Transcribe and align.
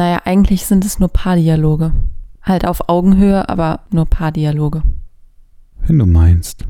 Naja, 0.00 0.22
eigentlich 0.24 0.64
sind 0.64 0.86
es 0.86 0.98
nur 0.98 1.10
Paardialoge. 1.10 1.92
Halt 2.40 2.66
auf 2.66 2.88
Augenhöhe, 2.88 3.46
aber 3.50 3.80
nur 3.90 4.06
Paardialoge. 4.06 4.80
Wenn 5.86 5.98
du 5.98 6.06
meinst. 6.06 6.64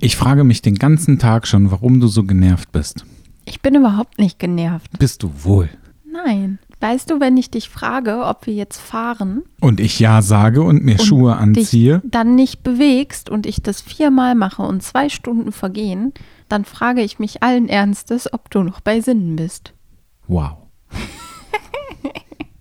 Ich 0.00 0.16
frage 0.16 0.42
mich 0.42 0.62
den 0.62 0.76
ganzen 0.76 1.18
Tag 1.18 1.46
schon, 1.46 1.70
warum 1.70 2.00
du 2.00 2.06
so 2.06 2.24
genervt 2.24 2.72
bist. 2.72 3.04
Ich 3.44 3.60
bin 3.60 3.74
überhaupt 3.74 4.18
nicht 4.18 4.38
genervt. 4.38 4.98
Bist 4.98 5.22
du 5.22 5.30
wohl? 5.44 5.68
Nein. 6.10 6.58
Weißt 6.80 7.10
du, 7.10 7.20
wenn 7.20 7.36
ich 7.36 7.50
dich 7.50 7.68
frage, 7.68 8.24
ob 8.24 8.46
wir 8.46 8.54
jetzt 8.54 8.80
fahren 8.80 9.42
Und 9.60 9.78
ich 9.78 10.00
ja 10.00 10.22
sage 10.22 10.62
und 10.62 10.82
mir 10.82 11.00
Und 11.00 11.04
Schuhe 11.04 11.36
anziehe. 11.36 11.98
dich 11.98 12.10
dann 12.12 12.34
nicht 12.34 12.62
bewegst 12.62 13.28
und 13.28 13.44
ich 13.44 13.60
das 13.60 13.82
viermal 13.82 14.36
mache 14.36 14.62
und 14.62 14.82
zwei 14.82 15.10
Stunden 15.10 15.52
vergehen, 15.52 16.14
dann 16.48 16.64
frage 16.64 17.02
ich 17.02 17.18
mich 17.18 17.42
allen 17.42 17.68
Ernstes, 17.68 18.32
ob 18.32 18.50
du 18.50 18.62
noch 18.62 18.80
bei 18.80 19.02
Sinnen 19.02 19.36
bist. 19.36 19.74
Wow. 20.28 20.56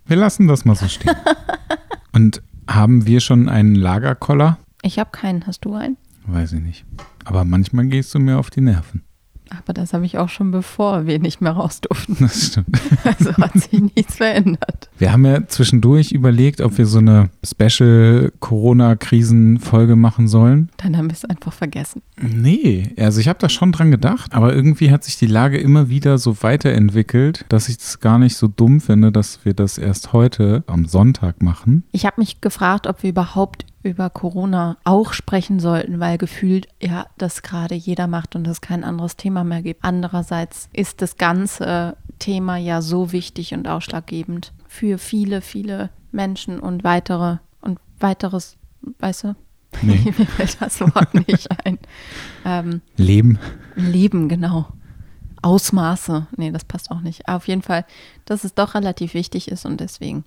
Wir 0.06 0.18
lassen 0.18 0.48
das 0.48 0.66
mal 0.66 0.76
so 0.76 0.88
stehen. 0.88 1.16
Und 2.12 2.42
haben 2.70 3.06
wir 3.06 3.20
schon 3.22 3.48
einen 3.50 3.76
Lagerkoller? 3.76 4.58
Ich 4.82 5.00
habe 5.00 5.12
keinen. 5.12 5.48
Hast 5.48 5.64
du 5.66 5.74
einen? 5.74 5.98
Weiß 6.26 6.54
ich 6.54 6.62
nicht. 6.62 6.86
Aber 7.26 7.46
manchmal 7.46 7.86
gehst 7.88 8.14
du 8.14 8.20
mir 8.20 8.38
auf 8.38 8.50
die 8.50 8.62
Nerven. 8.62 9.04
Aber 9.58 9.74
das 9.74 9.94
habe 9.94 10.06
ich 10.06 10.18
auch 10.18 10.30
schon 10.30 10.52
bevor 10.52 11.06
wir 11.06 11.20
nicht 11.20 11.42
mehr 11.42 11.52
raus 11.52 11.82
durften. 11.82 12.16
Das 12.20 12.48
stimmt. 12.48 12.68
Also 13.04 13.36
hat 13.38 13.54
sich 13.54 13.82
nichts 13.96 14.16
verändert. 14.16 14.90
Wir 14.98 15.12
haben 15.12 15.26
ja 15.26 15.46
zwischendurch 15.48 16.12
überlegt, 16.12 16.62
ob 16.62 16.78
wir 16.78 16.86
so 16.86 17.00
eine 17.00 17.30
Special-Corona-Krisen-Folge 17.44 19.96
machen 19.96 20.28
sollen. 20.28 20.70
Dann 20.78 20.96
haben 20.98 21.10
wir 21.10 21.14
es 21.14 21.26
einfach 21.26 21.54
vergessen. 21.54 22.04
Nee, 22.22 22.94
also 22.98 23.20
ich 23.20 23.28
habe 23.28 23.40
da 23.40 23.50
schon 23.50 23.72
dran 23.72 23.90
gedacht, 23.92 24.34
aber 24.34 24.54
irgendwie 24.54 24.92
hat 24.92 25.04
sich 25.04 25.18
die 25.18 25.28
Lage 25.28 25.58
immer 25.58 25.90
wieder 25.90 26.20
so 26.20 26.44
weiterentwickelt, 26.44 27.46
dass 27.50 27.70
ich 27.70 27.78
es 27.80 28.00
gar 28.00 28.20
nicht 28.20 28.36
so 28.36 28.48
dumm 28.48 28.80
finde, 28.80 29.12
dass 29.12 29.44
wir 29.44 29.54
das 29.54 29.78
erst 29.78 30.14
heute 30.14 30.64
am 30.68 30.86
Sonntag 30.86 31.42
machen. 31.42 31.84
Ich 31.92 32.06
habe 32.06 32.22
mich 32.22 32.40
gefragt, 32.42 32.88
ob 32.88 33.04
wir 33.04 33.10
überhaupt 33.10 33.66
über 33.84 34.10
Corona 34.10 34.78
auch 34.84 35.14
sprechen 35.14 35.60
sollten, 35.60 36.00
weil 36.00 36.18
gefühlt 36.18 36.68
ja 36.82 37.08
das 37.18 37.42
gerade 37.42 37.76
jeder 37.76 38.08
macht 38.08 38.36
und 38.36 38.48
es 38.48 38.62
kein 38.62 38.84
anderes 38.84 39.16
Thema 39.16 39.44
mehr 39.44 39.62
gibt. 39.62 39.84
Andererseits 39.84 40.70
ist 40.74 41.02
das 41.02 41.18
ganze 41.18 41.98
Thema 42.20 42.58
ja 42.58 42.82
so 42.82 43.12
wichtig 43.12 43.54
und 43.54 43.68
ausschlaggebend 43.68 44.54
für 44.68 44.98
viele, 44.98 45.42
viele 45.42 45.90
Menschen 46.12 46.60
und 46.60 46.84
weitere 46.84 47.38
und 47.62 47.80
weiteres, 48.00 48.58
weißt 49.00 49.24
du? 49.26 49.36
Nee. 49.82 50.00
Mir 50.18 50.28
fällt 50.28 50.62
das 50.62 50.82
Wort 50.82 51.14
nicht 51.28 51.48
ein. 51.66 51.80
Ähm, 52.46 52.82
Leben. 52.98 53.40
Leben, 53.76 54.30
genau. 54.30 54.68
Ausmaße. 55.42 56.28
Nee, 56.38 56.52
das 56.52 56.66
passt 56.66 56.92
auch 56.92 57.02
nicht. 57.02 57.28
Auf 57.28 57.48
jeden 57.48 57.62
Fall, 57.62 57.86
dass 58.26 58.44
es 58.44 58.54
doch 58.54 58.76
relativ 58.76 59.14
wichtig 59.14 59.50
ist 59.50 59.66
und 59.66 59.80
deswegen 59.80 60.24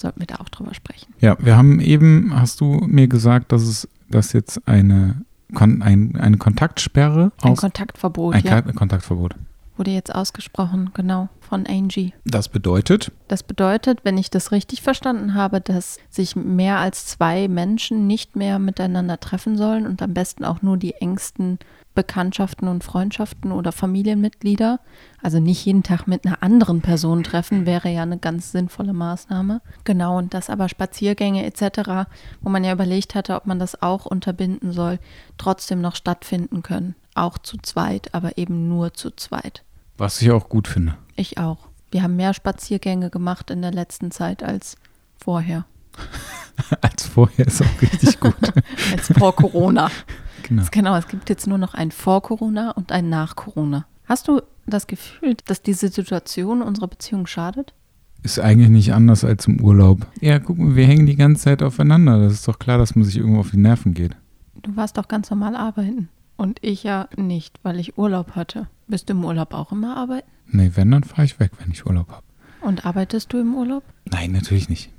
sollten 0.00 0.20
wir 0.20 0.26
da 0.26 0.36
auch 0.36 0.48
drüber 0.48 0.74
sprechen. 0.74 1.12
Ja, 1.20 1.36
wir 1.40 1.56
haben 1.56 1.80
eben, 1.80 2.32
hast 2.34 2.60
du 2.60 2.80
mir 2.86 3.08
gesagt, 3.08 3.52
dass 3.52 3.62
es 3.62 3.88
dass 4.10 4.32
jetzt 4.32 4.66
eine, 4.66 5.22
Kon 5.54 5.82
ein, 5.82 6.16
eine 6.16 6.38
Kontaktsperre 6.38 7.32
Ein 7.42 7.52
aus 7.52 7.60
Kontaktverbot, 7.60 8.34
ein 8.34 8.44
ja, 8.44 8.62
Kontaktverbot. 8.62 9.34
wurde 9.76 9.90
jetzt 9.90 10.14
ausgesprochen, 10.14 10.90
genau, 10.94 11.28
von 11.40 11.66
Angie. 11.66 12.12
Das 12.24 12.48
bedeutet, 12.48 13.12
Das 13.28 13.42
bedeutet, 13.42 14.00
wenn 14.04 14.18
ich 14.18 14.30
das 14.30 14.50
richtig 14.52 14.82
verstanden 14.82 15.34
habe, 15.34 15.60
dass 15.60 15.98
sich 16.10 16.36
mehr 16.36 16.78
als 16.78 17.06
zwei 17.06 17.48
Menschen 17.48 18.06
nicht 18.06 18.34
mehr 18.34 18.58
miteinander 18.58 19.20
treffen 19.20 19.56
sollen 19.56 19.86
und 19.86 20.02
am 20.02 20.14
besten 20.14 20.44
auch 20.44 20.62
nur 20.62 20.76
die 20.78 20.94
engsten 20.94 21.58
Bekanntschaften 21.98 22.68
und 22.68 22.84
Freundschaften 22.84 23.50
oder 23.50 23.72
Familienmitglieder. 23.72 24.78
Also 25.20 25.40
nicht 25.40 25.64
jeden 25.64 25.82
Tag 25.82 26.06
mit 26.06 26.24
einer 26.24 26.44
anderen 26.44 26.80
Person 26.80 27.24
treffen, 27.24 27.66
wäre 27.66 27.88
ja 27.88 28.02
eine 28.02 28.18
ganz 28.18 28.52
sinnvolle 28.52 28.92
Maßnahme. 28.92 29.60
Genau, 29.82 30.16
und 30.16 30.32
dass 30.32 30.48
aber 30.48 30.68
Spaziergänge 30.68 31.44
etc., 31.44 32.08
wo 32.40 32.50
man 32.50 32.62
ja 32.62 32.72
überlegt 32.72 33.16
hatte, 33.16 33.34
ob 33.34 33.46
man 33.46 33.58
das 33.58 33.82
auch 33.82 34.06
unterbinden 34.06 34.70
soll, 34.70 35.00
trotzdem 35.38 35.80
noch 35.80 35.96
stattfinden 35.96 36.62
können. 36.62 36.94
Auch 37.16 37.36
zu 37.36 37.56
zweit, 37.56 38.14
aber 38.14 38.38
eben 38.38 38.68
nur 38.68 38.94
zu 38.94 39.10
zweit. 39.10 39.64
was 39.96 40.22
ich 40.22 40.30
auch 40.30 40.48
gut 40.48 40.68
finde. 40.68 40.96
Ich 41.16 41.38
auch. 41.38 41.66
Wir 41.90 42.04
haben 42.04 42.14
mehr 42.14 42.32
Spaziergänge 42.32 43.10
gemacht 43.10 43.50
in 43.50 43.60
der 43.60 43.72
letzten 43.72 44.12
Zeit 44.12 44.44
als 44.44 44.76
vorher. 45.16 45.64
Als 46.80 47.06
vorher 47.06 47.46
ist 47.46 47.60
auch 47.60 47.82
richtig 47.82 48.20
gut. 48.20 48.36
Als 48.92 49.12
vor 49.18 49.34
Corona. 49.34 49.90
genau. 50.48 50.62
Es- 50.62 50.70
Genau, 50.70 50.96
es 50.96 51.08
gibt 51.08 51.28
jetzt 51.30 51.46
nur 51.46 51.58
noch 51.58 51.74
ein 51.74 51.90
vor 51.90 52.22
Corona 52.22 52.70
und 52.72 52.92
ein 52.92 53.08
nach 53.08 53.36
Corona. 53.36 53.86
Hast 54.06 54.28
du 54.28 54.40
das 54.66 54.86
Gefühl, 54.86 55.36
dass 55.46 55.62
diese 55.62 55.88
Situation 55.88 56.62
unserer 56.62 56.88
Beziehung 56.88 57.26
schadet? 57.26 57.74
Ist 58.22 58.40
eigentlich 58.40 58.68
nicht 58.70 58.92
anders 58.92 59.24
als 59.24 59.46
im 59.46 59.60
Urlaub. 59.60 60.06
Ja, 60.20 60.38
guck 60.40 60.58
mal, 60.58 60.74
wir 60.74 60.86
hängen 60.86 61.06
die 61.06 61.14
ganze 61.16 61.42
Zeit 61.44 61.62
aufeinander. 61.62 62.18
Das 62.20 62.32
ist 62.32 62.48
doch 62.48 62.58
klar, 62.58 62.76
dass 62.78 62.96
man 62.96 63.04
sich 63.04 63.16
irgendwo 63.16 63.40
auf 63.40 63.50
die 63.52 63.58
Nerven 63.58 63.94
geht. 63.94 64.16
Du 64.62 64.74
warst 64.76 64.98
doch 64.98 65.06
ganz 65.08 65.30
normal 65.30 65.54
arbeiten. 65.54 66.08
Und 66.36 66.58
ich 66.62 66.82
ja 66.84 67.08
nicht, 67.16 67.58
weil 67.62 67.78
ich 67.78 67.96
Urlaub 67.98 68.32
hatte. 68.36 68.66
Bist 68.88 69.08
du 69.08 69.12
im 69.14 69.24
Urlaub 69.24 69.54
auch 69.54 69.72
immer 69.72 69.96
arbeiten? 69.96 70.28
Nee, 70.50 70.72
wenn, 70.74 70.90
dann 70.90 71.04
fahre 71.04 71.24
ich 71.24 71.38
weg, 71.40 71.52
wenn 71.60 71.70
ich 71.70 71.86
Urlaub 71.86 72.10
habe. 72.10 72.22
Und 72.60 72.84
arbeitest 72.86 73.32
du 73.32 73.38
im 73.38 73.54
Urlaub? 73.54 73.82
Nein, 74.10 74.32
natürlich 74.32 74.68
nicht. 74.68 74.90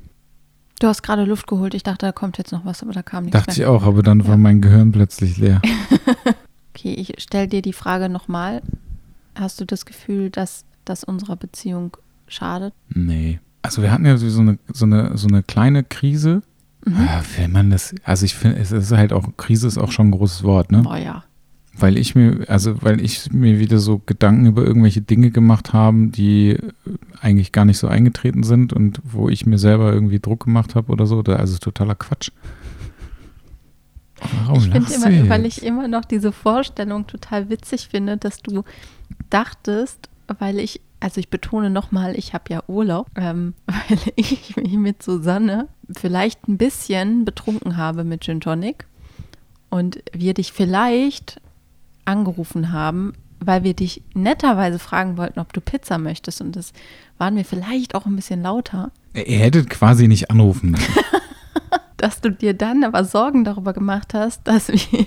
Du 0.80 0.88
hast 0.88 1.02
gerade 1.04 1.26
Luft 1.26 1.48
geholt. 1.48 1.74
Ich 1.74 1.84
dachte, 1.84 2.06
da 2.06 2.12
kommt 2.12 2.38
jetzt 2.38 2.52
noch 2.52 2.64
was, 2.66 2.82
aber 2.84 2.94
da 2.94 3.02
kam 3.04 3.26
nichts 3.26 3.38
Dachte 3.38 3.52
ich 3.52 3.58
mehr. 3.60 3.70
auch, 3.72 3.84
aber 3.84 4.02
dann 4.02 4.24
war 4.24 4.32
Ja. 4.32 4.38
mein 4.38 4.62
Gehirn 4.62 4.92
plötzlich 4.92 5.38
leer. 5.38 5.62
Okay, 6.76 6.94
ich 6.94 7.16
stelle 7.22 7.48
dir 7.50 7.62
die 7.62 7.74
Frage 7.74 8.08
nochmal. 8.08 8.62
Hast 9.36 9.60
du 9.60 9.66
das 9.66 9.86
Gefühl, 9.86 10.30
dass 10.30 10.64
das 10.86 11.04
unserer 11.04 11.36
Beziehung 11.36 11.98
schadet? 12.28 12.74
Nee. 12.88 13.40
Also 13.64 13.82
wir 13.82 13.92
hatten 13.92 14.06
ja 14.06 14.16
so 14.16 14.40
eine, 14.40 14.60
so 14.72 14.86
eine, 14.86 15.18
so 15.18 15.28
eine 15.28 15.44
kleine 15.44 15.84
Krise. 15.84 16.42
Mhm. 16.86 16.94
Ja, 17.06 17.22
wenn 17.36 17.52
man 17.52 17.70
das, 17.70 17.94
also 18.06 18.24
ich 18.24 18.34
finde, 18.36 18.60
es 18.60 18.72
ist 18.72 18.92
halt 18.92 19.12
auch, 19.12 19.28
Krise 19.36 19.68
ist 19.68 19.78
auch 19.78 19.92
schon 19.92 20.08
ein 20.08 20.12
großes 20.12 20.44
Wort, 20.44 20.72
ne? 20.72 20.84
Boah, 20.84 20.96
ja. 20.98 21.24
Weil 21.80 21.98
ich 21.98 22.14
mir, 22.16 22.46
also 22.48 22.82
weil 22.82 23.02
ich 23.02 23.32
mir 23.32 23.60
wieder 23.60 23.80
so 23.80 24.02
Gedanken 24.06 24.46
über 24.48 24.64
irgendwelche 24.64 25.02
Dinge 25.02 25.32
gemacht 25.32 25.74
haben, 25.74 26.12
die 26.12 26.58
eigentlich 27.22 27.52
gar 27.52 27.66
nicht 27.66 27.78
so 27.78 27.88
eingetreten 27.88 28.44
sind 28.44 28.74
und 28.74 29.00
wo 29.04 29.30
ich 29.30 29.46
mir 29.46 29.58
selber 29.58 29.94
irgendwie 29.94 30.20
Druck 30.20 30.46
gemacht 30.46 30.76
habe 30.76 30.92
oder 30.92 31.06
so. 31.06 31.22
Also 31.22 31.58
totaler 31.58 31.96
Quatsch. 31.96 32.32
Warum 34.46 34.60
ich 34.60 34.70
finde 34.70 34.94
immer, 34.94 35.10
jetzt? 35.10 35.30
weil 35.30 35.46
ich 35.46 35.64
immer 35.64 35.88
noch 35.88 36.06
diese 36.06 36.32
Vorstellung 36.32 37.08
total 37.08 37.50
witzig 37.50 37.88
finde, 37.90 38.18
dass 38.18 38.42
du 38.42 38.64
dachtest, 39.30 40.10
weil 40.40 40.60
ich, 40.60 40.82
also 41.00 41.20
ich 41.20 41.30
betone 41.30 41.70
nochmal, 41.70 42.18
ich 42.18 42.34
habe 42.34 42.46
ja 42.50 42.64
Urlaub, 42.68 43.08
ähm, 43.16 43.54
weil 43.68 44.00
ich 44.16 44.56
mich 44.56 44.74
mit 44.74 45.04
Susanne 45.04 45.68
vielleicht 45.90 46.48
ein 46.48 46.58
bisschen 46.58 47.26
betrunken 47.26 47.78
habe 47.78 48.04
mit 48.04 48.24
Gin 48.24 48.42
Tonic 48.42 48.86
und 49.70 50.04
wir 50.14 50.34
dich 50.34 50.52
vielleicht 50.52 51.42
angerufen 52.10 52.72
haben, 52.72 53.14
weil 53.40 53.64
wir 53.64 53.74
dich 53.74 54.04
netterweise 54.14 54.80
fragen 54.80 55.18
wollten, 55.18 55.40
ob 55.40 55.54
du 55.54 55.62
Pizza 55.62 55.98
möchtest 55.98 56.42
und 56.42 56.56
das 56.56 56.74
waren 57.18 57.36
wir 57.36 57.46
vielleicht 57.46 57.96
auch 57.96 58.06
ein 58.06 58.16
bisschen 58.16 58.42
lauter. 58.42 58.92
Ihr 59.14 59.40
hättet 59.40 59.70
quasi 59.70 60.08
nicht 60.08 60.30
anrufen 60.30 60.72
müssen. 60.72 60.94
dass 62.00 62.22
du 62.22 62.32
dir 62.32 62.54
dann 62.54 62.84
aber 62.84 63.04
Sorgen 63.04 63.44
darüber 63.44 63.74
gemacht 63.74 64.14
hast, 64.14 64.48
dass 64.48 64.70
wir, 64.70 65.06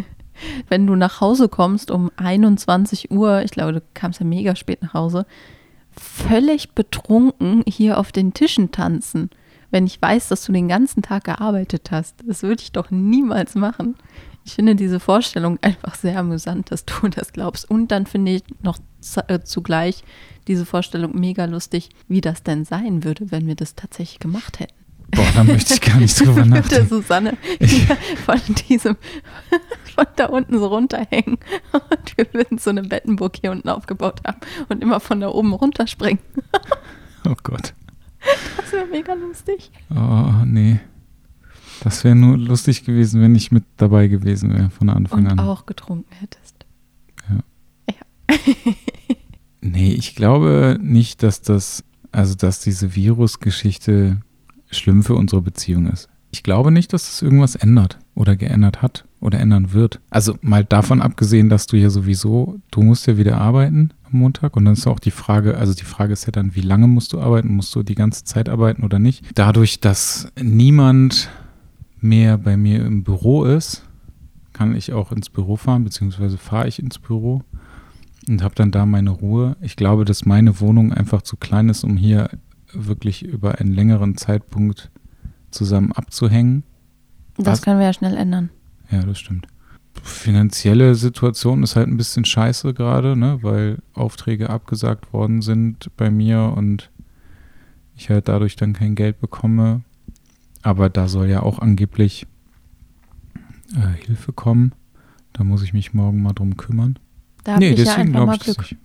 wenn 0.68 0.86
du 0.86 0.94
nach 0.94 1.20
Hause 1.20 1.48
kommst 1.48 1.90
um 1.90 2.10
21 2.16 3.10
Uhr, 3.10 3.42
ich 3.42 3.50
glaube, 3.50 3.72
du 3.72 3.82
kamst 3.94 4.20
ja 4.20 4.26
mega 4.26 4.54
spät 4.56 4.82
nach 4.82 4.94
Hause, 4.94 5.26
völlig 5.90 6.72
betrunken 6.72 7.62
hier 7.66 7.98
auf 7.98 8.12
den 8.12 8.32
Tischen 8.32 8.70
tanzen, 8.70 9.30
wenn 9.70 9.86
ich 9.86 10.00
weiß, 10.00 10.28
dass 10.28 10.44
du 10.44 10.52
den 10.52 10.68
ganzen 10.68 11.02
Tag 11.02 11.24
gearbeitet 11.24 11.90
hast. 11.90 12.16
Das 12.26 12.42
würde 12.42 12.62
ich 12.62 12.72
doch 12.72 12.90
niemals 12.90 13.56
machen. 13.56 13.96
Ich 14.44 14.54
finde 14.54 14.74
diese 14.74 15.00
Vorstellung 15.00 15.58
einfach 15.62 15.94
sehr 15.94 16.18
amüsant, 16.18 16.70
dass 16.70 16.84
du 16.84 17.08
das 17.08 17.32
glaubst. 17.32 17.68
Und 17.68 17.88
dann 17.88 18.06
finde 18.06 18.32
ich 18.32 18.42
noch 18.62 18.78
äh, 19.28 19.40
zugleich 19.40 20.04
diese 20.46 20.66
Vorstellung 20.66 21.18
mega 21.18 21.46
lustig, 21.46 21.88
wie 22.08 22.20
das 22.20 22.42
denn 22.42 22.64
sein 22.64 23.04
würde, 23.04 23.30
wenn 23.30 23.46
wir 23.46 23.54
das 23.54 23.74
tatsächlich 23.74 24.18
gemacht 24.18 24.60
hätten. 24.60 24.74
Boah, 25.10 25.26
da 25.34 25.44
möchte 25.44 25.74
ich 25.74 25.80
gar 25.80 25.98
nicht 25.98 26.18
drüber 26.20 26.44
mit 26.44 26.54
der 26.54 26.60
nachdenken. 26.60 26.88
Susanne 26.88 27.38
hier 27.60 27.96
von 28.24 28.40
diesem, 28.68 28.96
von 29.94 30.06
da 30.16 30.26
unten 30.26 30.58
so 30.58 30.66
runterhängen. 30.66 31.38
Und 31.72 32.16
wir 32.16 32.26
würden 32.34 32.58
so 32.58 32.70
eine 32.70 32.82
Bettenburg 32.82 33.36
hier 33.40 33.50
unten 33.50 33.68
aufgebaut 33.68 34.20
haben 34.26 34.38
und 34.68 34.82
immer 34.82 35.00
von 35.00 35.20
da 35.20 35.28
oben 35.28 35.52
runterspringen. 35.52 36.22
Oh 37.26 37.34
Gott. 37.42 37.74
Das 38.56 38.72
wäre 38.72 38.86
mega 38.86 39.14
lustig. 39.14 39.70
Oh, 39.90 40.32
nee. 40.44 40.80
Das 41.84 42.02
wäre 42.02 42.14
nur 42.14 42.38
lustig 42.38 42.84
gewesen, 42.86 43.20
wenn 43.20 43.34
ich 43.34 43.52
mit 43.52 43.64
dabei 43.76 44.08
gewesen 44.08 44.54
wäre 44.54 44.70
von 44.70 44.88
Anfang 44.88 45.26
Und 45.26 45.32
an. 45.32 45.38
auch 45.38 45.66
getrunken 45.66 46.12
hättest. 46.18 46.64
Nee, 49.66 49.92
ich 49.92 50.14
glaube 50.14 50.78
nicht, 50.78 51.22
dass 51.22 51.40
das, 51.40 51.84
also 52.12 52.34
dass 52.34 52.60
diese 52.60 52.94
Virusgeschichte 52.94 54.20
schlimm 54.70 55.02
für 55.02 55.14
unsere 55.14 55.40
Beziehung 55.40 55.86
ist. 55.86 56.10
Ich 56.32 56.42
glaube 56.42 56.70
nicht, 56.70 56.92
dass 56.92 57.04
das 57.06 57.22
irgendwas 57.22 57.54
ändert 57.54 57.98
oder 58.14 58.36
geändert 58.36 58.82
hat 58.82 59.06
oder 59.20 59.40
ändern 59.40 59.72
wird. 59.72 60.00
Also 60.10 60.36
mal 60.42 60.64
davon 60.64 61.00
abgesehen, 61.00 61.48
dass 61.48 61.66
du 61.66 61.78
ja 61.78 61.88
sowieso, 61.88 62.60
du 62.72 62.82
musst 62.82 63.06
ja 63.06 63.16
wieder 63.16 63.38
arbeiten, 63.38 63.94
du 64.10 64.16
Montag. 64.18 64.54
Und 64.56 64.66
dann 64.66 64.74
ist 64.74 64.86
auch 64.86 64.98
die 65.00 65.10
Frage, 65.10 65.56
also 65.56 65.72
die 65.72 65.84
Frage 65.84 66.12
ist 66.12 66.26
ja 66.26 66.32
dann, 66.32 66.54
wie 66.54 66.60
lange 66.60 66.86
musst 66.86 67.14
du 67.14 67.20
arbeiten? 67.20 67.48
Musst 67.54 67.74
du 67.74 67.82
die 67.82 67.94
ganze 67.94 68.24
Zeit 68.24 68.50
arbeiten 68.50 68.82
oder 68.84 68.98
nicht? 68.98 69.24
Dadurch, 69.34 69.80
dass 69.80 70.28
niemand 70.38 71.30
mehr 72.04 72.38
bei 72.38 72.56
mir 72.56 72.84
im 72.84 73.02
Büro 73.02 73.44
ist, 73.44 73.82
kann 74.52 74.76
ich 74.76 74.92
auch 74.92 75.10
ins 75.10 75.30
Büro 75.30 75.56
fahren, 75.56 75.84
beziehungsweise 75.84 76.38
fahre 76.38 76.68
ich 76.68 76.78
ins 76.78 76.98
Büro 76.98 77.42
und 78.28 78.42
habe 78.42 78.54
dann 78.54 78.70
da 78.70 78.86
meine 78.86 79.10
Ruhe. 79.10 79.56
Ich 79.60 79.74
glaube, 79.74 80.04
dass 80.04 80.26
meine 80.26 80.60
Wohnung 80.60 80.92
einfach 80.92 81.22
zu 81.22 81.36
klein 81.36 81.68
ist, 81.68 81.82
um 81.82 81.96
hier 81.96 82.28
wirklich 82.72 83.24
über 83.24 83.58
einen 83.58 83.72
längeren 83.72 84.16
Zeitpunkt 84.16 84.90
zusammen 85.50 85.92
abzuhängen. 85.92 86.62
Das 87.36 87.46
Was? 87.46 87.62
können 87.62 87.78
wir 87.78 87.86
ja 87.86 87.92
schnell 87.92 88.16
ändern. 88.16 88.50
Ja, 88.90 89.02
das 89.02 89.18
stimmt. 89.18 89.46
Finanzielle 90.02 90.94
Situation 90.96 91.62
ist 91.62 91.76
halt 91.76 91.88
ein 91.88 91.96
bisschen 91.96 92.24
scheiße 92.24 92.74
gerade, 92.74 93.16
ne, 93.16 93.38
weil 93.42 93.78
Aufträge 93.94 94.50
abgesagt 94.50 95.12
worden 95.12 95.40
sind 95.40 95.90
bei 95.96 96.10
mir 96.10 96.52
und 96.56 96.90
ich 97.96 98.10
halt 98.10 98.28
dadurch 98.28 98.56
dann 98.56 98.72
kein 98.72 98.94
Geld 98.94 99.20
bekomme. 99.20 99.82
Aber 100.64 100.88
da 100.88 101.06
soll 101.08 101.28
ja 101.28 101.42
auch 101.42 101.60
angeblich 101.60 102.26
äh, 103.76 104.04
Hilfe 104.06 104.32
kommen. 104.32 104.72
Da 105.32 105.44
muss 105.44 105.62
ich 105.62 105.72
mich 105.72 105.94
morgen 105.94 106.22
mal 106.22 106.32
drum 106.32 106.56
kümmern. 106.56 106.98
Da 107.44 107.54
habe 107.54 107.64
ich 107.66 107.78
ja 107.78 108.04
mal 108.04 108.38
Glück. 108.38 108.58
Nicht. 108.58 108.76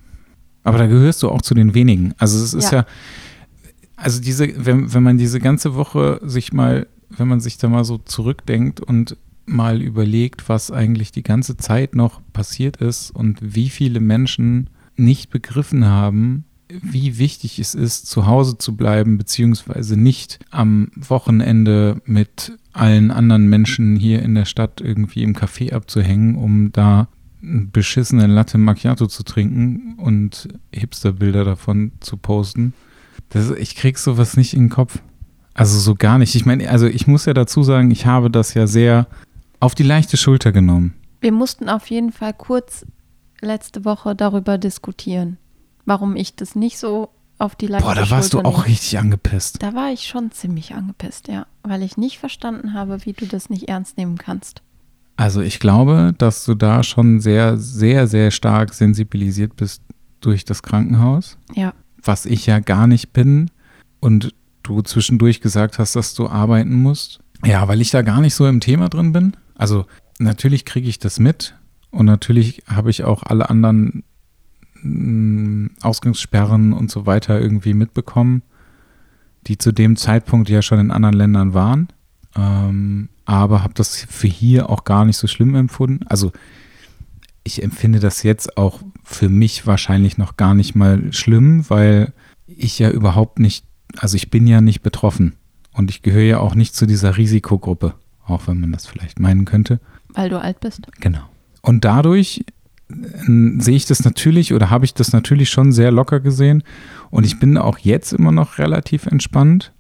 Aber 0.64 0.78
da 0.78 0.88
gehörst 0.88 1.24
du 1.24 1.30
auch 1.30 1.42
zu 1.42 1.56
den 1.56 1.74
wenigen. 1.74 2.14
Also 2.18 2.44
es 2.44 2.54
ist 2.54 2.72
ja, 2.72 2.80
ja 2.80 2.86
also 3.96 4.22
diese, 4.22 4.66
wenn, 4.66 4.94
wenn 4.94 5.04
man 5.04 5.18
diese 5.18 5.40
ganze 5.40 5.76
Woche 5.76 6.20
sich 6.24 6.54
mal, 6.54 6.88
wenn 7.10 7.28
man 7.28 7.40
sich 7.40 7.58
da 7.58 7.70
mal 7.70 7.86
so 7.86 7.98
zurückdenkt 7.98 8.82
und 8.82 9.18
mal 9.46 9.82
überlegt, 9.82 10.48
was 10.50 10.72
eigentlich 10.72 11.12
die 11.12 11.24
ganze 11.24 11.58
Zeit 11.58 11.96
noch 11.96 12.22
passiert 12.34 12.78
ist 12.78 13.12
und 13.12 13.40
wie 13.42 13.70
viele 13.70 14.00
Menschen 14.00 14.70
nicht 14.96 15.30
begriffen 15.30 15.86
haben, 15.86 16.44
wie 16.70 17.18
wichtig 17.18 17.60
es 17.60 17.74
ist, 17.76 18.08
zu 18.08 18.28
Hause 18.28 18.58
zu 18.58 18.76
bleiben, 18.76 19.18
beziehungsweise 19.18 19.98
nicht 19.98 20.40
am 20.52 20.92
Wochenende 20.96 22.02
mit 22.06 22.54
allen 22.74 23.12
anderen 23.12 23.48
Menschen 23.50 23.96
hier 23.96 24.22
in 24.22 24.36
der 24.36 24.46
Stadt 24.46 24.80
irgendwie 24.82 25.24
im 25.24 25.36
Café 25.36 25.74
abzuhängen, 25.74 26.36
um 26.36 26.72
da 26.72 27.08
beschissene 27.42 28.28
Latte 28.28 28.58
Macchiato 28.58 29.08
zu 29.08 29.24
trinken 29.24 29.96
und 29.98 30.50
Hipsterbilder 30.74 31.46
davon 31.46 31.94
zu 32.00 32.18
posten. 32.18 32.74
Das, 33.30 33.50
ich 33.52 33.76
krieg 33.76 33.98
sowas 33.98 34.38
nicht 34.38 34.54
in 34.54 34.66
den 34.66 34.70
Kopf. 34.70 35.02
Also 35.54 35.80
so 35.80 35.96
gar 35.96 36.18
nicht. 36.18 36.36
Ich 36.36 36.46
meine, 36.46 36.70
also 36.70 36.88
ich 36.88 37.08
muss 37.08 37.26
ja 37.26 37.34
dazu 37.34 37.64
sagen, 37.64 37.92
ich 37.92 38.06
habe 38.06 38.30
das 38.30 38.54
ja 38.54 38.68
sehr 38.68 39.08
auf 39.60 39.76
die 39.76 39.84
leichte 39.84 40.18
Schulter 40.18 40.52
genommen. 40.52 40.94
Wir 41.22 41.32
mussten 41.32 41.70
auf 41.70 41.90
jeden 41.90 42.12
Fall 42.12 42.34
kurz 42.34 42.86
letzte 43.42 43.86
Woche 43.86 44.16
darüber 44.16 44.58
diskutieren, 44.58 45.38
warum 45.90 46.16
ich 46.16 46.36
das 46.36 46.56
nicht 46.56 46.78
so 46.78 47.10
auf 47.40 47.56
die 47.56 47.68
Schulter 47.68 47.84
Boah, 47.84 47.96
da 47.96 48.10
warst 48.10 48.34
du 48.34 48.40
auch 48.40 48.66
richtig 48.66 48.98
angepisst. 49.00 49.62
Da 49.62 49.74
war 49.74 49.92
ich 49.92 50.08
schon 50.08 50.32
ziemlich 50.32 50.76
angepisst, 50.76 51.28
ja, 51.28 51.48
weil 51.64 51.82
ich 51.84 51.98
nicht 51.98 52.20
verstanden 52.20 52.74
habe, 52.74 53.06
wie 53.06 53.14
du 53.14 53.26
das 53.26 53.50
nicht 53.50 53.68
ernst 53.68 53.98
nehmen 53.98 54.18
kannst. 54.18 54.62
Also 55.18 55.42
ich 55.42 55.60
glaube, 55.60 56.14
dass 56.18 56.46
du 56.46 56.56
da 56.56 56.84
schon 56.84 57.20
sehr, 57.20 57.58
sehr, 57.58 58.08
sehr 58.08 58.32
stark 58.32 58.74
sensibilisiert 58.74 59.56
bist 59.56 59.82
durch 60.22 60.46
das 60.46 60.64
Krankenhaus. 60.64 61.38
Ja. 61.56 61.74
Was 62.02 62.26
ich 62.26 62.46
ja 62.46 62.60
gar 62.60 62.88
nicht 62.88 63.12
bin. 63.12 63.52
Und 64.00 64.34
du 64.64 64.82
zwischendurch 64.82 65.42
gesagt 65.42 65.80
hast, 65.80 65.96
dass 65.96 66.14
du 66.14 66.30
arbeiten 66.30 66.74
musst. 66.74 67.20
Ja, 67.44 67.68
weil 67.68 67.82
ich 67.82 67.92
da 67.92 68.02
gar 68.02 68.22
nicht 68.22 68.36
so 68.36 68.48
im 68.48 68.62
Thema 68.62 68.88
drin 68.88 69.12
bin. 69.12 69.36
Also 69.56 69.86
natürlich 70.20 70.64
kriege 70.66 70.88
ich 70.88 71.00
das 71.00 71.20
mit 71.20 71.56
und 71.92 72.06
natürlich 72.06 72.64
habe 72.68 72.90
ich 72.90 73.04
auch 73.04 73.24
alle 73.24 73.50
anderen 73.50 74.04
Ausgangssperren 75.82 76.74
und 76.74 76.92
so 76.92 77.06
weiter 77.06 77.40
irgendwie 77.40 77.74
mitbekommen, 77.74 78.44
die 79.48 79.58
zu 79.58 79.72
dem 79.72 79.96
Zeitpunkt 79.96 80.50
ja 80.50 80.62
schon 80.62 80.80
in 80.80 80.92
anderen 80.92 81.16
Ländern 81.16 81.54
waren. 81.54 81.90
Ähm, 82.36 83.10
aber 83.26 83.64
habe 83.64 83.74
das 83.74 84.06
für 84.10 84.28
hier 84.28 84.70
auch 84.70 84.84
gar 84.84 85.06
nicht 85.06 85.18
so 85.18 85.28
schlimm 85.28 85.56
empfunden. 85.56 86.06
Also 86.08 86.32
ich 87.44 87.64
empfinde 87.64 88.00
das 88.00 88.24
jetzt 88.24 88.58
auch 88.58 88.82
für 89.04 89.30
mich 89.30 89.66
wahrscheinlich 89.66 90.18
noch 90.18 90.38
gar 90.38 90.54
nicht 90.54 90.76
mal 90.76 91.12
schlimm, 91.12 91.70
weil 91.70 92.14
ich 92.48 92.80
ja 92.80 92.90
überhaupt 92.90 93.40
nicht, 93.40 93.66
also 93.98 94.16
ich 94.16 94.30
bin 94.30 94.48
ja 94.48 94.62
nicht 94.62 94.82
betroffen 94.82 95.36
und 95.74 95.90
ich 95.90 96.02
gehöre 96.02 96.24
ja 96.24 96.40
auch 96.40 96.56
nicht 96.56 96.76
zu 96.76 96.86
dieser 96.86 97.18
Risikogruppe, 97.18 97.96
auch 98.26 98.48
wenn 98.48 98.60
man 98.60 98.72
das 98.72 98.86
vielleicht 98.86 99.20
meinen 99.20 99.46
könnte. 99.46 99.80
Weil 100.14 100.30
du 100.30 100.40
alt 100.40 100.60
bist. 100.60 100.88
Genau. 101.00 101.22
Und 101.62 101.86
dadurch 101.86 102.46
sehe 102.90 103.76
ich 103.76 103.86
das 103.86 104.04
natürlich 104.04 104.54
oder 104.54 104.70
habe 104.70 104.86
ich 104.86 104.94
das 104.94 105.14
natürlich 105.14 105.50
schon 105.50 105.72
sehr 105.72 105.92
locker 105.92 106.20
gesehen 106.20 106.64
und 107.12 107.26
ich 107.26 107.40
bin 107.40 107.58
auch 107.58 107.78
jetzt 107.78 108.14
immer 108.14 108.32
noch 108.32 108.58
relativ 108.58 109.06
entspannt, 109.06 109.74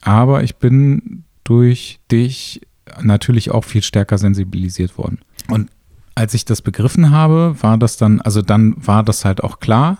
aber 0.00 0.42
ich 0.42 0.56
bin 0.56 1.24
durch 1.44 2.00
dich 2.10 2.62
natürlich 3.02 3.50
auch 3.50 3.64
viel 3.64 3.82
stärker 3.82 4.16
sensibilisiert 4.16 4.96
worden. 4.96 5.18
Und 5.48 5.70
als 6.14 6.32
ich 6.34 6.44
das 6.44 6.62
begriffen 6.62 7.10
habe, 7.10 7.56
war 7.60 7.76
das 7.76 7.98
dann, 7.98 8.20
also 8.22 8.40
dann 8.40 8.74
war 8.78 9.02
das 9.02 9.24
halt 9.24 9.44
auch 9.44 9.60
klar 9.60 9.98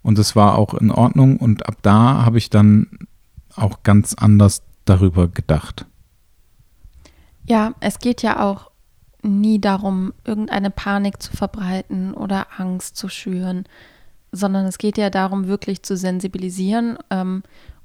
und 0.00 0.18
es 0.18 0.34
war 0.34 0.56
auch 0.56 0.74
in 0.74 0.90
Ordnung 0.90 1.36
und 1.36 1.66
ab 1.66 1.76
da 1.82 2.24
habe 2.24 2.38
ich 2.38 2.48
dann 2.48 2.86
auch 3.54 3.82
ganz 3.82 4.14
anders 4.14 4.62
darüber 4.86 5.28
gedacht. 5.28 5.86
Ja, 7.44 7.74
es 7.80 7.98
geht 7.98 8.22
ja 8.22 8.42
auch 8.42 8.71
nie 9.22 9.60
darum, 9.60 10.12
irgendeine 10.24 10.70
Panik 10.70 11.22
zu 11.22 11.36
verbreiten 11.36 12.14
oder 12.14 12.46
Angst 12.58 12.96
zu 12.96 13.08
schüren, 13.08 13.64
sondern 14.32 14.66
es 14.66 14.78
geht 14.78 14.98
ja 14.98 15.10
darum, 15.10 15.46
wirklich 15.46 15.82
zu 15.82 15.96
sensibilisieren 15.96 16.98
ähm, 17.10 17.42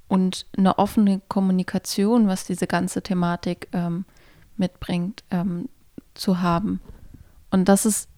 und 0.08 0.46
eine 0.58 0.80
offene 0.80 1.22
Kommunikation, 1.28 2.28
was 2.28 2.46
diese 2.46 2.68
ganze 2.68 3.02
Thematik 3.02 3.68
ähm, 3.74 4.06
mitbringt, 4.56 5.24
ähm, 5.30 5.70
zu 6.16 6.42
haben. 6.42 6.80
Und 7.52 7.70
das 7.70 7.86
ist, 7.86 8.10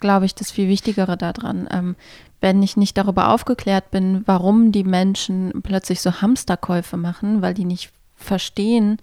glaube 0.00 0.26
ich, 0.26 0.34
das 0.34 0.50
viel 0.50 0.68
Wichtigere 0.68 1.16
daran. 1.16 1.68
Ähm, 1.70 1.96
wenn 2.40 2.62
ich 2.62 2.76
nicht 2.76 2.98
darüber 2.98 3.30
aufgeklärt 3.30 3.90
bin, 3.90 4.22
warum 4.26 4.72
die 4.72 4.84
Menschen 4.84 5.62
plötzlich 5.62 6.00
so 6.00 6.20
Hamsterkäufe 6.20 6.96
machen, 6.96 7.40
weil 7.40 7.54
die 7.54 7.64
nicht 7.64 7.92
verstehen, 8.16 8.98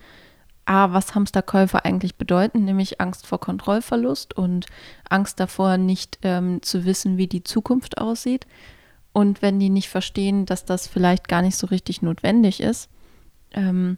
A, 0.66 0.94
was 0.94 1.14
Hamsterkäufe 1.16 1.84
eigentlich 1.84 2.16
bedeuten, 2.16 2.66
nämlich 2.66 3.02
Angst 3.02 3.28
vor 3.28 3.40
Kontrollverlust 3.40 4.34
und 4.36 4.68
Angst 5.10 5.40
davor, 5.40 5.78
nicht 5.78 6.20
ähm, 6.22 6.62
zu 6.62 6.86
wissen, 6.86 7.18
wie 7.18 7.28
die 7.28 7.44
Zukunft 7.44 7.98
aussieht. 7.98 8.48
Und 9.12 9.42
wenn 9.42 9.60
die 9.60 9.70
nicht 9.70 9.90
verstehen, 9.90 10.46
dass 10.46 10.66
das 10.66 10.88
vielleicht 10.88 11.28
gar 11.28 11.42
nicht 11.42 11.58
so 11.58 11.68
richtig 11.68 12.02
notwendig 12.02 12.62
ist, 12.62 12.90
ähm, 13.52 13.98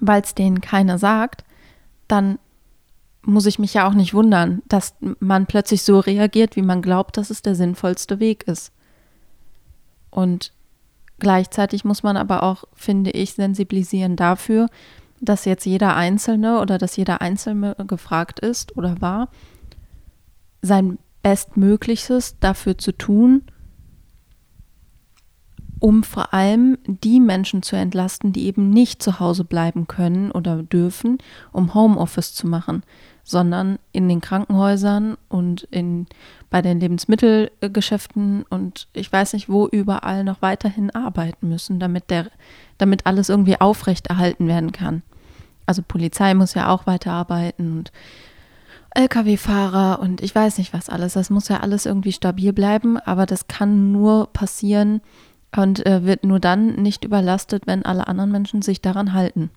weil 0.00 0.22
es 0.22 0.34
denen 0.34 0.60
keiner 0.60 0.98
sagt, 0.98 1.44
dann 2.08 2.38
muss 3.22 3.46
ich 3.46 3.58
mich 3.58 3.74
ja 3.74 3.88
auch 3.88 3.94
nicht 3.94 4.14
wundern, 4.14 4.62
dass 4.68 4.94
man 5.18 5.46
plötzlich 5.46 5.82
so 5.82 5.98
reagiert, 5.98 6.54
wie 6.54 6.62
man 6.62 6.82
glaubt, 6.82 7.16
dass 7.16 7.30
es 7.30 7.42
der 7.42 7.54
sinnvollste 7.54 8.20
Weg 8.20 8.44
ist. 8.44 8.72
Und 10.10 10.52
gleichzeitig 11.18 11.84
muss 11.84 12.02
man 12.02 12.16
aber 12.16 12.42
auch, 12.44 12.64
finde 12.74 13.10
ich, 13.10 13.32
sensibilisieren 13.32 14.16
dafür, 14.16 14.68
dass 15.20 15.44
jetzt 15.44 15.64
jeder 15.64 15.96
Einzelne 15.96 16.60
oder 16.60 16.78
dass 16.78 16.96
jeder 16.96 17.20
Einzelne 17.20 17.74
gefragt 17.86 18.40
ist 18.40 18.76
oder 18.76 19.00
war, 19.00 19.28
sein 20.62 20.98
Bestmöglichstes 21.22 22.38
dafür 22.38 22.78
zu 22.78 22.92
tun, 22.92 23.42
um 25.86 26.02
vor 26.02 26.34
allem 26.34 26.78
die 26.84 27.20
Menschen 27.20 27.62
zu 27.62 27.76
entlasten, 27.76 28.32
die 28.32 28.46
eben 28.46 28.70
nicht 28.70 29.00
zu 29.00 29.20
Hause 29.20 29.44
bleiben 29.44 29.86
können 29.86 30.32
oder 30.32 30.64
dürfen, 30.64 31.18
um 31.52 31.74
Homeoffice 31.74 32.34
zu 32.34 32.48
machen, 32.48 32.82
sondern 33.22 33.78
in 33.92 34.08
den 34.08 34.20
Krankenhäusern 34.20 35.16
und 35.28 35.62
in, 35.70 36.08
bei 36.50 36.60
den 36.60 36.80
Lebensmittelgeschäften 36.80 38.42
und 38.50 38.88
ich 38.94 39.12
weiß 39.12 39.34
nicht, 39.34 39.48
wo 39.48 39.68
überall 39.68 40.24
noch 40.24 40.42
weiterhin 40.42 40.90
arbeiten 40.90 41.48
müssen, 41.50 41.78
damit, 41.78 42.10
der, 42.10 42.32
damit 42.78 43.06
alles 43.06 43.28
irgendwie 43.28 43.60
aufrechterhalten 43.60 44.48
werden 44.48 44.72
kann. 44.72 45.02
Also 45.66 45.82
Polizei 45.86 46.34
muss 46.34 46.54
ja 46.54 46.68
auch 46.68 46.88
weiterarbeiten 46.88 47.78
und 47.78 47.92
Lkw-Fahrer 48.90 50.00
und 50.00 50.20
ich 50.20 50.34
weiß 50.34 50.58
nicht 50.58 50.72
was 50.72 50.88
alles. 50.88 51.12
Das 51.12 51.30
muss 51.30 51.46
ja 51.46 51.60
alles 51.60 51.86
irgendwie 51.86 52.12
stabil 52.12 52.52
bleiben, 52.52 52.98
aber 52.98 53.24
das 53.24 53.46
kann 53.46 53.92
nur 53.92 54.32
passieren, 54.32 55.00
und 55.54 55.84
äh, 55.86 56.04
wird 56.04 56.24
nur 56.24 56.40
dann 56.40 56.76
nicht 56.76 57.04
überlastet, 57.04 57.66
wenn 57.66 57.84
alle 57.84 58.06
anderen 58.08 58.32
Menschen 58.32 58.62
sich 58.62 58.80
daran 58.80 59.12
halten. 59.12 59.50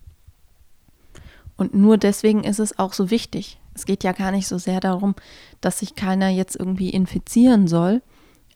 Und 1.56 1.74
nur 1.74 1.98
deswegen 1.98 2.44
ist 2.44 2.58
es 2.58 2.78
auch 2.78 2.94
so 2.94 3.10
wichtig. 3.10 3.58
Es 3.74 3.84
geht 3.84 4.02
ja 4.02 4.12
gar 4.12 4.30
nicht 4.30 4.48
so 4.48 4.56
sehr 4.56 4.80
darum, 4.80 5.14
dass 5.60 5.80
sich 5.80 5.94
keiner 5.94 6.28
jetzt 6.28 6.56
irgendwie 6.56 6.90
infizieren 6.90 7.68
soll. 7.68 8.02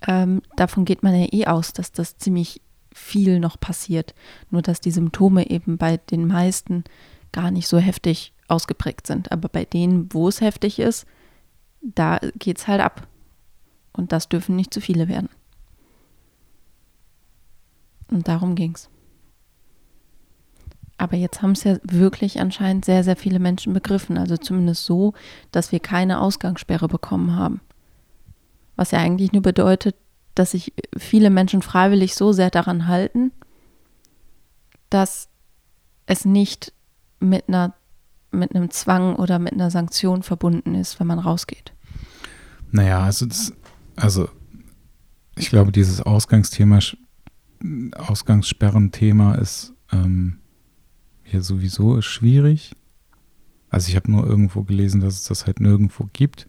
Ähm, 0.06 0.40
davon 0.56 0.84
geht 0.84 1.02
man 1.02 1.14
ja 1.14 1.26
eh 1.30 1.46
aus, 1.46 1.72
dass 1.72 1.92
das 1.92 2.16
ziemlich 2.16 2.62
viel 2.94 3.40
noch 3.40 3.60
passiert. 3.60 4.14
Nur 4.50 4.62
dass 4.62 4.80
die 4.80 4.90
Symptome 4.90 5.50
eben 5.50 5.76
bei 5.76 5.98
den 5.98 6.26
meisten 6.26 6.84
gar 7.32 7.50
nicht 7.50 7.68
so 7.68 7.78
heftig 7.78 8.32
ausgeprägt 8.48 9.06
sind. 9.06 9.32
Aber 9.32 9.48
bei 9.48 9.64
denen, 9.64 10.12
wo 10.12 10.28
es 10.28 10.40
heftig 10.40 10.78
ist, 10.78 11.06
da 11.82 12.18
geht 12.38 12.58
es 12.58 12.68
halt 12.68 12.80
ab. 12.80 13.06
Und 13.92 14.12
das 14.12 14.28
dürfen 14.28 14.56
nicht 14.56 14.72
zu 14.72 14.80
viele 14.80 15.08
werden. 15.08 15.28
Und 18.10 18.28
darum 18.28 18.54
ging's. 18.54 18.88
Aber 20.96 21.16
jetzt 21.16 21.42
haben 21.42 21.52
es 21.52 21.64
ja 21.64 21.76
wirklich 21.82 22.40
anscheinend 22.40 22.84
sehr, 22.84 23.02
sehr 23.02 23.16
viele 23.16 23.38
Menschen 23.38 23.72
begriffen. 23.72 24.16
Also 24.16 24.36
zumindest 24.36 24.84
so, 24.84 25.12
dass 25.50 25.72
wir 25.72 25.80
keine 25.80 26.20
Ausgangssperre 26.20 26.88
bekommen 26.88 27.36
haben. 27.36 27.60
Was 28.76 28.92
ja 28.92 28.98
eigentlich 28.98 29.32
nur 29.32 29.42
bedeutet, 29.42 29.96
dass 30.34 30.52
sich 30.52 30.72
viele 30.96 31.30
Menschen 31.30 31.62
freiwillig 31.62 32.14
so 32.14 32.32
sehr 32.32 32.50
daran 32.50 32.86
halten, 32.86 33.32
dass 34.90 35.28
es 36.06 36.24
nicht 36.24 36.72
mit 37.20 37.48
einer 37.48 37.74
mit 38.34 38.54
einem 38.54 38.70
Zwang 38.70 39.16
oder 39.16 39.38
mit 39.38 39.52
einer 39.52 39.70
Sanktion 39.70 40.22
verbunden 40.22 40.74
ist, 40.74 40.98
wenn 40.98 41.06
man 41.06 41.20
rausgeht. 41.20 41.72
Naja, 42.72 43.00
also 43.00 43.26
das, 43.26 43.52
also 43.94 44.28
ich 45.36 45.50
glaube, 45.50 45.70
dieses 45.70 46.00
Ausgangsthema, 46.00 46.80
Ausgangssperren-Thema 47.96 49.36
ist 49.36 49.72
ähm, 49.92 50.38
ja 51.30 51.40
sowieso 51.40 52.00
schwierig. 52.02 52.74
Also 53.70 53.88
ich 53.88 53.96
habe 53.96 54.10
nur 54.10 54.26
irgendwo 54.26 54.62
gelesen, 54.62 55.00
dass 55.00 55.14
es 55.14 55.24
das 55.24 55.46
halt 55.46 55.60
nirgendwo 55.60 56.08
gibt. 56.12 56.46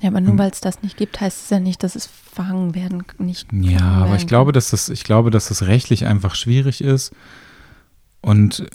Ja, 0.00 0.08
aber 0.08 0.20
nur 0.20 0.38
weil 0.38 0.50
es 0.50 0.60
das 0.60 0.82
nicht 0.82 0.96
gibt, 0.96 1.20
heißt 1.20 1.44
es 1.44 1.50
ja 1.50 1.60
nicht, 1.60 1.82
dass 1.82 1.94
es 1.94 2.06
verhangen 2.06 2.74
werden 2.74 3.04
nicht. 3.18 3.52
Ja, 3.52 4.04
aber 4.04 4.16
ich 4.16 4.26
glaube, 4.26 4.52
dass 4.52 4.70
das, 4.70 4.88
ich 4.88 5.04
glaube, 5.04 5.30
dass 5.30 5.48
das 5.48 5.62
rechtlich 5.62 6.06
einfach 6.06 6.34
schwierig 6.34 6.82
ist. 6.82 7.14
Und 8.20 8.66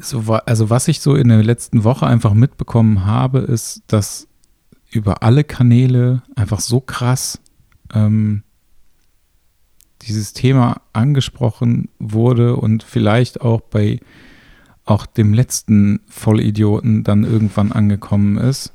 so, 0.00 0.20
also 0.32 0.70
was 0.70 0.88
ich 0.88 1.00
so 1.00 1.14
in 1.14 1.28
der 1.28 1.42
letzten 1.42 1.84
Woche 1.84 2.06
einfach 2.06 2.32
mitbekommen 2.32 3.04
habe, 3.04 3.40
ist, 3.40 3.82
dass 3.86 4.28
über 4.90 5.22
alle 5.22 5.44
Kanäle 5.44 6.22
einfach 6.36 6.60
so 6.60 6.80
krass 6.80 7.40
ähm, 7.92 8.42
dieses 10.06 10.32
Thema 10.32 10.80
angesprochen 10.92 11.88
wurde 11.98 12.56
und 12.56 12.82
vielleicht 12.82 13.40
auch 13.40 13.60
bei 13.60 14.00
auch 14.84 15.06
dem 15.06 15.32
letzten 15.32 16.00
Vollidioten 16.08 17.04
dann 17.04 17.24
irgendwann 17.24 17.72
angekommen 17.72 18.36
ist, 18.36 18.72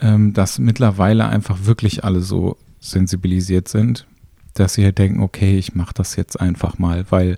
ähm, 0.00 0.32
dass 0.32 0.58
mittlerweile 0.58 1.28
einfach 1.28 1.64
wirklich 1.64 2.04
alle 2.04 2.20
so 2.20 2.56
sensibilisiert 2.80 3.68
sind, 3.68 4.06
dass 4.54 4.74
sie 4.74 4.84
halt 4.84 4.98
denken, 4.98 5.20
okay, 5.20 5.58
ich 5.58 5.74
mache 5.74 5.94
das 5.94 6.16
jetzt 6.16 6.40
einfach 6.40 6.78
mal, 6.78 7.04
weil 7.10 7.36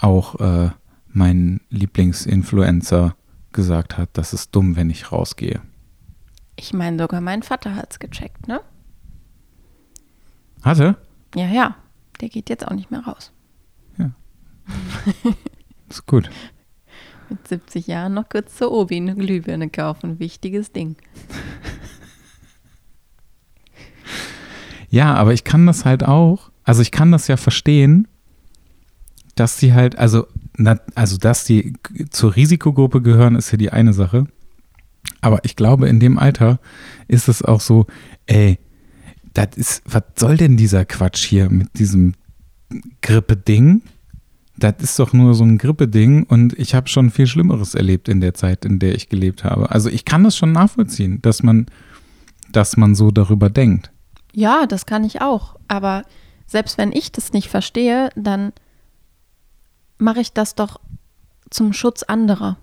auch 0.00 0.40
äh, 0.40 0.70
mein 1.08 1.60
Lieblingsinfluencer 1.70 3.16
gesagt 3.52 3.98
hat, 3.98 4.10
das 4.14 4.32
ist 4.32 4.54
dumm, 4.54 4.76
wenn 4.76 4.90
ich 4.90 5.12
rausgehe. 5.12 5.60
Ich 6.56 6.72
meine, 6.72 6.98
sogar 6.98 7.20
mein 7.20 7.42
Vater 7.42 7.74
hat 7.74 7.92
es 7.92 7.98
gecheckt, 7.98 8.48
ne? 8.48 8.60
Hatte? 10.62 10.96
Ja, 11.34 11.48
ja. 11.48 11.76
Der 12.20 12.28
geht 12.28 12.50
jetzt 12.50 12.66
auch 12.66 12.74
nicht 12.74 12.90
mehr 12.90 13.04
raus. 13.04 13.32
Ja. 13.98 14.10
ist 15.88 16.06
gut. 16.06 16.30
Mit 17.28 17.48
70 17.48 17.86
Jahren 17.86 18.14
noch 18.14 18.28
kurz 18.28 18.56
zur 18.56 18.72
Obi 18.72 18.96
eine 18.96 19.14
Glühbirne 19.14 19.70
kaufen. 19.70 20.18
Wichtiges 20.18 20.72
Ding. 20.72 20.96
Ja, 24.92 25.14
aber 25.14 25.32
ich 25.32 25.42
kann 25.42 25.66
das 25.66 25.86
halt 25.86 26.04
auch. 26.04 26.50
Also 26.64 26.82
ich 26.82 26.90
kann 26.90 27.12
das 27.12 27.26
ja 27.26 27.38
verstehen, 27.38 28.06
dass 29.34 29.58
sie 29.58 29.72
halt, 29.72 29.96
also, 29.96 30.26
na, 30.58 30.78
also 30.94 31.16
dass 31.16 31.44
die 31.44 31.72
zur 32.10 32.36
Risikogruppe 32.36 33.00
gehören, 33.00 33.34
ist 33.34 33.50
ja 33.50 33.56
die 33.56 33.72
eine 33.72 33.94
Sache. 33.94 34.26
Aber 35.22 35.46
ich 35.46 35.56
glaube, 35.56 35.88
in 35.88 35.98
dem 35.98 36.18
Alter 36.18 36.60
ist 37.08 37.28
es 37.28 37.42
auch 37.42 37.62
so, 37.62 37.86
ey, 38.26 38.58
das 39.34 39.56
ist, 39.56 39.82
was 39.86 40.02
soll 40.16 40.36
denn 40.36 40.56
dieser 40.56 40.84
Quatsch 40.84 41.24
hier 41.24 41.50
mit 41.50 41.78
diesem 41.78 42.14
Grippe-Ding? 43.00 43.82
Das 44.56 44.74
ist 44.80 44.98
doch 44.98 45.12
nur 45.12 45.34
so 45.34 45.44
ein 45.44 45.58
Grippe-Ding 45.58 46.24
und 46.24 46.58
ich 46.58 46.74
habe 46.74 46.88
schon 46.88 47.10
viel 47.10 47.26
Schlimmeres 47.26 47.74
erlebt 47.74 48.08
in 48.08 48.20
der 48.20 48.34
Zeit, 48.34 48.64
in 48.64 48.78
der 48.78 48.94
ich 48.94 49.08
gelebt 49.08 49.44
habe. 49.44 49.70
Also 49.70 49.88
ich 49.88 50.04
kann 50.04 50.24
das 50.24 50.36
schon 50.36 50.52
nachvollziehen, 50.52 51.20
dass 51.22 51.42
man, 51.42 51.66
dass 52.50 52.76
man 52.76 52.94
so 52.94 53.10
darüber 53.10 53.50
denkt. 53.50 53.90
Ja, 54.32 54.66
das 54.66 54.86
kann 54.86 55.04
ich 55.04 55.20
auch. 55.20 55.56
Aber 55.68 56.04
selbst 56.46 56.78
wenn 56.78 56.92
ich 56.92 57.12
das 57.12 57.32
nicht 57.32 57.48
verstehe, 57.48 58.10
dann 58.14 58.52
mache 59.98 60.20
ich 60.20 60.32
das 60.32 60.54
doch 60.54 60.80
zum 61.50 61.72
Schutz 61.72 62.02
anderer. 62.02 62.58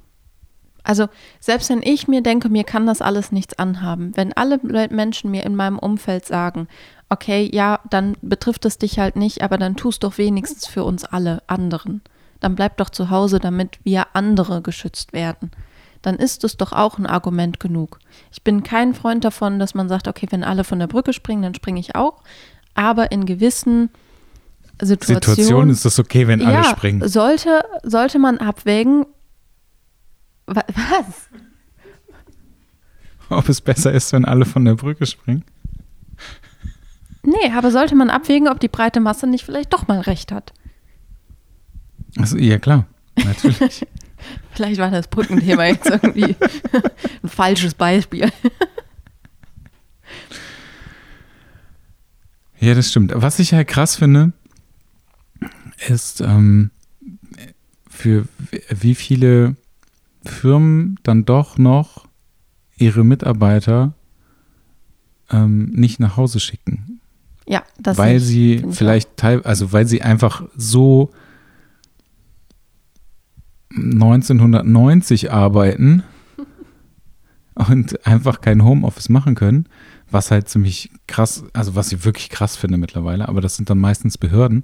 Also 0.84 1.08
selbst 1.40 1.70
wenn 1.70 1.82
ich 1.82 2.08
mir 2.08 2.22
denke, 2.22 2.50
mir 2.50 2.64
kann 2.64 2.86
das 2.88 3.02
alles 3.02 3.32
nichts 3.32 3.58
anhaben, 3.60 4.12
wenn 4.16 4.34
alle 4.34 4.60
Menschen 4.90 5.32
mir 5.32 5.44
in 5.46 5.56
meinem 5.56 5.80
Umfeld 5.80 6.26
sagen, 6.26 6.68
okay, 7.10 7.50
ja, 7.52 7.80
dann 7.90 8.16
betrifft 8.22 8.66
es 8.66 8.78
dich 8.78 9.00
halt 9.00 9.16
nicht, 9.16 9.42
aber 9.42 9.58
dann 9.58 9.76
tust 9.76 10.04
doch 10.04 10.18
wenigstens 10.18 10.68
für 10.68 10.84
uns 10.84 11.04
alle 11.04 11.42
anderen. 11.48 12.02
Dann 12.40 12.56
bleib 12.56 12.78
doch 12.78 12.90
zu 12.90 13.10
Hause, 13.10 13.40
damit 13.40 13.80
wir 13.84 14.08
andere 14.14 14.62
geschützt 14.62 15.12
werden. 15.12 15.52
Dann 16.02 16.16
ist 16.16 16.44
es 16.46 16.56
doch 16.56 16.72
auch 16.72 16.98
ein 16.98 17.06
Argument 17.06 17.60
genug. 17.60 18.00
Ich 18.32 18.44
bin 18.44 18.64
kein 18.64 18.94
Freund 18.94 19.26
davon, 19.26 19.60
dass 19.60 19.74
man 19.74 19.90
sagt, 19.90 20.08
okay, 20.08 20.28
wenn 20.30 20.46
alle 20.46 20.64
von 20.64 20.80
der 20.80 20.88
Brücke 20.88 21.12
springen, 21.12 21.42
dann 21.42 21.56
springe 21.56 21.80
ich 21.80 21.96
auch. 21.96 22.22
Aber 22.74 23.12
in 23.12 23.26
gewissen 23.26 23.90
Situationen 24.82 25.20
Situation 25.20 25.70
ist 25.70 25.86
es 25.86 26.00
okay, 26.00 26.28
wenn 26.28 26.42
alle 26.42 26.54
ja, 26.54 26.64
springen. 26.64 27.06
Sollte, 27.06 27.66
sollte 27.84 28.18
man 28.18 28.38
abwägen, 28.38 29.06
was? 30.56 31.30
Ob 33.30 33.48
es 33.48 33.62
besser 33.62 33.92
ist, 33.92 34.12
wenn 34.14 34.26
alle 34.26 34.46
von 34.46 34.66
der 34.66 34.76
Brücke 34.76 35.06
springen? 35.06 35.44
Nee, 37.24 37.52
aber 37.56 37.72
sollte 37.72 37.96
man 37.96 38.10
abwägen, 38.10 38.48
ob 38.48 38.60
die 38.60 38.68
breite 38.68 39.00
Masse 39.00 39.28
nicht 39.28 39.46
vielleicht 39.46 39.74
doch 39.74 39.88
mal 39.88 40.00
recht 40.02 40.32
hat. 40.32 40.54
Also, 42.18 42.38
ja, 42.38 42.58
klar, 42.58 42.88
natürlich. 43.16 43.86
vielleicht 44.52 44.80
war 44.80 44.90
das 44.90 45.08
Brückenthema 45.08 45.66
jetzt 45.66 45.90
irgendwie 45.90 46.36
ein 47.24 47.30
falsches 47.30 47.76
Beispiel. 47.76 48.32
ja, 52.60 52.74
das 52.74 52.90
stimmt. 52.90 53.12
Was 53.16 53.40
ich 53.40 53.54
halt 53.54 53.68
krass 53.68 53.96
finde, 53.96 54.34
ist, 55.88 56.22
ähm, 56.22 56.72
für 57.90 58.26
wie 58.70 58.96
viele 58.96 59.56
Firmen 60.24 61.00
dann 61.04 61.26
doch 61.26 61.58
noch 61.58 62.08
ihre 62.78 63.04
Mitarbeiter 63.04 63.94
ähm, 65.30 65.70
nicht 65.72 66.00
nach 66.00 66.18
Hause 66.18 66.40
schicken. 66.40 67.00
Ja, 67.48 67.64
das 67.80 67.98
Weil 67.98 68.18
ich, 68.18 68.24
sie 68.24 68.66
vielleicht 68.70 69.18
teil, 69.18 69.42
also 69.44 69.72
weil 69.72 69.88
sie 69.88 70.02
einfach 70.02 70.44
so 70.56 71.12
1990 73.76 75.32
arbeiten 75.32 76.04
und 77.56 78.06
einfach 78.06 78.42
kein 78.42 78.64
Homeoffice 78.64 79.10
machen 79.10 79.36
können, 79.36 79.68
was 80.12 80.32
halt 80.32 80.50
ziemlich 80.50 80.92
krass, 81.08 81.44
also 81.54 81.76
was 81.76 81.92
ich 81.92 82.06
wirklich 82.06 82.30
krass 82.30 82.56
finde 82.56 82.78
mittlerweile, 82.78 83.28
aber 83.28 83.42
das 83.42 83.56
sind 83.56 83.70
dann 83.70 83.80
meistens 83.80 84.18
Behörden. 84.18 84.64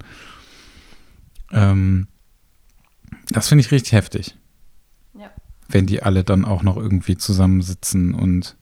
Ähm, 1.51 2.07
das 3.29 3.47
finde 3.47 3.63
ich 3.63 3.71
richtig 3.71 3.93
heftig 3.93 4.35
wenn 5.67 5.85
die 5.85 6.03
alle 6.03 6.23
dann 6.23 6.45
auch 6.45 6.63
noch 6.63 6.77
irgendwie 6.77 7.17
zusammensitzen 7.17 8.13
und. 8.13 8.57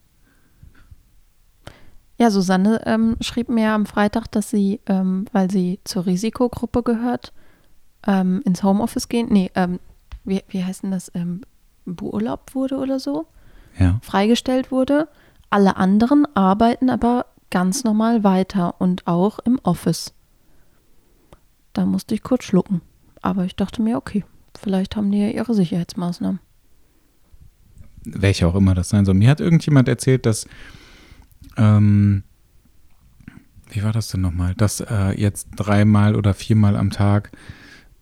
Ja, 2.18 2.30
Susanne 2.30 2.82
ähm, 2.86 3.18
schrieb 3.22 3.50
mir 3.50 3.72
am 3.72 3.86
Freitag, 3.86 4.32
dass 4.32 4.50
sie, 4.50 4.80
ähm, 4.86 5.26
weil 5.32 5.50
sie 5.50 5.80
zur 5.84 6.06
Risikogruppe 6.06 6.84
gehört, 6.84 7.34
ähm, 8.06 8.42
ins 8.46 8.64
Homeoffice 8.64 9.10
gehen. 9.10 9.28
Nee, 9.30 9.52
ähm, 9.56 9.80
wie, 10.24 10.44
wie 10.48 10.64
heißt 10.64 10.84
denn 10.84 10.92
das? 10.92 11.12
Ähm, 11.16 11.42
beurlaubt 11.86 12.56
wurde 12.56 12.78
oder 12.78 13.00
so. 13.00 13.28
Ja. 13.78 14.00
Freigestellt 14.02 14.72
wurde. 14.72 15.10
Alle 15.50 15.76
anderen 15.76 16.26
arbeiten 16.36 16.90
aber 16.90 17.26
ganz 17.50 17.84
normal 17.84 18.24
weiter 18.24 18.80
und 18.80 19.06
auch 19.06 19.40
im 19.40 19.60
Office. 19.64 20.14
Da 21.74 21.86
musste 21.86 22.16
ich 22.16 22.24
kurz 22.24 22.46
schlucken. 22.46 22.82
Aber 23.22 23.44
ich 23.46 23.56
dachte 23.56 23.82
mir, 23.82 23.98
okay, 23.98 24.24
vielleicht 24.58 24.96
haben 24.96 25.12
die 25.12 25.20
ja 25.20 25.30
ihre 25.30 25.54
Sicherheitsmaßnahmen 25.54 26.40
welche 28.06 28.48
auch 28.48 28.56
immer 28.56 28.74
das 28.74 28.90
sein 28.90 29.06
soll. 29.06 29.16
Mir 29.16 29.30
hat 29.30 29.40
irgendjemand 29.40 29.88
erzählt, 29.88 30.26
dass, 30.26 30.48
ähm, 31.58 32.24
wie 33.70 33.84
war 33.84 33.92
das 33.92 34.08
denn 34.08 34.22
nochmal, 34.22 34.54
dass 34.56 34.80
äh, 34.82 35.20
jetzt 35.20 35.50
dreimal 35.56 36.16
oder 36.16 36.34
viermal 36.34 36.76
am 36.76 36.92
Tag 36.92 37.32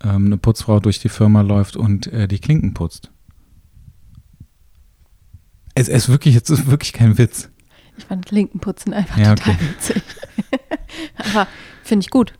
ähm, 0.03 0.25
eine 0.25 0.37
Putzfrau 0.37 0.79
durch 0.79 0.99
die 0.99 1.09
Firma 1.09 1.41
läuft 1.41 1.75
und 1.75 2.07
äh, 2.07 2.27
die 2.27 2.39
Klinken 2.39 2.73
putzt. 2.73 3.11
Es, 5.73 5.87
ist 5.87 6.09
wirklich, 6.09 6.35
es 6.35 6.49
ist 6.49 6.67
wirklich 6.67 6.93
kein 6.93 7.17
Witz. 7.17 7.49
Ich 7.97 8.05
fand 8.05 8.25
Klinkenputzen 8.25 8.93
einfach 8.93 9.17
ja, 9.17 9.35
total 9.35 9.55
okay. 9.55 9.65
witzig. 9.69 10.03
aber 11.17 11.47
finde 11.83 12.03
ich 12.03 12.09
gut. 12.09 12.33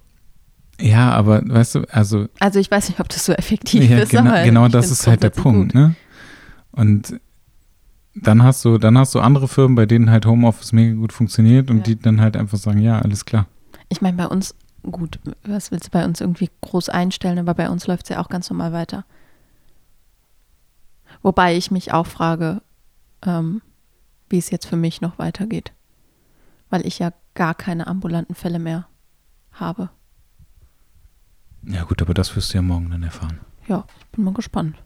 Ja, 0.80 1.12
aber 1.12 1.41
weißt 1.46 1.75
du, 1.75 1.82
also. 1.91 2.27
Also 2.39 2.60
ich 2.60 2.72
weiß 2.72 2.89
nicht, 2.89 3.00
ob 3.00 3.08
das 3.10 3.25
so 3.25 3.34
effektiv 3.34 3.89
ja, 3.89 4.00
ist. 4.00 4.10
Genau, 4.10 4.44
genau 4.44 4.68
das 4.68 4.89
ist 4.89 5.06
halt 5.06 5.22
der 5.22 5.30
Punkt, 5.30 5.74
gut. 5.74 5.82
ne? 5.82 5.96
Und 6.72 7.20
dann 8.15 8.44
hast 8.44 8.65
du, 8.65 8.77
dann 8.77 8.98
hast 8.98 9.15
du 9.15 9.20
andere 9.20 9.48
Firmen, 9.48 9.75
bei 9.75 9.86
denen 9.86 10.12
halt 10.12 10.25
Homeoffice 10.25 10.74
mega 10.74 10.96
gut 10.96 11.13
funktioniert 11.13 11.70
und 11.70 11.77
ja. 11.77 11.84
die 11.84 12.00
dann 12.00 12.22
halt 12.22 12.36
einfach 12.36 12.58
sagen, 12.58 12.80
ja, 12.80 13.00
alles 13.00 13.25
klar. 13.25 13.48
Ich 13.89 14.01
meine, 14.01 14.18
bei 14.18 14.27
uns 14.27 14.56
gut, 14.84 15.20
was 15.44 15.72
willst 15.72 15.88
du 15.88 15.91
bei 15.91 16.03
uns 16.06 16.22
irgendwie 16.22 16.50
groß 16.62 16.89
einstellen, 16.89 17.39
aber 17.39 17.53
bei 17.53 17.70
uns 17.70 17.88
läuft 17.88 18.03
es 18.03 18.10
ja 18.10 18.22
auch 18.22 18.30
ganz 18.30 18.50
normal 18.50 18.74
weiter. 18.74 19.06
Wobei 21.22 21.56
ich 21.56 21.72
mich 21.72 21.94
auch 21.94 22.08
frage, 22.08 22.62
ähm, 23.25 23.62
wie 24.30 24.38
es 24.38 24.50
jetzt 24.50 24.65
für 24.65 24.77
mich 24.77 25.01
noch 25.01 25.20
weitergeht. 25.20 25.72
Weil 26.70 26.86
ich 26.86 27.00
ja 27.00 27.13
gar 27.36 27.53
keine 27.53 27.88
ambulanten 27.88 28.36
Fälle 28.36 28.60
mehr 28.60 28.88
habe. 29.51 29.89
Ja 31.63 31.84
gut, 31.84 32.01
aber 32.01 32.13
das 32.13 32.36
wirst 32.36 32.53
du 32.53 32.58
ja 32.58 32.62
morgen 32.62 32.89
dann 32.89 33.03
erfahren. 33.03 33.39
Ja, 33.68 33.86
ich 34.00 34.06
bin 34.08 34.24
mal 34.24 34.34
gespannt. 34.34 34.77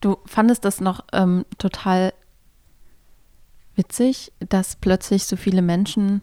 Du 0.00 0.18
fandest 0.26 0.64
das 0.64 0.80
noch 0.80 1.04
ähm, 1.12 1.44
total 1.58 2.12
witzig, 3.76 4.32
dass 4.48 4.76
plötzlich 4.76 5.24
so 5.24 5.36
viele 5.36 5.62
Menschen 5.62 6.22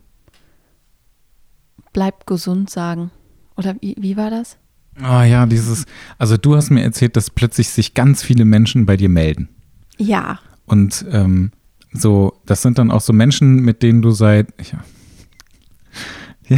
bleib 1.94 2.25
gesund 2.25 2.70
sagen. 2.70 3.12
Oder 3.56 3.75
wie, 3.82 3.96
wie 4.00 4.18
war 4.18 4.30
das? 4.30 4.58
Ah 5.00 5.24
ja, 5.24 5.46
dieses, 5.46 5.86
also 6.18 6.38
du 6.38 6.56
hast 6.56 6.70
mir 6.70 6.84
erzählt, 6.84 7.16
dass 7.16 7.30
plötzlich 7.30 7.70
sich 7.70 7.94
ganz 7.94 8.24
viele 8.24 8.46
Menschen 8.46 8.86
bei 8.86 8.98
dir 8.98 9.10
melden. 9.10 9.50
Ja. 9.98 10.40
Und 10.66 11.06
ähm, 11.12 11.51
so, 11.94 12.34
das 12.46 12.62
sind 12.62 12.78
dann 12.78 12.92
auch 12.92 13.01
so 13.01 13.13
Menschen, 13.13 13.58
mit 13.58 13.84
denen 13.84 14.01
du 14.01 14.12
seit, 14.12 14.48
ja, 14.72 16.58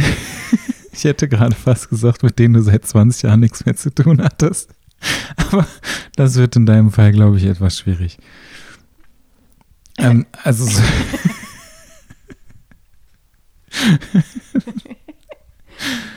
ich 0.92 1.04
hätte 1.04 1.28
gerade 1.28 1.54
fast 1.54 1.88
gesagt, 1.88 2.22
mit 2.22 2.38
denen 2.38 2.54
du 2.54 2.62
seit 2.62 2.84
20 2.84 3.22
Jahren 3.22 3.40
nichts 3.40 3.64
mehr 3.64 3.76
zu 3.76 3.94
tun 3.94 4.22
hattest. 4.22 4.74
Aber 5.36 5.66
das 6.16 6.36
wird 6.36 6.56
in 6.56 6.66
deinem 6.66 6.90
Fall, 6.90 7.12
glaube 7.12 7.36
ich, 7.38 7.44
etwas 7.44 7.78
schwierig. 7.78 8.18
Ähm, 9.98 10.26
also 10.42 10.64
so 10.64 10.82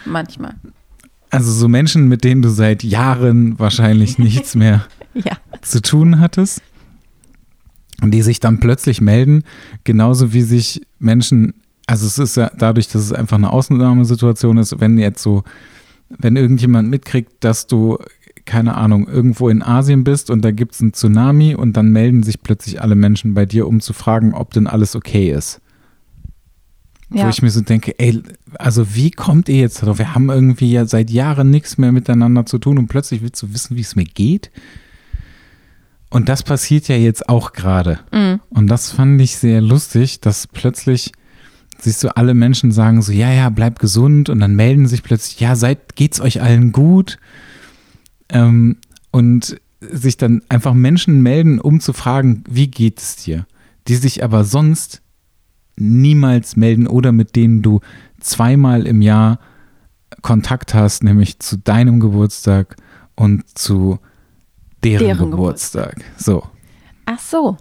Manchmal. 0.06 0.56
Also 1.30 1.52
so 1.52 1.68
Menschen, 1.68 2.08
mit 2.08 2.24
denen 2.24 2.42
du 2.42 2.50
seit 2.50 2.84
Jahren 2.84 3.60
wahrscheinlich 3.60 4.18
nichts 4.20 4.56
mehr 4.56 4.88
ja. 5.14 5.38
zu 5.62 5.82
tun 5.82 6.20
hattest. 6.20 6.62
Und 8.02 8.12
die 8.12 8.22
sich 8.22 8.40
dann 8.40 8.60
plötzlich 8.60 9.02
melden, 9.02 9.44
genauso 9.84 10.32
wie 10.32 10.44
sich 10.44 10.82
Menschen, 11.00 11.56
also 11.88 12.06
es 12.06 12.20
ist 12.20 12.38
ja 12.38 12.52
dadurch, 12.56 12.88
dass 12.90 13.02
es 13.02 13.12
einfach 13.12 13.38
eine 13.38 13.52
Ausnahmesituation 13.52 14.58
ist, 14.58 14.80
wenn 14.80 15.00
jetzt 15.00 15.24
so, 15.24 15.44
wenn 16.10 16.36
irgendjemand 16.36 16.90
mitkriegt, 16.90 17.44
dass 17.44 17.66
du, 17.66 17.98
keine 18.48 18.76
Ahnung, 18.76 19.08
irgendwo 19.08 19.50
in 19.50 19.62
Asien 19.62 20.04
bist 20.04 20.32
und 20.32 20.44
da 20.44 20.50
gibt 20.50 20.74
es 20.74 20.82
einen 20.82 20.94
Tsunami 20.94 21.54
und 21.54 21.74
dann 21.74 21.92
melden 21.92 22.24
sich 22.24 22.42
plötzlich 22.42 22.82
alle 22.82 22.96
Menschen 22.96 23.36
bei 23.36 23.46
dir, 23.46 23.68
um 23.68 23.80
zu 23.80 23.94
fragen, 23.94 24.34
ob 24.34 24.52
denn 24.54 24.66
alles 24.66 24.96
okay 24.96 25.32
ist. 25.32 25.62
Ja. 27.10 27.26
Wo 27.26 27.30
ich 27.30 27.42
mir 27.42 27.52
so 27.52 27.62
denke, 27.62 27.98
ey, 28.00 28.22
also 28.58 28.96
wie 28.96 29.12
kommt 29.12 29.48
ihr 29.48 29.58
jetzt 29.58 29.82
darauf? 29.82 30.00
Wir 30.00 30.16
haben 30.16 30.30
irgendwie 30.30 30.72
ja 30.72 30.86
seit 30.86 31.10
Jahren 31.10 31.52
nichts 31.52 31.78
mehr 31.78 31.92
miteinander 31.92 32.46
zu 32.46 32.58
tun 32.58 32.78
und 32.78 32.88
plötzlich 32.88 33.22
willst 33.22 33.42
du 33.44 33.54
wissen, 33.54 33.78
wie 33.78 33.82
es 33.82 33.96
mir 33.96 34.06
geht. 34.06 34.52
Und 36.10 36.30
das 36.30 36.44
passiert 36.44 36.88
ja 36.88 36.96
jetzt 36.96 37.30
auch 37.30 37.54
gerade. 37.54 38.00
Mhm. 38.12 38.40
Und 38.50 38.68
das 38.68 38.92
fand 38.92 39.22
ich 39.22 39.38
sehr 39.38 39.62
lustig, 39.62 40.20
dass 40.22 40.48
plötzlich 40.48 41.12
siehst 41.80 42.04
du 42.04 42.16
alle 42.16 42.34
Menschen 42.34 42.72
sagen 42.72 43.02
so, 43.02 43.12
ja, 43.12 43.32
ja, 43.32 43.50
bleib 43.50 43.80
gesund 43.80 44.30
und 44.30 44.40
dann 44.40 44.56
melden 44.56 44.88
sich 44.88 45.04
plötzlich, 45.04 45.40
ja, 45.40 45.56
seid, 45.56 45.96
geht's 45.96 46.20
euch 46.20 46.42
allen 46.42 46.72
gut? 46.72 47.20
Ähm, 48.30 48.78
und 49.12 49.60
sich 49.80 50.18
dann 50.18 50.42
einfach 50.50 50.74
Menschen 50.74 51.22
melden, 51.22 51.60
um 51.60 51.80
zu 51.80 51.94
fragen, 51.94 52.44
wie 52.50 52.68
geht 52.68 53.00
es 53.00 53.16
dir? 53.16 53.46
Die 53.88 53.96
sich 53.96 54.24
aber 54.24 54.44
sonst 54.44 55.02
niemals 55.76 56.56
melden 56.56 56.88
oder 56.88 57.12
mit 57.12 57.36
denen 57.36 57.62
du 57.62 57.80
zweimal 58.20 58.88
im 58.88 59.02
Jahr 59.02 59.40
Kontakt 60.22 60.74
hast, 60.74 61.04
nämlich 61.04 61.40
zu 61.40 61.58
deinem 61.58 62.00
Geburtstag 62.00 62.76
und 63.16 63.44
zu 63.58 64.00
deren, 64.84 65.06
deren 65.06 65.32
Geburtstag. 65.32 65.96
Geburtstag. 65.96 66.22
So. 66.22 66.44
Ach 67.06 67.20
so. 67.20 67.58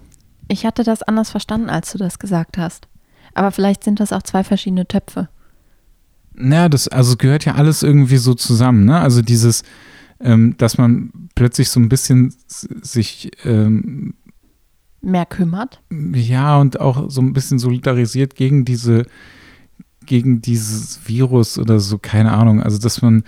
Ich 0.48 0.64
hatte 0.64 0.84
das 0.84 1.02
anders 1.02 1.30
verstanden, 1.30 1.68
als 1.70 1.92
du 1.92 1.98
das 1.98 2.18
gesagt 2.18 2.56
hast. 2.56 2.88
Aber 3.34 3.50
vielleicht 3.50 3.84
sind 3.84 4.00
das 4.00 4.12
auch 4.12 4.22
zwei 4.22 4.44
verschiedene 4.44 4.86
Töpfe. 4.86 5.28
Naja, 6.34 6.68
das 6.68 6.88
also 6.88 7.16
gehört 7.16 7.44
ja 7.44 7.54
alles 7.54 7.82
irgendwie 7.82 8.18
so 8.18 8.34
zusammen, 8.34 8.84
ne? 8.84 9.00
Also 9.00 9.22
dieses, 9.22 9.62
ähm, 10.20 10.56
dass 10.58 10.78
man 10.78 11.10
plötzlich 11.34 11.68
so 11.68 11.80
ein 11.80 11.88
bisschen 11.88 12.34
sich 12.48 13.30
ähm, 13.44 14.14
mehr 15.00 15.26
kümmert. 15.26 15.80
Ja, 15.90 16.58
und 16.58 16.80
auch 16.80 17.10
so 17.10 17.20
ein 17.20 17.32
bisschen 17.32 17.58
solidarisiert 17.58 18.34
gegen 18.34 18.64
diese, 18.64 19.06
gegen 20.04 20.40
dieses 20.40 21.00
Virus 21.06 21.58
oder 21.58 21.80
so, 21.80 21.98
keine 21.98 22.32
Ahnung. 22.32 22.62
Also, 22.62 22.78
dass 22.78 23.02
man 23.02 23.24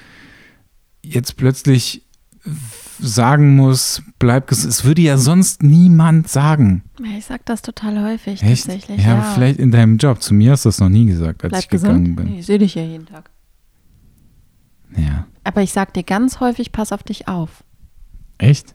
jetzt 1.03 1.37
plötzlich 1.37 2.05
sagen 3.01 3.55
muss, 3.55 4.03
bleib 4.19 4.49
gesund. 4.49 4.73
Es 4.73 4.85
würde 4.85 5.03
ja 5.03 5.17
sonst 5.19 5.63
niemand 5.63 6.29
sagen. 6.29 6.83
Ich 7.17 7.27
sag 7.27 7.45
das 7.47 7.63
total 7.63 8.03
häufig 8.03 8.43
Echt? 8.43 8.67
tatsächlich. 8.67 9.05
Ja, 9.05 9.17
ja, 9.17 9.23
vielleicht 9.35 9.59
in 9.59 9.71
deinem 9.71 9.99
Job. 9.99 10.23
Zu 10.23 10.35
mir 10.35 10.53
hast 10.53 10.65
du 10.65 10.69
das 10.69 10.81
noch 10.81 10.89
nie 10.89 11.07
gesagt, 11.07 11.45
als 11.45 11.51
bleib 11.51 11.63
ich 11.63 11.69
gesund. 11.69 12.05
gegangen 12.05 12.17
bin. 12.17 12.39
Ich 12.39 12.47
sehe 12.47 12.59
dich 12.59 12.75
ja 12.75 12.83
jeden 12.83 13.07
Tag. 13.07 13.31
Ja. 14.97 15.27
Aber 15.45 15.63
ich 15.63 15.73
sag 15.73 15.95
dir 15.95 16.03
ganz 16.03 16.41
häufig, 16.41 16.73
pass 16.73 16.93
auf 16.93 17.03
dich 17.03 17.29
auf. 17.29 17.65
Echt? 18.39 18.75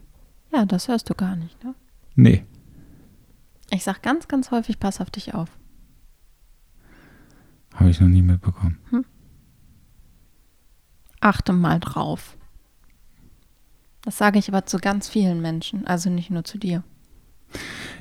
Ja, 0.52 0.66
das 0.66 0.88
hörst 0.88 1.10
du 1.10 1.16
gar 1.16 1.36
nicht, 1.36 1.64
ne? 1.64 1.74
Nee. 2.16 2.44
Ich 3.72 3.84
sag 3.84 4.04
ganz, 4.04 4.28
ganz 4.28 4.52
häufig, 4.52 4.80
pass 4.80 5.02
auf 5.02 5.10
dich 5.10 5.34
auf. 5.34 5.50
Habe 7.74 7.90
ich 7.90 8.00
noch 8.00 8.08
nie 8.08 8.22
mitbekommen. 8.22 8.78
Hm? 8.90 9.06
Achte 11.20 11.54
mal 11.54 11.80
drauf. 11.80 12.38
Das 14.02 14.18
sage 14.18 14.38
ich 14.38 14.50
aber 14.50 14.66
zu 14.66 14.78
ganz 14.78 15.08
vielen 15.08 15.42
Menschen, 15.42 15.88
also 15.88 16.10
nicht 16.10 16.30
nur 16.30 16.44
zu 16.44 16.58
dir. 16.58 16.84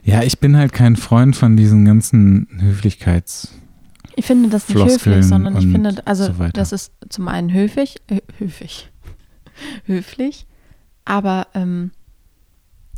Ja, 0.02 0.22
ich 0.22 0.40
bin 0.40 0.56
halt 0.56 0.72
kein 0.72 0.96
Freund 0.96 1.36
von 1.36 1.56
diesen 1.56 1.84
ganzen 1.84 2.48
Höflichkeits. 2.60 3.54
Ich 4.16 4.26
finde 4.26 4.48
das 4.48 4.68
nicht 4.68 4.76
Floskeln 4.76 5.16
höflich, 5.16 5.28
sondern 5.28 5.56
ich 5.56 5.66
finde, 5.66 6.06
also 6.06 6.26
so 6.26 6.48
das 6.52 6.72
ist 6.72 6.92
zum 7.08 7.28
einen 7.28 7.52
höflich, 7.52 8.00
höflich, 8.38 8.90
höflich, 9.86 10.46
aber 11.04 11.46
ähm, 11.54 11.92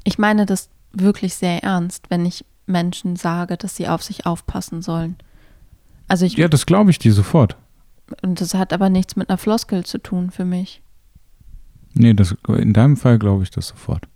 ich 0.04 0.18
meine 0.18 0.46
das 0.46 0.70
wirklich 0.92 1.34
sehr 1.34 1.62
ernst, 1.62 2.10
wenn 2.10 2.26
ich 2.26 2.44
Menschen 2.66 3.16
sage, 3.16 3.56
dass 3.56 3.76
sie 3.76 3.88
auf 3.88 4.02
sich 4.02 4.26
aufpassen 4.26 4.82
sollen. 4.82 5.16
Also 6.08 6.26
ich, 6.26 6.36
ja, 6.36 6.48
das 6.48 6.66
glaube 6.66 6.90
ich 6.90 6.98
dir 6.98 7.12
sofort. 7.12 7.56
Und 8.22 8.40
das 8.40 8.54
hat 8.54 8.72
aber 8.72 8.90
nichts 8.90 9.16
mit 9.16 9.28
einer 9.28 9.38
Floskel 9.38 9.84
zu 9.84 9.98
tun 9.98 10.30
für 10.30 10.44
mich. 10.44 10.82
Nee, 11.94 12.14
das, 12.14 12.34
in 12.48 12.72
deinem 12.72 12.96
Fall 12.96 13.18
glaube 13.18 13.42
ich 13.44 13.50
das 13.50 13.68
sofort. 13.68 14.08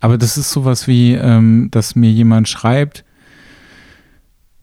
Aber 0.00 0.16
das 0.16 0.38
ist 0.38 0.50
sowas 0.50 0.86
wie, 0.86 1.12
ähm, 1.12 1.68
dass 1.70 1.94
mir 1.94 2.10
jemand 2.10 2.48
schreibt, 2.48 3.04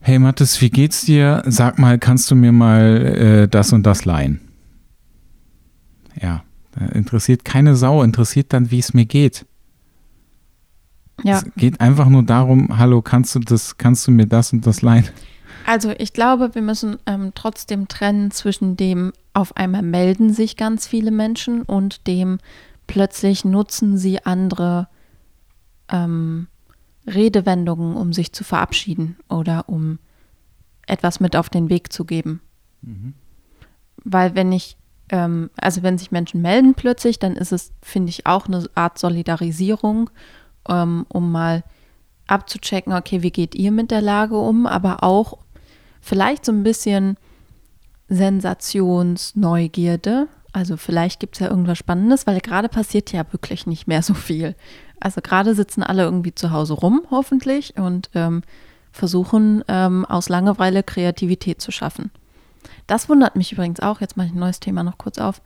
hey 0.07 0.19
Mathis, 0.19 0.61
wie 0.61 0.69
geht's 0.69 1.03
dir? 1.03 1.43
Sag 1.45 1.77
mal, 1.77 1.99
kannst 1.99 2.31
du 2.31 2.35
mir 2.35 2.53
mal 2.53 3.05
äh, 3.05 3.47
das 3.49 3.73
und 3.73 3.83
das 3.83 4.05
leihen? 4.05 4.39
Ja, 6.19 6.43
interessiert 6.93 7.43
keine 7.43 7.75
Sau, 7.75 8.01
interessiert 8.01 8.53
dann, 8.53 8.71
wie 8.71 8.79
es 8.79 8.93
mir 8.93 9.05
geht. 9.05 9.45
Ja. 11.23 11.39
Es 11.39 11.45
geht 11.57 11.81
einfach 11.81 12.07
nur 12.07 12.23
darum, 12.23 12.77
hallo, 12.77 13.01
kannst 13.01 13.35
du 13.35 13.39
das, 13.39 13.77
kannst 13.77 14.07
du 14.07 14.11
mir 14.11 14.27
das 14.27 14.53
und 14.53 14.65
das 14.65 14.81
leihen? 14.81 15.09
Also 15.65 15.93
ich 15.97 16.13
glaube, 16.13 16.55
wir 16.55 16.61
müssen 16.61 16.95
ähm, 17.05 17.33
trotzdem 17.35 17.89
trennen 17.89 18.31
zwischen 18.31 18.77
dem, 18.77 19.11
auf 19.33 19.57
einmal 19.57 19.81
melden 19.81 20.31
sich 20.31 20.55
ganz 20.55 20.87
viele 20.87 21.11
Menschen 21.11 21.63
und 21.63 22.07
dem, 22.07 22.37
plötzlich 22.87 23.43
nutzen 23.43 23.97
sie 23.97 24.23
andere 24.23 24.87
ähm, 25.91 26.47
Redewendungen, 27.07 27.95
um 27.95 28.13
sich 28.13 28.33
zu 28.33 28.43
verabschieden 28.43 29.17
oder 29.29 29.67
um 29.67 29.99
etwas 30.85 31.19
mit 31.19 31.35
auf 31.35 31.49
den 31.49 31.69
Weg 31.69 31.91
zu 31.91 32.05
geben. 32.05 32.41
Mhm. 32.81 33.13
Weil 34.03 34.35
wenn 34.35 34.51
ich, 34.51 34.77
ähm, 35.09 35.49
also 35.57 35.83
wenn 35.83 35.97
sich 35.97 36.11
Menschen 36.11 36.41
melden 36.41 36.75
plötzlich, 36.75 37.19
dann 37.19 37.35
ist 37.35 37.51
es, 37.51 37.71
finde 37.81 38.09
ich, 38.09 38.25
auch 38.25 38.47
eine 38.47 38.65
Art 38.75 38.99
Solidarisierung 38.99 40.09
ähm, 40.69 41.05
um 41.09 41.31
mal 41.31 41.63
abzuchecken, 42.27 42.93
okay, 42.93 43.21
wie 43.21 43.31
geht 43.31 43.55
ihr 43.55 43.71
mit 43.71 43.91
der 43.91 44.01
Lage 44.01 44.37
um, 44.37 44.67
aber 44.67 45.03
auch 45.03 45.37
vielleicht 46.01 46.45
so 46.45 46.51
ein 46.51 46.63
bisschen 46.63 47.15
Sensationsneugierde. 48.09 50.27
Also 50.53 50.77
vielleicht 50.77 51.19
gibt 51.19 51.35
es 51.35 51.41
ja 51.41 51.49
irgendwas 51.49 51.77
Spannendes, 51.77 52.25
weil 52.27 52.39
gerade 52.39 52.69
passiert 52.69 53.11
ja 53.11 53.25
wirklich 53.31 53.67
nicht 53.67 53.87
mehr 53.87 54.01
so 54.01 54.13
viel. 54.13 54.55
Also 54.99 55.21
gerade 55.21 55.55
sitzen 55.55 55.83
alle 55.83 56.03
irgendwie 56.03 56.33
zu 56.33 56.51
Hause 56.51 56.73
rum, 56.73 57.01
hoffentlich, 57.11 57.77
und 57.77 58.09
ähm, 58.13 58.41
versuchen 58.91 59.63
ähm, 59.67 60.05
aus 60.05 60.29
Langeweile 60.29 60.83
Kreativität 60.83 61.61
zu 61.61 61.71
schaffen. 61.71 62.11
Das 62.87 63.09
wundert 63.09 63.35
mich 63.35 63.51
übrigens 63.51 63.79
auch. 63.79 64.01
Jetzt 64.01 64.17
mache 64.17 64.27
ich 64.27 64.33
ein 64.33 64.39
neues 64.39 64.59
Thema 64.59 64.83
noch 64.83 64.97
kurz 64.97 65.17
auf 65.19 65.41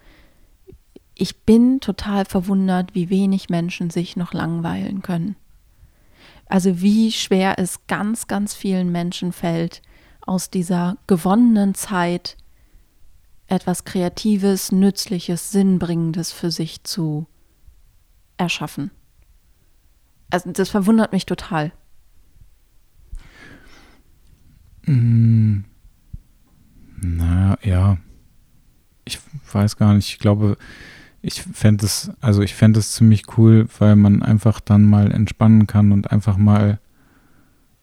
ich 1.21 1.41
bin 1.41 1.79
total 1.81 2.25
verwundert, 2.25 2.95
wie 2.95 3.11
wenig 3.11 3.47
Menschen 3.49 3.91
sich 3.91 4.15
noch 4.15 4.33
langweilen 4.33 5.03
können. 5.03 5.35
Also 6.47 6.81
wie 6.81 7.11
schwer 7.11 7.59
es 7.59 7.85
ganz, 7.85 8.25
ganz 8.25 8.55
vielen 8.55 8.91
Menschen 8.91 9.31
fällt, 9.31 9.83
aus 10.21 10.49
dieser 10.49 10.97
gewonnenen 11.05 11.75
Zeit 11.75 12.37
etwas 13.45 13.85
Kreatives, 13.85 14.71
Nützliches, 14.71 15.51
Sinnbringendes 15.51 16.31
für 16.31 16.49
sich 16.49 16.83
zu 16.83 17.27
erschaffen. 18.37 18.89
Also 20.31 20.51
das 20.51 20.69
verwundert 20.69 21.11
mich 21.11 21.25
total. 21.25 21.71
Mm, 24.85 25.59
na 27.01 27.57
ja, 27.63 27.97
ich 29.05 29.19
weiß 29.51 29.77
gar 29.77 29.93
nicht. 29.93 30.09
Ich 30.09 30.19
glaube, 30.19 30.57
ich 31.21 31.41
fände 31.43 31.85
es, 31.85 32.11
also 32.21 32.41
ich 32.41 32.55
fände 32.55 32.79
es 32.79 32.93
ziemlich 32.93 33.37
cool, 33.37 33.67
weil 33.77 33.95
man 33.95 34.23
einfach 34.23 34.59
dann 34.59 34.85
mal 34.85 35.11
entspannen 35.11 35.67
kann 35.67 35.91
und 35.91 36.11
einfach 36.11 36.37
mal 36.37 36.79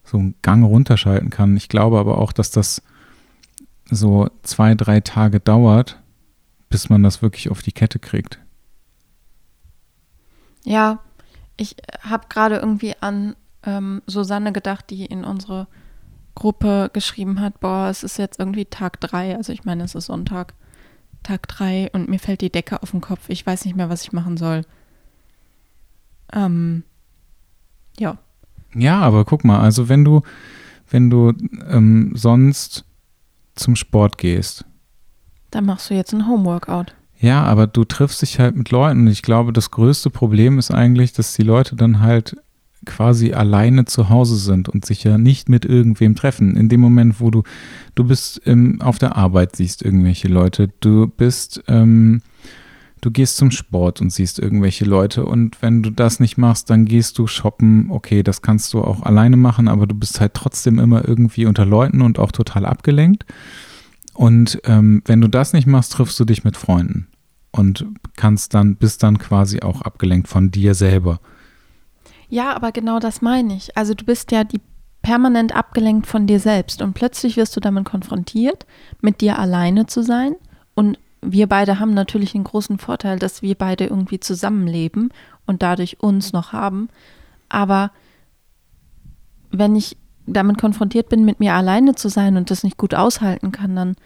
so 0.02 0.18
einen 0.18 0.34
Gang 0.42 0.64
runterschalten 0.64 1.30
kann. 1.30 1.56
Ich 1.56 1.68
glaube 1.68 1.98
aber 1.98 2.18
auch, 2.18 2.32
dass 2.32 2.50
das 2.50 2.82
so 3.90 4.28
zwei, 4.42 4.74
drei 4.74 5.00
Tage 5.00 5.38
dauert, 5.38 6.00
bis 6.70 6.88
man 6.88 7.02
das 7.02 7.22
wirklich 7.22 7.50
auf 7.50 7.62
die 7.62 7.72
Kette 7.72 7.98
kriegt. 7.98 8.38
Ja, 10.64 11.00
ich 11.59 11.77
habe 12.01 12.27
gerade 12.29 12.57
irgendwie 12.57 12.94
an 13.01 13.37
ähm, 13.64 14.01
Susanne 14.07 14.53
gedacht, 14.53 14.88
die 14.88 15.05
in 15.05 15.25
unsere 15.25 15.66
Gruppe 16.35 16.88
geschrieben 16.92 17.40
hat, 17.40 17.61
boah, 17.61 17.88
es 17.90 18.05
ist 18.05 18.16
jetzt 18.16 18.38
irgendwie 18.38 18.64
Tag 18.64 19.01
drei, 19.01 19.37
also 19.37 19.53
ich 19.53 19.64
meine, 19.64 19.83
es 19.85 19.94
ist 19.94 20.07
Sonntag, 20.07 20.55
Tag 21.25 21.49
drei 21.49 21.90
und 21.92 22.09
mir 22.09 22.21
fällt 22.21 22.40
die 22.40 22.51
Decke 22.51 22.83
auf 22.83 22.92
den 22.92 23.01
Kopf. 23.01 23.29
Ich 23.29 23.44
weiß 23.44 23.64
nicht 23.64 23.77
mehr, 23.77 23.90
was 23.90 24.03
ich 24.03 24.12
machen 24.12 24.37
soll. 24.37 24.62
Ähm, 26.33 26.85
ja. 27.99 28.18
Ja, 28.75 29.01
aber 29.01 29.25
guck 29.25 29.44
mal, 29.44 29.61
also 29.61 29.88
wenn 29.88 30.05
du, 30.05 30.23
wenn 30.88 31.11
du 31.11 31.33
ähm, 31.68 32.12
sonst 32.14 32.85
zum 33.57 33.75
Sport 33.75 34.16
gehst. 34.18 34.64
Dann 35.51 35.66
machst 35.66 35.90
du 35.90 35.94
jetzt 35.94 36.12
ein 36.12 36.29
Homeworkout. 36.29 36.94
Ja, 37.20 37.42
aber 37.42 37.66
du 37.66 37.85
triffst 37.85 38.22
dich 38.22 38.38
halt 38.38 38.57
mit 38.57 38.70
Leuten 38.70 39.00
und 39.00 39.07
ich 39.09 39.22
glaube, 39.22 39.52
das 39.52 39.70
größte 39.70 40.11
Problem 40.11 40.59
ist 40.59 40.70
eigentlich, 40.70 41.12
dass 41.12 41.35
die 41.35 41.42
Leute 41.42 41.74
dann 41.74 42.00
halt 42.00 42.37
quasi 42.87 43.33
alleine 43.33 43.85
zu 43.87 44.09
Hause 44.09 44.37
sind 44.37 44.68
und 44.68 44.85
sich 44.87 45.02
ja 45.02 45.18
nicht 45.18 45.48
mit 45.48 45.64
irgendwem 45.64 46.14
treffen. 46.14 46.57
In 46.57 46.68
dem 46.68 46.81
Moment, 46.81 47.20
wo 47.20 47.31
du, 47.31 47.42
du 47.96 48.04
bist 48.04 48.40
ähm, 48.46 48.81
auf 48.81 48.98
der 48.98 49.16
Arbeit, 49.16 49.57
siehst 49.57 49.83
irgendwelche 49.83 50.28
Leute, 50.28 50.70
du 50.78 51.09
bist, 51.09 51.62
ähm, 51.66 52.22
du 53.00 53.11
gehst 53.11 53.37
zum 53.37 53.50
Sport 53.50 54.00
und 54.00 54.11
siehst 54.11 54.38
irgendwelche 54.38 54.85
Leute 54.85 55.26
und 55.26 55.61
wenn 55.61 55.83
du 55.83 55.90
das 55.90 56.20
nicht 56.20 56.38
machst, 56.38 56.70
dann 56.70 56.85
gehst 56.85 57.18
du 57.18 57.26
shoppen. 57.26 57.90
Okay, 57.90 58.22
das 58.22 58.42
kannst 58.42 58.72
du 58.74 58.81
auch 58.81 59.02
alleine 59.02 59.37
machen, 59.37 59.66
aber 59.66 59.88
du 59.88 59.94
bist 59.96 60.20
halt 60.20 60.35
trotzdem 60.35 60.78
immer 60.78 61.07
irgendwie 61.07 61.46
unter 61.46 61.66
Leuten 61.66 62.00
und 62.00 62.20
auch 62.20 62.31
total 62.31 62.64
abgelenkt. 62.64 63.26
Und 64.18 64.61
ähm, 64.64 65.00
wenn 65.04 65.20
du 65.20 65.28
das 65.28 65.52
nicht 65.52 65.68
machst, 65.68 65.92
triffst 65.92 66.18
du 66.18 66.24
dich 66.24 66.42
mit 66.42 66.57
Freunden 66.57 67.07
und 67.52 67.87
kannst 68.16 68.52
dann, 68.52 68.74
bist 68.74 69.04
dann 69.04 69.18
quasi 69.18 69.61
auch 69.61 69.83
abgelenkt 69.83 70.26
von 70.26 70.50
dir 70.50 70.74
selber. 70.74 71.20
Ja, 72.28 72.52
aber 72.57 72.72
genau 72.72 72.98
das 72.98 73.22
meine 73.22 73.54
ich. 73.54 73.76
Also 73.76 73.94
du 73.94 74.04
bist 74.04 74.33
ja 74.33 74.42
die 74.42 74.61
permanent 75.02 75.54
abgelenkt 75.54 76.09
von 76.09 76.26
dir 76.26 76.40
selbst 76.40 76.83
und 76.83 76.94
plötzlich 76.94 77.37
wirst 77.37 77.54
du 77.54 77.61
damit 77.61 77.85
konfrontiert, 77.85 78.66
mit 79.00 79.20
dir 79.20 79.38
alleine 79.38 79.87
zu 79.87 80.02
sein. 80.02 80.35
Und 80.74 80.98
wir 81.22 81.46
beide 81.46 81.78
haben 81.78 81.94
natürlich 81.94 82.35
einen 82.35 82.42
großen 82.42 82.81
Vorteil, 82.81 83.20
dass 83.20 83.42
wir 83.42 83.54
beide 83.54 83.85
irgendwie 83.85 84.18
zusammenleben 84.18 85.12
und 85.46 85.62
dadurch 85.62 86.02
uns 86.02 86.33
noch 86.33 86.52
haben. 86.52 86.88
Aber 87.48 87.92
wenn 89.52 89.76
ich 89.76 89.96
damit 90.32 90.58
konfrontiert 90.58 91.08
bin, 91.08 91.24
mit 91.24 91.40
mir 91.40 91.54
alleine 91.54 91.94
zu 91.94 92.08
sein 92.08 92.36
und 92.36 92.50
das 92.50 92.62
nicht 92.62 92.76
gut 92.76 92.94
aushalten 92.94 93.52
kann, 93.52 93.76
dann 93.76 93.96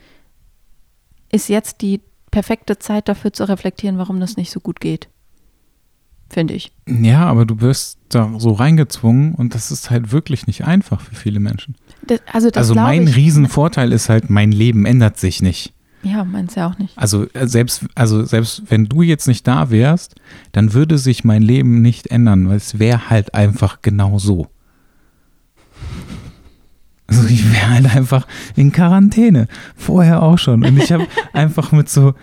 ist 1.30 1.48
jetzt 1.48 1.80
die 1.82 2.00
perfekte 2.30 2.78
Zeit 2.78 3.08
dafür 3.08 3.32
zu 3.32 3.48
reflektieren, 3.48 3.98
warum 3.98 4.20
das 4.20 4.37
nicht 4.37 4.50
so 4.50 4.61
gut 4.61 4.80
geht. 4.80 5.08
Finde 6.28 6.54
ich. 6.54 6.72
Ja, 6.88 7.26
aber 7.26 7.44
du 7.44 7.61
wirst 7.61 7.98
da 8.08 8.32
so 8.38 8.52
reingezwungen 8.52 9.35
und 9.35 9.54
das 9.54 9.70
ist 9.70 9.90
halt 9.90 10.12
wirklich 10.12 10.46
nicht 10.46 10.64
einfach 10.64 11.00
für 11.00 11.14
viele 11.14 11.40
Menschen. 11.40 11.76
Das, 12.06 12.20
also 12.32 12.48
das 12.48 12.70
also 12.70 12.74
mein 12.74 13.06
ich. 13.06 13.16
Riesenvorteil 13.16 13.92
ist 13.92 14.08
halt, 14.08 14.30
mein 14.30 14.50
Leben 14.50 14.87
ändert 14.87 15.18
sich 15.18 15.42
nicht. 15.42 15.74
Ja, 16.02 16.24
meins 16.24 16.54
ja 16.54 16.68
auch 16.68 16.78
nicht. 16.78 16.96
Also 16.96 17.26
äh, 17.35 17.46
selbst, 17.46 17.87
also 17.94 18.24
selbst 18.24 18.62
wenn 18.70 18.87
du 18.87 19.02
jetzt 19.02 19.28
nicht 19.28 19.46
da 19.46 19.70
wärst, 19.70 20.16
dann 20.52 20.72
würde 20.72 20.98
sich 20.98 21.22
mein 21.22 21.42
Leben 21.42 21.82
nicht 21.82 22.08
ändern, 22.08 22.48
weil 22.48 22.56
es 22.56 22.78
wäre 22.78 23.11
halt 23.11 23.35
einfach 23.35 23.82
genau 23.82 24.18
so. 24.18 24.48
Also 27.18 27.29
ich 27.29 27.53
wäre 27.53 27.70
halt 27.70 27.94
einfach 27.94 28.27
in 28.57 28.72
Quarantäne. 28.72 29.48
Vorher 29.77 30.22
auch 30.22 30.38
schon. 30.38 30.64
Und 30.64 30.79
ich 30.79 30.92
habe 30.92 31.07
einfach 31.33 31.72
mit 31.72 31.88
so, 31.88 32.14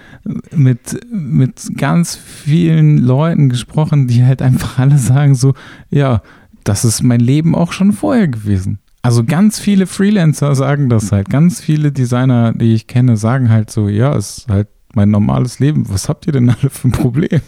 mit, 0.52 1.00
mit 1.12 1.78
ganz 1.78 2.16
vielen 2.16 2.98
Leuten 2.98 3.50
gesprochen, 3.50 4.08
die 4.08 4.24
halt 4.24 4.42
einfach 4.42 4.80
alle 4.80 4.98
sagen 4.98 5.36
so, 5.36 5.54
ja, 5.90 6.22
das 6.64 6.86
ist 6.86 7.04
mein 7.04 7.20
Leben 7.20 7.56
auch 7.56 7.72
schon 7.72 7.94
vorher 7.94 8.28
gewesen. 8.28 8.80
Also 9.02 9.24
ganz 9.24 9.60
viele 9.60 9.88
Freelancer 9.88 10.56
sagen 10.56 10.90
das 10.90 11.12
halt. 11.12 11.30
Ganz 11.30 11.62
viele 11.62 11.92
Designer, 11.92 12.54
die 12.54 12.74
ich 12.74 12.88
kenne, 12.88 13.16
sagen 13.16 13.50
halt 13.50 13.72
so, 13.72 13.88
ja, 13.88 14.16
es 14.16 14.40
ist 14.40 14.50
halt 14.50 14.68
mein 14.94 15.10
normales 15.10 15.60
Leben. 15.60 15.88
Was 15.90 16.10
habt 16.10 16.28
ihr 16.28 16.34
denn 16.34 16.50
alle 16.50 16.70
für 16.70 16.88
ein 16.88 16.92
Problem? 16.92 17.42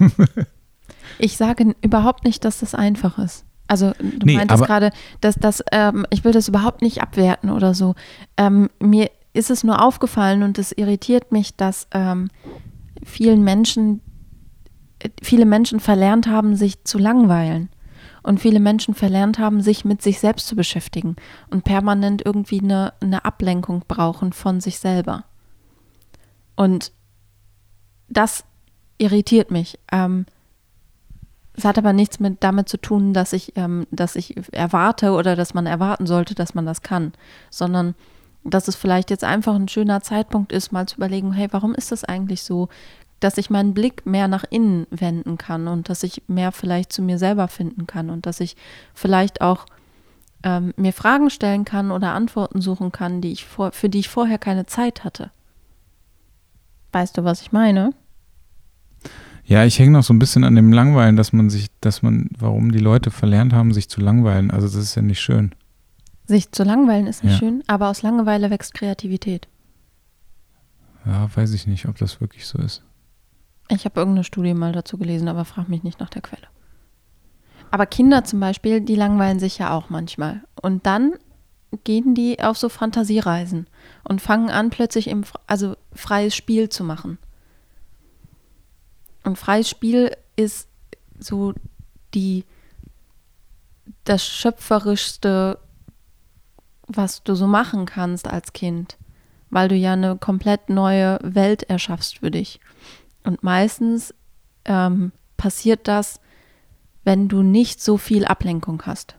Ich 1.19 1.37
sage 1.37 1.75
überhaupt 1.83 2.23
nicht, 2.23 2.45
dass 2.45 2.61
das 2.61 2.73
einfach 2.73 3.19
ist. 3.19 3.45
Also 3.71 3.93
du 4.01 4.25
Nee, 4.25 4.35
meintest 4.35 4.65
gerade, 4.65 4.91
dass 5.21 5.35
das, 5.35 5.63
ähm, 5.71 6.05
ich 6.09 6.25
will 6.25 6.33
das 6.33 6.49
überhaupt 6.49 6.81
nicht 6.81 7.01
abwerten 7.01 7.49
oder 7.49 7.73
so. 7.73 7.95
Ähm, 8.35 8.69
mir 8.81 9.09
ist 9.31 9.49
es 9.49 9.63
nur 9.63 9.81
aufgefallen 9.81 10.43
und 10.43 10.59
es 10.59 10.73
irritiert 10.73 11.31
mich, 11.31 11.55
dass 11.55 11.87
ähm, 11.93 12.27
vielen 13.01 13.45
Menschen, 13.45 14.01
äh, 14.99 15.07
viele 15.23 15.45
Menschen 15.45 15.79
verlernt 15.79 16.27
haben, 16.27 16.57
sich 16.57 16.83
zu 16.83 16.97
langweilen. 16.97 17.69
Und 18.23 18.41
viele 18.41 18.59
Menschen 18.59 18.93
verlernt 18.93 19.39
haben, 19.39 19.61
sich 19.61 19.85
mit 19.85 20.01
sich 20.01 20.19
selbst 20.19 20.47
zu 20.47 20.57
beschäftigen 20.57 21.15
und 21.49 21.63
permanent 21.63 22.23
irgendwie 22.25 22.59
eine, 22.59 22.91
eine 22.99 23.23
Ablenkung 23.23 23.85
brauchen 23.87 24.33
von 24.33 24.59
sich 24.59 24.79
selber. 24.79 25.23
Und 26.57 26.91
das 28.09 28.43
irritiert 28.97 29.49
mich. 29.49 29.79
Ähm, 29.93 30.25
es 31.61 31.65
hat 31.65 31.77
aber 31.77 31.93
nichts 31.93 32.19
mit 32.19 32.43
damit 32.43 32.69
zu 32.69 32.77
tun, 32.77 33.13
dass 33.13 33.33
ich, 33.33 33.53
ähm, 33.55 33.85
dass 33.91 34.15
ich 34.15 34.35
erwarte 34.51 35.11
oder 35.11 35.35
dass 35.35 35.53
man 35.53 35.67
erwarten 35.67 36.07
sollte, 36.07 36.33
dass 36.33 36.55
man 36.55 36.65
das 36.65 36.81
kann, 36.81 37.13
sondern 37.51 37.93
dass 38.43 38.67
es 38.67 38.75
vielleicht 38.75 39.11
jetzt 39.11 39.23
einfach 39.23 39.53
ein 39.53 39.67
schöner 39.67 40.01
Zeitpunkt 40.01 40.51
ist, 40.51 40.71
mal 40.71 40.87
zu 40.87 40.95
überlegen, 40.95 41.33
hey, 41.33 41.47
warum 41.51 41.75
ist 41.75 41.91
das 41.91 42.03
eigentlich 42.03 42.41
so, 42.41 42.69
dass 43.19 43.37
ich 43.37 43.51
meinen 43.51 43.75
Blick 43.75 44.07
mehr 44.07 44.27
nach 44.27 44.43
innen 44.49 44.87
wenden 44.89 45.37
kann 45.37 45.67
und 45.67 45.87
dass 45.87 46.01
ich 46.01 46.23
mehr 46.27 46.51
vielleicht 46.51 46.91
zu 46.91 47.03
mir 47.03 47.19
selber 47.19 47.47
finden 47.47 47.85
kann 47.85 48.09
und 48.09 48.25
dass 48.25 48.39
ich 48.39 48.57
vielleicht 48.95 49.41
auch 49.41 49.67
ähm, 50.41 50.73
mir 50.77 50.93
Fragen 50.93 51.29
stellen 51.29 51.63
kann 51.63 51.91
oder 51.91 52.13
Antworten 52.13 52.59
suchen 52.61 52.91
kann, 52.91 53.21
die 53.21 53.31
ich 53.31 53.45
vor, 53.45 53.71
für 53.71 53.87
die 53.89 53.99
ich 53.99 54.09
vorher 54.09 54.39
keine 54.39 54.65
Zeit 54.65 55.03
hatte. 55.03 55.29
Weißt 56.91 57.19
du, 57.19 57.23
was 57.23 57.41
ich 57.43 57.51
meine? 57.51 57.91
Ja, 59.51 59.65
ich 59.65 59.77
hänge 59.79 59.91
noch 59.91 60.03
so 60.03 60.13
ein 60.13 60.19
bisschen 60.19 60.45
an 60.45 60.55
dem 60.55 60.71
Langweilen, 60.71 61.17
dass 61.17 61.33
man 61.33 61.49
sich, 61.49 61.67
dass 61.81 62.01
man, 62.01 62.29
warum 62.39 62.71
die 62.71 62.79
Leute 62.79 63.11
verlernt 63.11 63.51
haben, 63.51 63.73
sich 63.73 63.89
zu 63.89 63.99
langweilen. 63.99 64.49
Also 64.49 64.65
das 64.65 64.77
ist 64.77 64.95
ja 64.95 65.01
nicht 65.01 65.19
schön. 65.19 65.53
Sich 66.25 66.53
zu 66.53 66.63
langweilen 66.63 67.05
ist 67.05 67.21
nicht 67.21 67.33
Ja. 67.33 67.39
schön, 67.39 67.61
aber 67.67 67.89
aus 67.89 68.01
Langeweile 68.01 68.49
wächst 68.49 68.73
Kreativität. 68.73 69.49
Ja, 71.05 71.29
weiß 71.35 71.53
ich 71.53 71.67
nicht, 71.67 71.85
ob 71.89 71.97
das 71.97 72.21
wirklich 72.21 72.47
so 72.47 72.59
ist. 72.59 72.81
Ich 73.67 73.83
habe 73.83 73.99
irgendeine 73.99 74.23
Studie 74.23 74.53
mal 74.53 74.71
dazu 74.71 74.97
gelesen, 74.97 75.27
aber 75.27 75.43
frag 75.43 75.67
mich 75.67 75.83
nicht 75.83 75.99
nach 75.99 76.09
der 76.09 76.21
Quelle. 76.21 76.47
Aber 77.71 77.85
Kinder 77.85 78.23
zum 78.23 78.39
Beispiel, 78.39 78.79
die 78.79 78.95
langweilen 78.95 79.39
sich 79.39 79.57
ja 79.57 79.73
auch 79.73 79.89
manchmal. 79.89 80.43
Und 80.61 80.85
dann 80.85 81.11
gehen 81.83 82.15
die 82.15 82.41
auf 82.41 82.57
so 82.57 82.69
Fantasiereisen 82.69 83.67
und 84.07 84.21
fangen 84.21 84.49
an, 84.49 84.69
plötzlich 84.69 85.09
im, 85.09 85.25
also 85.45 85.75
freies 85.91 86.37
Spiel 86.37 86.69
zu 86.69 86.85
machen. 86.85 87.17
Und 89.23 89.37
freies 89.37 89.69
Spiel 89.69 90.15
ist 90.35 90.67
so 91.19 91.53
die, 92.13 92.45
das 94.03 94.25
schöpferischste, 94.25 95.59
was 96.87 97.23
du 97.23 97.35
so 97.35 97.47
machen 97.47 97.85
kannst 97.85 98.27
als 98.27 98.53
Kind, 98.53 98.97
weil 99.49 99.67
du 99.67 99.75
ja 99.75 99.93
eine 99.93 100.17
komplett 100.17 100.69
neue 100.69 101.19
Welt 101.21 101.63
erschaffst 101.63 102.19
für 102.19 102.31
dich. 102.31 102.59
Und 103.23 103.43
meistens 103.43 104.13
ähm, 104.65 105.11
passiert 105.37 105.87
das, 105.87 106.19
wenn 107.03 107.27
du 107.27 107.41
nicht 107.41 107.81
so 107.81 107.97
viel 107.97 108.25
Ablenkung 108.25 108.83
hast. 108.85 109.15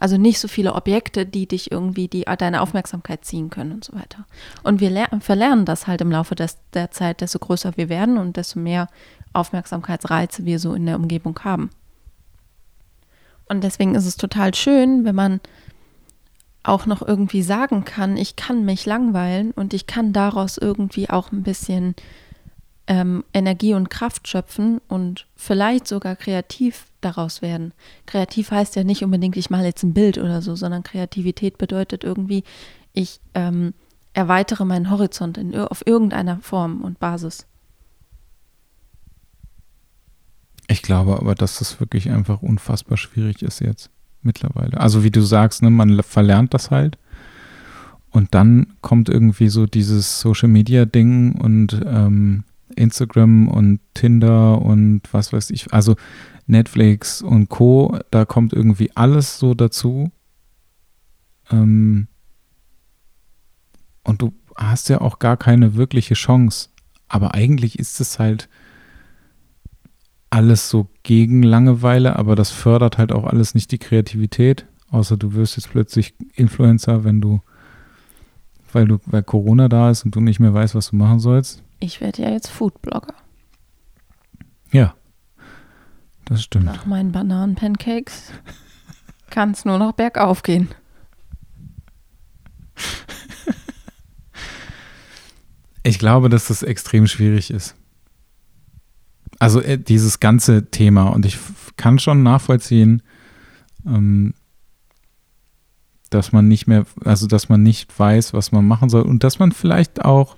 Also 0.00 0.16
nicht 0.16 0.40
so 0.40 0.48
viele 0.48 0.74
Objekte, 0.74 1.26
die 1.26 1.46
dich 1.46 1.70
irgendwie 1.70 2.08
die, 2.08 2.22
deine 2.22 2.62
Aufmerksamkeit 2.62 3.22
ziehen 3.26 3.50
können 3.50 3.72
und 3.72 3.84
so 3.84 3.94
weiter. 3.94 4.24
Und 4.62 4.80
wir 4.80 4.88
ler- 4.88 5.20
verlernen 5.20 5.66
das 5.66 5.86
halt 5.86 6.00
im 6.00 6.10
Laufe 6.10 6.34
des, 6.34 6.56
der 6.72 6.90
Zeit, 6.90 7.20
desto 7.20 7.38
größer 7.38 7.76
wir 7.76 7.90
werden 7.90 8.16
und 8.16 8.38
desto 8.38 8.58
mehr 8.58 8.88
Aufmerksamkeitsreize 9.34 10.46
wir 10.46 10.58
so 10.58 10.72
in 10.72 10.86
der 10.86 10.96
Umgebung 10.96 11.38
haben. 11.44 11.68
Und 13.46 13.62
deswegen 13.62 13.94
ist 13.94 14.06
es 14.06 14.16
total 14.16 14.54
schön, 14.54 15.04
wenn 15.04 15.14
man 15.14 15.40
auch 16.62 16.86
noch 16.86 17.06
irgendwie 17.06 17.42
sagen 17.42 17.84
kann, 17.84 18.16
ich 18.16 18.36
kann 18.36 18.64
mich 18.64 18.86
langweilen 18.86 19.50
und 19.50 19.74
ich 19.74 19.86
kann 19.86 20.14
daraus 20.14 20.56
irgendwie 20.56 21.10
auch 21.10 21.30
ein 21.30 21.42
bisschen 21.42 21.94
ähm, 22.90 23.22
Energie 23.32 23.72
und 23.74 23.88
Kraft 23.88 24.26
schöpfen 24.26 24.80
und 24.88 25.28
vielleicht 25.36 25.86
sogar 25.86 26.16
kreativ 26.16 26.86
daraus 27.00 27.40
werden. 27.40 27.72
Kreativ 28.04 28.50
heißt 28.50 28.74
ja 28.74 28.82
nicht 28.82 29.04
unbedingt, 29.04 29.36
ich 29.36 29.48
male 29.48 29.66
jetzt 29.66 29.84
ein 29.84 29.94
Bild 29.94 30.18
oder 30.18 30.42
so, 30.42 30.56
sondern 30.56 30.82
Kreativität 30.82 31.56
bedeutet 31.56 32.02
irgendwie, 32.02 32.42
ich 32.92 33.20
ähm, 33.34 33.74
erweitere 34.12 34.64
meinen 34.64 34.90
Horizont 34.90 35.38
in, 35.38 35.54
auf 35.54 35.86
irgendeiner 35.86 36.40
Form 36.40 36.80
und 36.80 36.98
Basis. 36.98 37.46
Ich 40.66 40.82
glaube 40.82 41.16
aber, 41.16 41.36
dass 41.36 41.60
das 41.60 41.78
wirklich 41.78 42.10
einfach 42.10 42.42
unfassbar 42.42 42.98
schwierig 42.98 43.42
ist 43.42 43.60
jetzt 43.60 43.88
mittlerweile. 44.22 44.80
Also 44.80 45.04
wie 45.04 45.12
du 45.12 45.22
sagst, 45.22 45.62
ne, 45.62 45.70
man 45.70 46.02
verlernt 46.02 46.54
das 46.54 46.72
halt. 46.72 46.98
Und 48.10 48.34
dann 48.34 48.74
kommt 48.80 49.08
irgendwie 49.08 49.48
so 49.48 49.66
dieses 49.66 50.20
Social 50.20 50.48
Media 50.48 50.86
Ding 50.86 51.36
und 51.36 51.80
ähm, 51.86 52.42
Instagram 52.76 53.48
und 53.48 53.80
Tinder 53.94 54.60
und 54.62 55.02
was 55.12 55.32
weiß 55.32 55.50
ich, 55.50 55.72
also 55.72 55.96
Netflix 56.46 57.22
und 57.22 57.48
Co. 57.48 57.98
Da 58.10 58.24
kommt 58.24 58.52
irgendwie 58.52 58.90
alles 58.94 59.38
so 59.38 59.54
dazu. 59.54 60.10
Ähm, 61.50 62.08
und 64.04 64.22
du 64.22 64.34
hast 64.56 64.88
ja 64.88 65.00
auch 65.00 65.18
gar 65.18 65.36
keine 65.36 65.74
wirkliche 65.74 66.14
Chance. 66.14 66.68
Aber 67.08 67.34
eigentlich 67.34 67.78
ist 67.78 68.00
es 68.00 68.18
halt 68.18 68.48
alles 70.30 70.70
so 70.70 70.88
gegen 71.02 71.42
Langeweile, 71.42 72.16
aber 72.16 72.36
das 72.36 72.50
fördert 72.50 72.98
halt 72.98 73.12
auch 73.12 73.24
alles 73.24 73.54
nicht 73.54 73.72
die 73.72 73.78
Kreativität. 73.78 74.66
Außer 74.90 75.16
du 75.16 75.34
wirst 75.34 75.56
jetzt 75.56 75.70
plötzlich 75.70 76.14
Influencer, 76.34 77.04
wenn 77.04 77.20
du, 77.20 77.40
weil 78.72 78.86
du, 78.86 78.98
weil 79.06 79.22
Corona 79.22 79.68
da 79.68 79.90
ist 79.90 80.04
und 80.04 80.14
du 80.14 80.20
nicht 80.20 80.40
mehr 80.40 80.54
weißt, 80.54 80.74
was 80.74 80.90
du 80.90 80.96
machen 80.96 81.20
sollst. 81.20 81.62
Ich 81.80 82.00
werde 82.00 82.22
ja 82.22 82.30
jetzt 82.30 82.48
Foodblogger. 82.48 83.14
Ja, 84.70 84.94
das 86.26 86.44
stimmt. 86.44 86.66
Nach 86.66 86.86
meinen 86.86 87.10
Bananen-Pancakes 87.10 88.32
kann 89.30 89.50
es 89.50 89.64
nur 89.64 89.78
noch 89.78 89.92
bergauf 89.92 90.42
gehen. 90.42 90.68
Ich 95.82 95.98
glaube, 95.98 96.28
dass 96.28 96.48
das 96.48 96.62
extrem 96.62 97.06
schwierig 97.06 97.50
ist. 97.50 97.74
Also 99.38 99.62
äh, 99.62 99.78
dieses 99.78 100.20
ganze 100.20 100.70
Thema 100.70 101.04
und 101.04 101.24
ich 101.24 101.38
kann 101.76 101.98
schon 101.98 102.22
nachvollziehen, 102.22 103.02
ähm, 103.86 104.34
dass 106.10 106.32
man 106.32 106.48
nicht 106.48 106.66
mehr, 106.66 106.84
also 107.04 107.26
dass 107.26 107.48
man 107.48 107.62
nicht 107.62 107.98
weiß, 107.98 108.34
was 108.34 108.52
man 108.52 108.66
machen 108.66 108.90
soll 108.90 109.02
und 109.02 109.24
dass 109.24 109.38
man 109.38 109.52
vielleicht 109.52 110.04
auch 110.04 110.36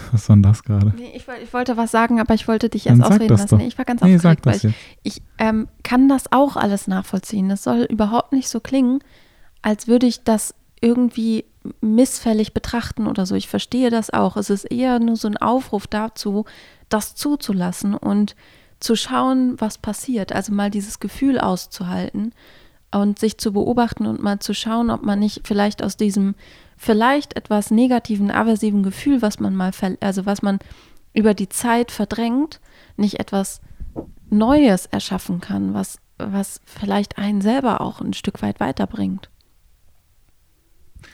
was 0.12 0.28
war 0.28 0.36
denn 0.36 0.42
das 0.42 0.62
gerade? 0.62 0.92
Nee, 0.96 1.12
ich, 1.14 1.26
ich, 1.42 1.52
wollte 1.52 1.76
was 1.76 1.90
sagen, 1.90 2.20
aber 2.20 2.34
ich 2.34 2.48
wollte 2.48 2.68
dich 2.68 2.86
erst 2.86 3.02
ausreden 3.02 3.36
lassen. 3.36 3.56
Nee, 3.58 3.66
ich 3.66 3.78
war 3.78 3.84
ganz 3.84 4.02
nee, 4.02 4.14
aufgeregt, 4.14 4.46
weil 4.46 4.56
ich, 4.56 4.74
ich 5.02 5.22
ähm, 5.38 5.68
kann 5.82 6.08
das 6.08 6.32
auch 6.32 6.56
alles 6.56 6.86
nachvollziehen. 6.88 7.48
Das 7.48 7.62
soll 7.62 7.82
überhaupt 7.82 8.32
nicht 8.32 8.48
so 8.48 8.60
klingen, 8.60 9.00
als 9.62 9.86
würde 9.88 10.06
ich 10.06 10.24
das 10.24 10.54
irgendwie 10.80 11.44
missfällig 11.80 12.54
betrachten 12.54 13.06
oder 13.06 13.26
so. 13.26 13.34
Ich 13.34 13.48
verstehe 13.48 13.90
das 13.90 14.10
auch. 14.10 14.36
Es 14.36 14.50
ist 14.50 14.64
eher 14.64 14.98
nur 15.00 15.16
so 15.16 15.28
ein 15.28 15.36
Aufruf 15.36 15.86
dazu, 15.86 16.44
das 16.88 17.14
zuzulassen 17.14 17.94
und 17.94 18.36
zu 18.80 18.96
schauen, 18.96 19.60
was 19.60 19.78
passiert. 19.78 20.32
Also 20.32 20.52
mal 20.52 20.70
dieses 20.70 21.00
Gefühl 21.00 21.38
auszuhalten 21.38 22.32
und 22.90 23.18
sich 23.18 23.38
zu 23.38 23.52
beobachten 23.52 24.06
und 24.06 24.22
mal 24.22 24.38
zu 24.38 24.54
schauen, 24.54 24.90
ob 24.90 25.02
man 25.02 25.18
nicht 25.18 25.46
vielleicht 25.46 25.82
aus 25.82 25.96
diesem 25.96 26.34
vielleicht 26.78 27.36
etwas 27.36 27.70
negativen, 27.70 28.30
aversiven 28.30 28.82
Gefühl, 28.82 29.20
was 29.20 29.40
man 29.40 29.54
mal, 29.54 29.72
also 30.00 30.24
was 30.24 30.40
man 30.40 30.58
über 31.12 31.34
die 31.34 31.48
Zeit 31.48 31.90
verdrängt, 31.90 32.60
nicht 32.96 33.18
etwas 33.20 33.60
Neues 34.30 34.86
erschaffen 34.86 35.40
kann, 35.40 35.74
was, 35.74 35.98
was 36.16 36.60
vielleicht 36.64 37.18
einen 37.18 37.40
selber 37.40 37.80
auch 37.80 38.00
ein 38.00 38.12
Stück 38.12 38.40
weit 38.40 38.60
weiterbringt. 38.60 39.28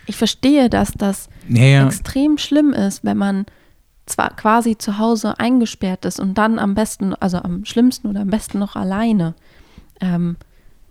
Ich 0.07 0.16
verstehe, 0.16 0.68
dass 0.68 0.92
das 0.92 1.29
naja. 1.48 1.87
extrem 1.87 2.38
schlimm 2.38 2.72
ist, 2.72 3.05
wenn 3.05 3.16
man 3.16 3.46
zwar 4.07 4.37
quasi 4.37 4.77
zu 4.77 4.98
Hause 4.98 5.38
eingesperrt 5.38 6.05
ist 6.05 6.20
und 6.20 6.37
dann 6.37 6.59
am 6.59 6.74
besten, 6.74 7.14
also 7.14 7.38
am 7.38 7.64
schlimmsten 7.64 8.09
oder 8.09 8.20
am 8.20 8.29
besten 8.29 8.59
noch 8.59 8.77
alleine. 8.77 9.35
Ähm, 10.00 10.37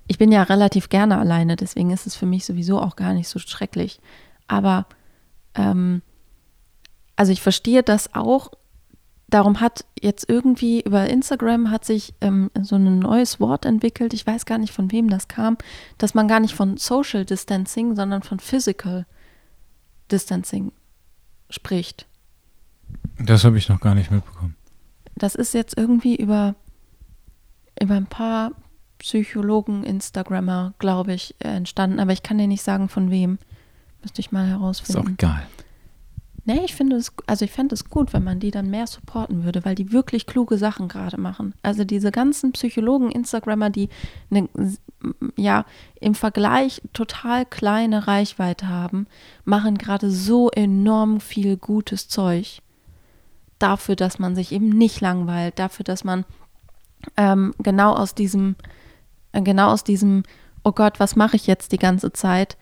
ich 0.08 0.18
bin 0.18 0.32
ja 0.32 0.44
relativ 0.44 0.90
gerne 0.90 1.18
alleine, 1.18 1.56
deswegen 1.56 1.92
ist 1.92 2.08
es 2.08 2.16
für 2.16 2.26
mich 2.26 2.46
sowieso 2.46 2.80
auch 2.80 2.96
gar 2.96 3.14
nicht 3.14 3.30
so 3.30 3.40
schrecklich. 3.40 4.00
Aber 4.48 4.86
ähm, 5.56 6.02
also 7.16 7.32
ich 7.32 7.42
verstehe 7.42 7.84
das 7.84 8.14
auch. 8.14 8.52
Darum 9.30 9.62
hat 9.62 9.86
jetzt 10.00 10.30
irgendwie 10.30 10.82
über 10.82 11.10
Instagram 11.10 11.72
hat 11.72 11.86
sich 11.86 12.14
ähm, 12.22 12.52
so 12.62 12.76
ein 12.76 13.00
neues 13.00 13.40
Wort 13.40 13.66
entwickelt. 13.66 14.14
Ich 14.14 14.28
weiß 14.28 14.46
gar 14.46 14.60
nicht, 14.60 14.74
von 14.74 14.92
wem 14.92 15.10
das 15.10 15.28
kam, 15.28 15.58
dass 15.98 16.14
man 16.14 16.28
gar 16.28 16.40
nicht 16.40 16.54
von 16.54 16.78
Social 16.78 17.26
Distancing, 17.26 17.96
sondern 17.96 18.22
von 18.22 18.40
Physical 18.40 19.06
Distancing 20.12 20.72
spricht. 21.50 22.06
Das 23.18 23.44
habe 23.44 23.58
ich 23.58 23.70
noch 23.70 23.80
gar 23.80 23.96
nicht 23.96 24.12
mitbekommen. 24.12 24.56
Das 25.16 25.36
ist 25.36 25.54
jetzt 25.54 25.78
irgendwie 25.78 26.16
über, 26.16 26.56
über 27.82 27.96
ein 27.96 28.08
paar 28.08 28.52
Psychologen, 29.00 29.84
Instagrammer, 29.84 30.74
glaube 30.80 31.14
ich, 31.14 31.36
entstanden, 31.40 32.00
aber 32.00 32.14
ich 32.14 32.24
kann 32.24 32.38
dir 32.38 32.48
nicht 32.48 32.64
sagen, 32.64 32.90
von 32.90 33.12
wem. 33.12 33.38
Müsste 34.04 34.22
ich 34.22 34.32
mal 34.32 34.46
herausfinden. 34.46 35.00
Ist 35.00 35.08
auch 35.08 35.10
egal. 35.10 35.48
Nee, 36.46 36.60
ich 36.66 36.76
finde 36.76 36.98
es, 36.98 37.14
also 37.26 37.46
ich 37.46 37.52
fände 37.52 37.74
es 37.74 37.90
gut, 37.90 38.12
wenn 38.12 38.24
man 38.24 38.42
die 38.42 38.52
dann 38.52 38.70
mehr 38.70 38.86
supporten 38.86 39.46
würde, 39.46 39.64
weil 39.64 39.76
die 39.76 39.94
wirklich 39.94 40.26
kluge 40.26 40.58
Sachen 40.58 40.90
gerade 40.90 41.18
machen. 41.18 41.54
Also 41.64 41.86
diese 41.86 42.12
ganzen 42.12 42.52
Psychologen, 42.52 43.12
Instagrammer, 43.12 43.70
die 43.70 43.88
eine, 44.30 44.50
ja 45.38 45.66
im 46.02 46.16
Vergleich 46.16 46.82
total 46.92 47.46
kleine 47.46 48.08
Reichweite 48.08 48.68
haben, 48.68 49.08
machen 49.46 49.78
gerade 49.78 50.12
so 50.12 50.50
enorm 50.50 51.22
viel 51.22 51.56
gutes 51.56 52.10
Zeug. 52.10 52.62
Dafür, 53.58 53.96
dass 53.96 54.20
man 54.20 54.36
sich 54.36 54.52
eben 54.52 54.68
nicht 54.68 55.00
langweilt, 55.00 55.60
dafür, 55.60 55.86
dass 55.86 56.04
man 56.04 56.26
ähm, 57.16 57.54
genau 57.60 57.94
aus 57.94 58.16
diesem, 58.16 58.58
äh, 59.32 59.42
genau 59.42 59.70
aus 59.72 59.86
diesem, 59.86 60.24
oh 60.66 60.74
Gott, 60.74 61.00
was 61.00 61.16
mache 61.16 61.38
ich 61.38 61.48
jetzt 61.48 61.72
die 61.72 61.78
ganze 61.78 62.12
Zeit, 62.12 62.58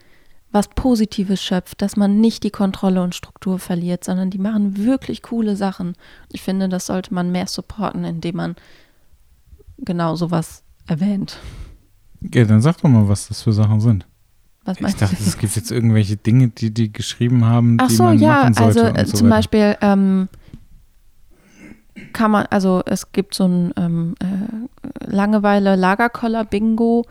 was 0.52 0.68
Positives 0.68 1.42
schöpft, 1.42 1.80
dass 1.80 1.96
man 1.96 2.20
nicht 2.20 2.44
die 2.44 2.50
Kontrolle 2.50 3.02
und 3.02 3.14
Struktur 3.14 3.58
verliert, 3.58 4.04
sondern 4.04 4.30
die 4.30 4.38
machen 4.38 4.76
wirklich 4.76 5.22
coole 5.22 5.56
Sachen. 5.56 5.94
Ich 6.30 6.42
finde, 6.42 6.68
das 6.68 6.86
sollte 6.86 7.14
man 7.14 7.32
mehr 7.32 7.46
supporten, 7.46 8.04
indem 8.04 8.36
man 8.36 8.56
genau 9.78 10.14
sowas 10.14 10.62
erwähnt. 10.86 11.38
Ja, 12.20 12.44
dann 12.44 12.60
sag 12.60 12.76
doch 12.78 12.88
mal, 12.88 13.08
was 13.08 13.28
das 13.28 13.42
für 13.42 13.52
Sachen 13.52 13.80
sind. 13.80 14.06
Was 14.64 14.78
ich 14.78 14.94
dachte, 14.94 15.16
es 15.18 15.38
gibt 15.38 15.56
jetzt 15.56 15.72
irgendwelche 15.72 16.16
Dinge, 16.16 16.48
die 16.48 16.72
die 16.72 16.92
geschrieben 16.92 17.44
haben, 17.44 17.78
Ach 17.80 17.88
die 17.88 17.96
so, 17.96 18.04
man 18.04 18.18
ja, 18.18 18.42
machen 18.42 18.54
sollte. 18.54 18.84
Also 18.84 19.00
äh, 19.00 19.06
so 19.06 19.16
zum 19.16 19.26
weiter. 19.26 19.36
Beispiel 19.36 19.76
ähm, 19.80 20.28
kann 22.12 22.30
man, 22.30 22.46
also 22.46 22.80
es 22.86 23.10
gibt 23.10 23.34
so 23.34 23.46
ein 23.46 23.72
ähm, 23.76 24.14
äh, 24.20 25.06
Langeweile-Lagerkoller-Bingo, 25.06 27.06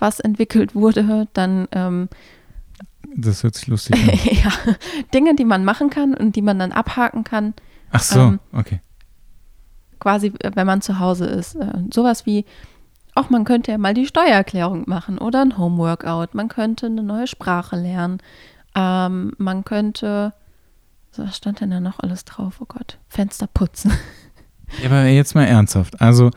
was 0.00 0.18
entwickelt 0.18 0.74
wurde. 0.74 1.28
Dann 1.34 1.68
ähm, 1.70 2.08
das 3.16 3.42
hört 3.42 3.54
sich 3.54 3.66
lustig 3.66 3.96
an. 3.96 4.18
ja, 4.44 4.52
Dinge, 5.14 5.34
die 5.34 5.44
man 5.44 5.64
machen 5.64 5.90
kann 5.90 6.14
und 6.14 6.36
die 6.36 6.42
man 6.42 6.58
dann 6.58 6.72
abhaken 6.72 7.24
kann. 7.24 7.54
Ach 7.90 8.02
so, 8.02 8.20
ähm, 8.20 8.40
okay. 8.52 8.80
Quasi, 9.98 10.32
äh, 10.40 10.52
wenn 10.54 10.66
man 10.66 10.82
zu 10.82 10.98
Hause 10.98 11.26
ist. 11.26 11.56
Äh, 11.56 11.72
sowas 11.92 12.26
wie, 12.26 12.44
auch 13.14 13.30
man 13.30 13.44
könnte 13.44 13.72
ja 13.72 13.78
mal 13.78 13.94
die 13.94 14.06
Steuererklärung 14.06 14.84
machen 14.86 15.18
oder 15.18 15.42
ein 15.42 15.58
Homeworkout. 15.58 16.28
Man 16.34 16.48
könnte 16.48 16.86
eine 16.86 17.02
neue 17.02 17.26
Sprache 17.26 17.76
lernen. 17.76 18.18
Ähm, 18.74 19.32
man 19.38 19.64
könnte, 19.64 20.34
was 21.16 21.36
stand 21.36 21.60
denn 21.60 21.70
da 21.70 21.80
noch 21.80 21.98
alles 22.00 22.24
drauf? 22.24 22.56
Oh 22.60 22.66
Gott, 22.66 22.98
Fenster 23.08 23.46
putzen. 23.46 23.92
Ja, 24.82 24.90
aber 24.90 25.04
jetzt 25.04 25.34
mal 25.34 25.44
ernsthaft. 25.44 26.00
Also, 26.00 26.30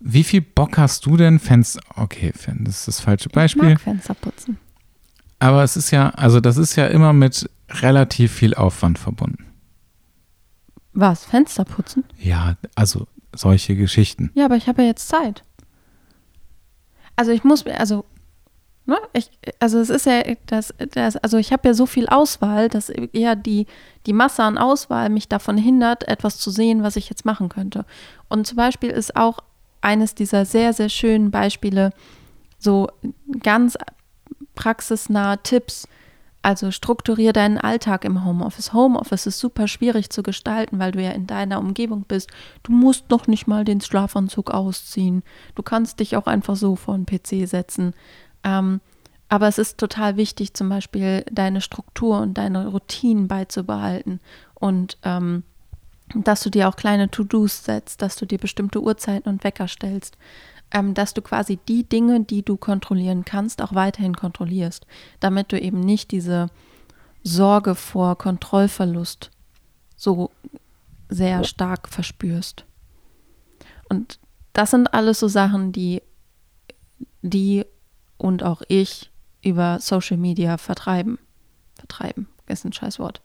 wie 0.00 0.24
viel 0.24 0.42
Bock 0.42 0.76
hast 0.76 1.06
du 1.06 1.16
denn, 1.16 1.38
Fenster, 1.38 1.80
okay, 1.94 2.32
das 2.34 2.80
ist 2.80 2.88
das 2.88 3.00
falsche 3.00 3.28
Beispiel. 3.28 3.62
Ich 3.62 3.74
mag 3.74 3.80
Fenster 3.80 4.14
putzen. 4.14 4.58
Aber 5.38 5.62
es 5.62 5.76
ist 5.76 5.90
ja, 5.90 6.10
also 6.10 6.40
das 6.40 6.56
ist 6.56 6.76
ja 6.76 6.86
immer 6.86 7.12
mit 7.12 7.48
relativ 7.70 8.32
viel 8.32 8.54
Aufwand 8.54 8.98
verbunden. 8.98 9.46
Was? 10.92 11.24
Fenster 11.24 11.64
putzen? 11.64 12.04
Ja, 12.18 12.56
also 12.74 13.06
solche 13.34 13.74
Geschichten. 13.74 14.30
Ja, 14.34 14.44
aber 14.44 14.56
ich 14.56 14.68
habe 14.68 14.82
ja 14.82 14.88
jetzt 14.88 15.08
Zeit. 15.08 15.42
Also 17.16 17.32
ich 17.32 17.44
muss, 17.44 17.66
also, 17.66 18.04
ne, 18.86 18.96
ich, 19.12 19.30
also 19.58 19.78
es 19.78 19.90
ist 19.90 20.06
ja, 20.06 20.22
das, 20.46 20.72
das 20.92 21.16
also 21.16 21.36
ich 21.36 21.52
habe 21.52 21.68
ja 21.68 21.74
so 21.74 21.86
viel 21.86 22.08
Auswahl, 22.08 22.68
dass 22.68 22.88
eher 22.90 23.34
die, 23.34 23.66
die 24.06 24.12
Masse 24.12 24.42
an 24.44 24.56
Auswahl 24.56 25.10
mich 25.10 25.28
davon 25.28 25.58
hindert, 25.58 26.06
etwas 26.06 26.38
zu 26.38 26.50
sehen, 26.50 26.82
was 26.82 26.96
ich 26.96 27.08
jetzt 27.08 27.24
machen 27.24 27.48
könnte. 27.48 27.84
Und 28.28 28.46
zum 28.46 28.56
Beispiel 28.56 28.90
ist 28.90 29.16
auch 29.16 29.40
eines 29.80 30.14
dieser 30.14 30.44
sehr, 30.44 30.72
sehr 30.72 30.88
schönen 30.88 31.30
Beispiele 31.30 31.90
so 32.58 32.88
ganz 33.42 33.76
praxisnahe 34.54 35.42
Tipps. 35.42 35.88
Also 36.42 36.70
strukturier 36.70 37.32
deinen 37.32 37.56
Alltag 37.56 38.04
im 38.04 38.22
Homeoffice. 38.22 38.74
Homeoffice 38.74 39.26
ist 39.26 39.38
super 39.38 39.66
schwierig 39.66 40.10
zu 40.10 40.22
gestalten, 40.22 40.78
weil 40.78 40.92
du 40.92 41.02
ja 41.02 41.12
in 41.12 41.26
deiner 41.26 41.58
Umgebung 41.58 42.04
bist. 42.06 42.30
Du 42.62 42.72
musst 42.72 43.08
noch 43.08 43.26
nicht 43.26 43.46
mal 43.46 43.64
den 43.64 43.80
Schlafanzug 43.80 44.50
ausziehen. 44.50 45.22
Du 45.54 45.62
kannst 45.62 46.00
dich 46.00 46.16
auch 46.16 46.26
einfach 46.26 46.54
so 46.56 46.76
vor 46.76 46.98
den 46.98 47.06
PC 47.06 47.48
setzen. 47.48 47.94
Ähm, 48.42 48.82
aber 49.30 49.48
es 49.48 49.58
ist 49.58 49.78
total 49.78 50.16
wichtig, 50.16 50.54
zum 50.54 50.68
Beispiel 50.68 51.24
deine 51.30 51.60
Struktur 51.60 52.20
und 52.20 52.34
deine 52.34 52.68
Routinen 52.68 53.26
beizubehalten 53.26 54.20
und 54.54 54.98
ähm, 55.02 55.44
dass 56.14 56.42
du 56.42 56.50
dir 56.50 56.68
auch 56.68 56.76
kleine 56.76 57.10
To-Dos 57.10 57.64
setzt, 57.64 58.02
dass 58.02 58.16
du 58.16 58.26
dir 58.26 58.38
bestimmte 58.38 58.80
Uhrzeiten 58.82 59.28
und 59.28 59.42
Wecker 59.42 59.66
stellst, 59.66 60.16
ähm, 60.74 60.92
dass 60.92 61.14
du 61.14 61.22
quasi 61.22 61.58
die 61.68 61.88
Dinge, 61.88 62.20
die 62.20 62.42
du 62.42 62.56
kontrollieren 62.56 63.24
kannst, 63.24 63.62
auch 63.62 63.74
weiterhin 63.74 64.16
kontrollierst, 64.16 64.84
damit 65.20 65.52
du 65.52 65.60
eben 65.60 65.80
nicht 65.80 66.10
diese 66.10 66.50
Sorge 67.22 67.74
vor 67.74 68.18
Kontrollverlust 68.18 69.30
so 69.96 70.30
sehr 71.08 71.44
stark 71.44 71.88
verspürst. 71.88 72.66
Und 73.88 74.18
das 74.52 74.72
sind 74.72 74.92
alles 74.92 75.20
so 75.20 75.28
Sachen, 75.28 75.72
die, 75.72 76.02
die 77.22 77.64
und 78.18 78.42
auch 78.42 78.62
ich 78.68 79.10
über 79.42 79.78
Social 79.78 80.16
Media 80.16 80.58
vertreiben. 80.58 81.18
Vertreiben, 81.76 82.28
ist 82.46 82.64
ein 82.64 82.72
Scheißwort. 82.72 83.20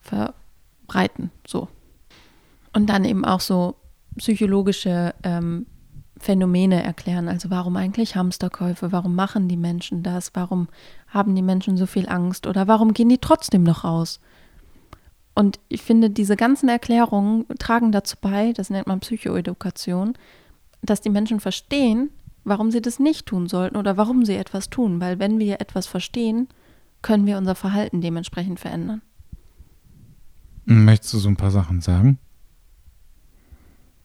Verbreiten, 0.00 1.30
so. 1.46 1.68
Und 2.72 2.86
dann 2.86 3.04
eben 3.04 3.24
auch 3.24 3.40
so 3.40 3.76
psychologische 4.16 5.14
ähm, 5.22 5.66
Phänomene 6.18 6.82
erklären. 6.82 7.28
Also 7.28 7.50
warum 7.50 7.76
eigentlich 7.76 8.16
Hamsterkäufe? 8.16 8.92
Warum 8.92 9.14
machen 9.14 9.48
die 9.48 9.56
Menschen 9.56 10.02
das? 10.02 10.30
Warum 10.34 10.68
haben 11.08 11.34
die 11.34 11.42
Menschen 11.42 11.76
so 11.76 11.86
viel 11.86 12.08
Angst? 12.08 12.46
Oder 12.46 12.66
warum 12.68 12.94
gehen 12.94 13.08
die 13.08 13.18
trotzdem 13.18 13.62
noch 13.62 13.84
raus? 13.84 14.20
Und 15.34 15.60
ich 15.68 15.82
finde, 15.82 16.08
diese 16.08 16.34
ganzen 16.34 16.68
Erklärungen 16.70 17.44
tragen 17.58 17.92
dazu 17.92 18.16
bei, 18.20 18.52
das 18.52 18.70
nennt 18.70 18.86
man 18.86 19.00
Psychoedukation, 19.00 20.14
dass 20.80 21.02
die 21.02 21.10
Menschen 21.10 21.40
verstehen, 21.40 22.10
warum 22.44 22.70
sie 22.70 22.80
das 22.80 22.98
nicht 22.98 23.26
tun 23.26 23.46
sollten 23.46 23.76
oder 23.76 23.98
warum 23.98 24.24
sie 24.24 24.36
etwas 24.36 24.70
tun. 24.70 25.00
Weil 25.00 25.18
wenn 25.18 25.38
wir 25.38 25.60
etwas 25.60 25.86
verstehen, 25.86 26.48
können 27.02 27.26
wir 27.26 27.36
unser 27.36 27.54
Verhalten 27.54 28.00
dementsprechend 28.00 28.58
verändern. 28.58 29.02
Möchtest 30.64 31.12
du 31.12 31.18
so 31.18 31.28
ein 31.28 31.36
paar 31.36 31.50
Sachen 31.50 31.82
sagen? 31.82 32.18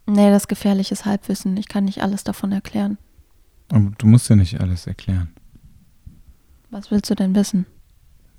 Nee, 0.05 0.29
das 0.29 0.43
ist 0.43 0.47
gefährliches 0.47 1.05
Halbwissen. 1.05 1.57
Ich 1.57 1.67
kann 1.67 1.85
nicht 1.85 2.01
alles 2.01 2.23
davon 2.23 2.51
erklären. 2.51 2.97
Aber 3.71 3.91
du 3.97 4.07
musst 4.07 4.29
ja 4.29 4.35
nicht 4.35 4.59
alles 4.59 4.87
erklären. 4.87 5.29
Was 6.69 6.91
willst 6.91 7.09
du 7.09 7.15
denn 7.15 7.35
wissen? 7.35 7.65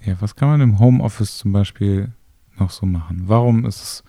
Ja, 0.05 0.21
was 0.21 0.35
kann 0.37 0.49
man 0.49 0.61
im 0.61 0.79
Homeoffice 0.79 1.39
zum 1.39 1.53
Beispiel 1.53 2.13
noch 2.59 2.71
so 2.71 2.87
machen? 2.87 3.23
Warum 3.27 3.65
ist 3.65 3.83
es 3.83 4.05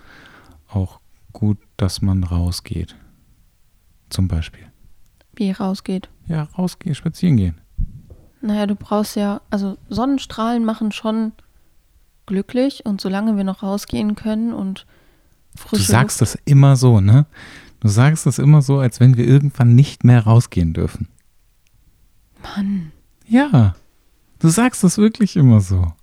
auch 0.67 0.99
gut, 1.31 1.57
dass 1.77 2.01
man 2.01 2.23
rausgeht? 2.23 2.95
Zum 4.09 4.27
Beispiel. 4.27 4.65
Wie 5.35 5.51
rausgeht? 5.51 6.09
Ja, 6.27 6.43
rausgehen, 6.57 6.95
spazieren 6.95 7.37
gehen. 7.37 7.61
Naja, 8.41 8.65
du 8.65 8.75
brauchst 8.75 9.15
ja, 9.15 9.41
also 9.49 9.77
Sonnenstrahlen 9.89 10.65
machen 10.65 10.91
schon 10.91 11.31
glücklich 12.25 12.85
und 12.85 13.01
solange 13.01 13.37
wir 13.37 13.43
noch 13.43 13.63
rausgehen 13.63 14.15
können 14.15 14.53
und 14.53 14.85
frische 15.55 15.85
Du 15.85 15.91
sagst 15.91 16.21
Luft 16.21 16.35
das 16.35 16.41
immer 16.45 16.75
so, 16.75 16.99
ne? 16.99 17.25
Du 17.79 17.87
sagst 17.87 18.25
das 18.25 18.39
immer 18.39 18.61
so, 18.61 18.79
als 18.79 18.99
wenn 18.99 19.17
wir 19.17 19.27
irgendwann 19.27 19.75
nicht 19.75 20.03
mehr 20.03 20.23
rausgehen 20.23 20.73
dürfen. 20.73 21.09
Mann. 22.41 22.91
Ja, 23.27 23.75
du 24.39 24.49
sagst 24.49 24.83
das 24.83 24.97
wirklich 24.97 25.35
immer 25.35 25.61
so. 25.61 25.93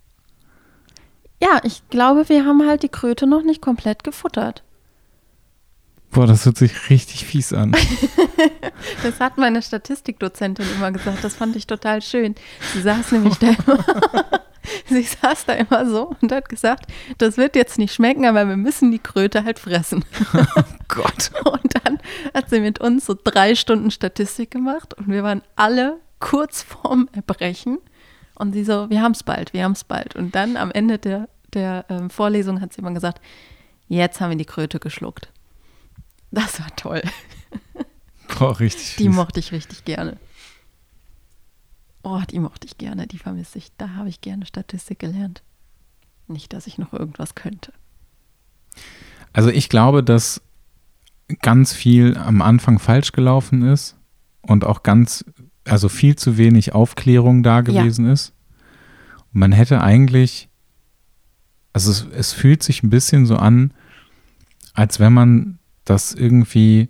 Ja, 1.43 1.61
ich 1.65 1.83
glaube, 1.89 2.29
wir 2.29 2.45
haben 2.45 2.67
halt 2.67 2.83
die 2.83 2.89
Kröte 2.89 3.27
noch 3.27 3.43
nicht 3.43 3.63
komplett 3.63 4.05
gefuttert. 4.05 4.63
Boah, 6.11 6.27
das 6.27 6.45
hört 6.45 6.59
sich 6.59 6.91
richtig 6.91 7.25
fies 7.25 7.53
an. 7.53 7.75
das 9.03 9.21
hat 9.21 9.39
meine 9.39 9.63
Statistikdozentin 9.63 10.67
immer 10.75 10.91
gesagt. 10.91 11.23
Das 11.23 11.37
fand 11.37 11.55
ich 11.55 11.67
total 11.67 12.03
schön. 12.03 12.35
Sie 12.75 12.83
saß 12.83 13.13
nämlich 13.13 13.37
da 13.37 13.51
immer, 13.51 13.85
sie 14.87 15.03
saß 15.03 15.47
da 15.47 15.55
immer 15.55 15.89
so 15.89 16.15
und 16.21 16.33
hat 16.33 16.49
gesagt, 16.49 16.87
das 17.19 17.37
wird 17.37 17.57
jetzt 17.57 17.79
nicht 17.79 17.95
schmecken, 17.95 18.27
aber 18.27 18.49
wir 18.49 18.57
müssen 18.57 18.91
die 18.91 18.99
Kröte 18.99 19.45
halt 19.45 19.59
fressen. 19.59 20.05
Oh 20.57 20.63
Gott. 20.89 21.31
Und 21.45 21.85
dann 21.85 22.01
hat 22.35 22.51
sie 22.51 22.59
mit 22.59 22.81
uns 22.81 23.07
so 23.07 23.15
drei 23.23 23.55
Stunden 23.55 23.93
Statistik 23.93 24.51
gemacht 24.51 24.95
und 24.95 25.09
wir 25.09 25.23
waren 25.23 25.43
alle 25.55 25.99
kurz 26.19 26.63
vorm 26.63 27.09
Erbrechen. 27.13 27.79
Und 28.35 28.55
sie 28.55 28.65
so, 28.65 28.91
wir 28.91 29.03
haben 29.03 29.13
es 29.13 29.23
bald, 29.23 29.53
wir 29.53 29.63
haben 29.65 29.73
es 29.73 29.85
bald. 29.85 30.17
Und 30.17 30.35
dann 30.35 30.57
am 30.57 30.71
Ende 30.73 30.99
der, 30.99 31.29
der 31.53 31.85
ähm, 31.89 32.11
Vorlesung 32.11 32.61
hat 32.61 32.73
sie 32.73 32.81
immer 32.81 32.93
gesagt, 32.93 33.21
jetzt 33.89 34.21
haben 34.21 34.31
wir 34.31 34.37
die 34.37 34.45
Kröte 34.45 34.81
geschluckt. 34.81 35.31
Das 36.31 36.59
war 36.59 36.75
toll. 36.77 37.03
Boah, 38.39 38.59
richtig. 38.59 38.97
Die 38.97 39.07
fies. 39.07 39.15
mochte 39.15 39.41
ich 39.41 39.53
richtig 39.53 39.85
gerne. 39.85 40.17
Oh, 42.03 42.21
die 42.31 42.39
mochte 42.39 42.67
ich 42.67 42.79
gerne, 42.79 43.07
die 43.07 43.19
vermisse 43.19 43.59
ich. 43.59 43.73
Da 43.77 43.91
habe 43.91 44.09
ich 44.09 44.21
gerne 44.21 44.47
Statistik 44.47 44.99
gelernt. 44.99 45.43
Nicht, 46.29 46.53
dass 46.53 46.67
ich 46.67 46.79
noch 46.79 46.93
irgendwas 46.93 47.35
könnte. 47.35 47.73
Also 49.33 49.51
ich 49.51 49.69
glaube, 49.69 50.03
dass 50.03 50.41
ganz 51.43 51.73
viel 51.73 52.17
am 52.17 52.43
Anfang 52.43 52.79
falsch 52.79 53.13
gelaufen 53.13 53.63
ist 53.63 53.97
und 54.43 54.65
auch 54.65 54.83
ganz, 54.83 55.25
also 55.65 55.89
viel 55.89 56.17
zu 56.17 56.37
wenig 56.37 56.75
Aufklärung 56.75 57.43
da 57.43 57.61
gewesen 57.61 58.07
ja. 58.07 58.13
ist. 58.13 58.33
Und 59.33 59.41
man 59.41 59.53
hätte 59.53 59.81
eigentlich, 59.81 60.49
also 61.73 61.91
es, 61.91 62.07
es 62.13 62.33
fühlt 62.33 62.63
sich 62.63 62.83
ein 62.83 62.91
bisschen 62.91 63.27
so 63.27 63.37
an, 63.37 63.73
als 64.75 65.01
wenn 65.01 65.13
man 65.13 65.59
das 65.85 66.15
irgendwie 66.15 66.89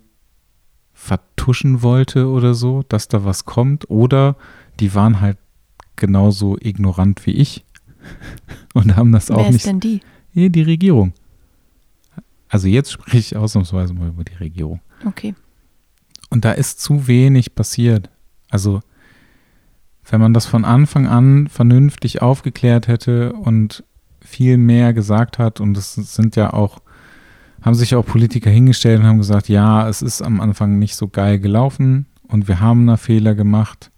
vertuschen 0.93 1.81
wollte 1.81 2.27
oder 2.27 2.53
so, 2.53 2.83
dass 2.87 3.07
da 3.07 3.25
was 3.25 3.45
kommt. 3.45 3.89
Oder 3.89 4.35
die 4.81 4.93
waren 4.93 5.21
halt 5.21 5.37
genauso 5.95 6.57
ignorant 6.59 7.25
wie 7.25 7.31
ich 7.31 7.63
und 8.73 8.95
haben 8.95 9.11
das 9.11 9.29
Wer 9.29 9.37
auch 9.37 9.49
nicht. 9.49 9.51
Wer 9.51 9.55
ist 9.55 9.67
denn 9.67 9.79
die? 9.79 10.01
Ja, 10.33 10.49
die 10.49 10.63
Regierung. 10.63 11.13
Also 12.49 12.67
jetzt 12.67 12.91
spreche 12.91 13.17
ich 13.17 13.37
ausnahmsweise 13.37 13.93
mal 13.93 14.09
über 14.09 14.23
die 14.23 14.35
Regierung. 14.35 14.81
Okay. 15.05 15.35
Und 16.29 16.43
da 16.43 16.51
ist 16.51 16.81
zu 16.81 17.07
wenig 17.07 17.55
passiert. 17.55 18.09
Also 18.49 18.81
wenn 20.09 20.19
man 20.19 20.33
das 20.33 20.45
von 20.45 20.65
Anfang 20.65 21.07
an 21.07 21.47
vernünftig 21.47 22.21
aufgeklärt 22.21 22.87
hätte 22.87 23.33
und 23.33 23.83
viel 24.19 24.57
mehr 24.57 24.93
gesagt 24.93 25.39
hat, 25.39 25.61
und 25.61 25.77
es 25.77 25.93
sind 25.93 26.35
ja 26.35 26.51
auch 26.51 26.81
haben 27.61 27.75
sich 27.75 27.93
auch 27.93 28.05
Politiker 28.05 28.49
hingestellt 28.49 28.99
und 28.99 29.05
haben 29.05 29.19
gesagt, 29.19 29.47
ja, 29.47 29.87
es 29.87 30.01
ist 30.01 30.21
am 30.21 30.41
Anfang 30.41 30.79
nicht 30.79 30.95
so 30.95 31.07
geil 31.07 31.39
gelaufen 31.39 32.07
und 32.27 32.47
wir 32.47 32.59
haben 32.59 32.87
da 32.87 32.97
Fehler 32.97 33.35
gemacht. 33.35 33.91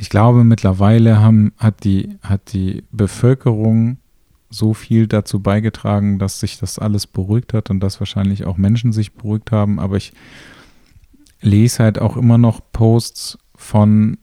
Ich 0.00 0.10
glaube, 0.10 0.44
mittlerweile 0.44 1.20
haben, 1.20 1.52
hat, 1.58 1.84
die, 1.84 2.16
hat 2.22 2.52
die 2.52 2.84
Bevölkerung 2.92 3.98
so 4.50 4.74
viel 4.74 5.06
dazu 5.06 5.40
beigetragen, 5.40 6.18
dass 6.18 6.40
sich 6.40 6.58
das 6.58 6.78
alles 6.78 7.06
beruhigt 7.06 7.52
hat 7.52 7.70
und 7.70 7.80
dass 7.80 8.00
wahrscheinlich 8.00 8.44
auch 8.44 8.56
Menschen 8.56 8.92
sich 8.92 9.14
beruhigt 9.14 9.52
haben. 9.52 9.80
Aber 9.80 9.96
ich 9.96 10.12
lese 11.40 11.82
halt 11.82 11.98
auch 11.98 12.16
immer 12.16 12.38
noch 12.38 12.60
Posts 12.72 13.38
von 13.54 14.18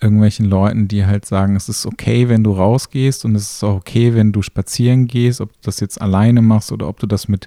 irgendwelchen 0.00 0.46
Leuten, 0.46 0.88
die 0.88 1.06
halt 1.06 1.24
sagen, 1.26 1.54
es 1.54 1.68
ist 1.68 1.86
okay, 1.86 2.28
wenn 2.28 2.42
du 2.42 2.52
rausgehst 2.52 3.24
und 3.24 3.36
es 3.36 3.54
ist 3.54 3.64
auch 3.64 3.76
okay, 3.76 4.14
wenn 4.14 4.32
du 4.32 4.42
spazieren 4.42 5.06
gehst, 5.06 5.40
ob 5.40 5.52
du 5.52 5.58
das 5.62 5.80
jetzt 5.80 6.00
alleine 6.00 6.42
machst 6.42 6.72
oder 6.72 6.88
ob 6.88 6.98
du 6.98 7.06
das 7.06 7.28
mit 7.28 7.46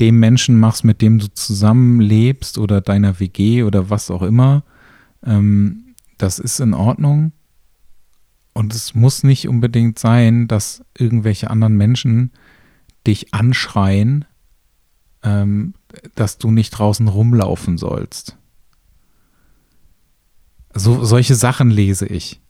dem 0.00 0.18
Menschen 0.18 0.58
machst, 0.58 0.84
mit 0.84 1.02
dem 1.02 1.18
du 1.18 1.32
zusammenlebst 1.32 2.58
oder 2.58 2.80
deiner 2.80 3.20
WG 3.20 3.62
oder 3.62 3.90
was 3.90 4.10
auch 4.10 4.22
immer. 4.22 4.62
Ähm, 5.24 5.85
das 6.18 6.38
ist 6.38 6.60
in 6.60 6.74
Ordnung. 6.74 7.32
Und 8.52 8.74
es 8.74 8.94
muss 8.94 9.22
nicht 9.22 9.48
unbedingt 9.48 9.98
sein, 9.98 10.48
dass 10.48 10.82
irgendwelche 10.96 11.50
anderen 11.50 11.76
Menschen 11.76 12.32
dich 13.06 13.34
anschreien, 13.34 14.24
ähm, 15.22 15.74
dass 16.14 16.38
du 16.38 16.50
nicht 16.50 16.70
draußen 16.70 17.06
rumlaufen 17.08 17.76
sollst. 17.76 18.36
So, 20.74 21.04
solche 21.04 21.34
Sachen 21.34 21.70
lese 21.70 22.06
ich. 22.06 22.40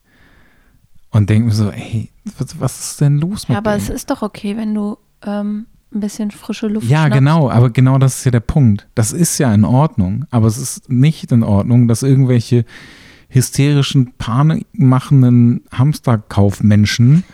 Und 1.11 1.31
denke 1.31 1.49
mir 1.49 1.55
so, 1.55 1.71
ey, 1.71 2.11
was, 2.39 2.61
was, 2.61 2.91
ist 2.91 3.01
denn 3.01 3.19
los 3.19 3.49
mit 3.49 3.55
Ja, 3.55 3.59
aber 3.59 3.73
dem? 3.73 3.83
es 3.83 3.89
ist 3.89 4.11
doch 4.11 4.23
okay, 4.23 4.57
wenn 4.57 4.75
du 4.75 4.99
ähm, 5.23 5.67
ein 5.93 6.01
bisschen 6.01 6.31
frische 6.31 6.67
Luft 6.69 6.87
Ja, 6.89 7.03
schnappst. 7.03 7.15
genau, 7.19 7.51
aber 7.51 7.71
genau 7.71 7.99
das 7.99 8.19
ist 8.19 8.25
ja 8.25 8.31
der 8.33 8.41
Punkt. 8.41 8.87
Das 8.95 9.13
ist 9.13 9.39
ja 9.39 9.53
in 9.55 9.65
Ordnung, 9.65 10.27
aber 10.31 10.47
es 10.47 10.59
ist 10.59 10.91
nicht 10.91 11.33
in 11.33 11.43
Ordnung, 11.43 11.89
dass 11.89 12.03
irgendwelche 12.03 12.65
hysterischen, 13.29 14.13
panikmachenden 14.19 15.63
Hamsterkaufmenschen 15.73 17.25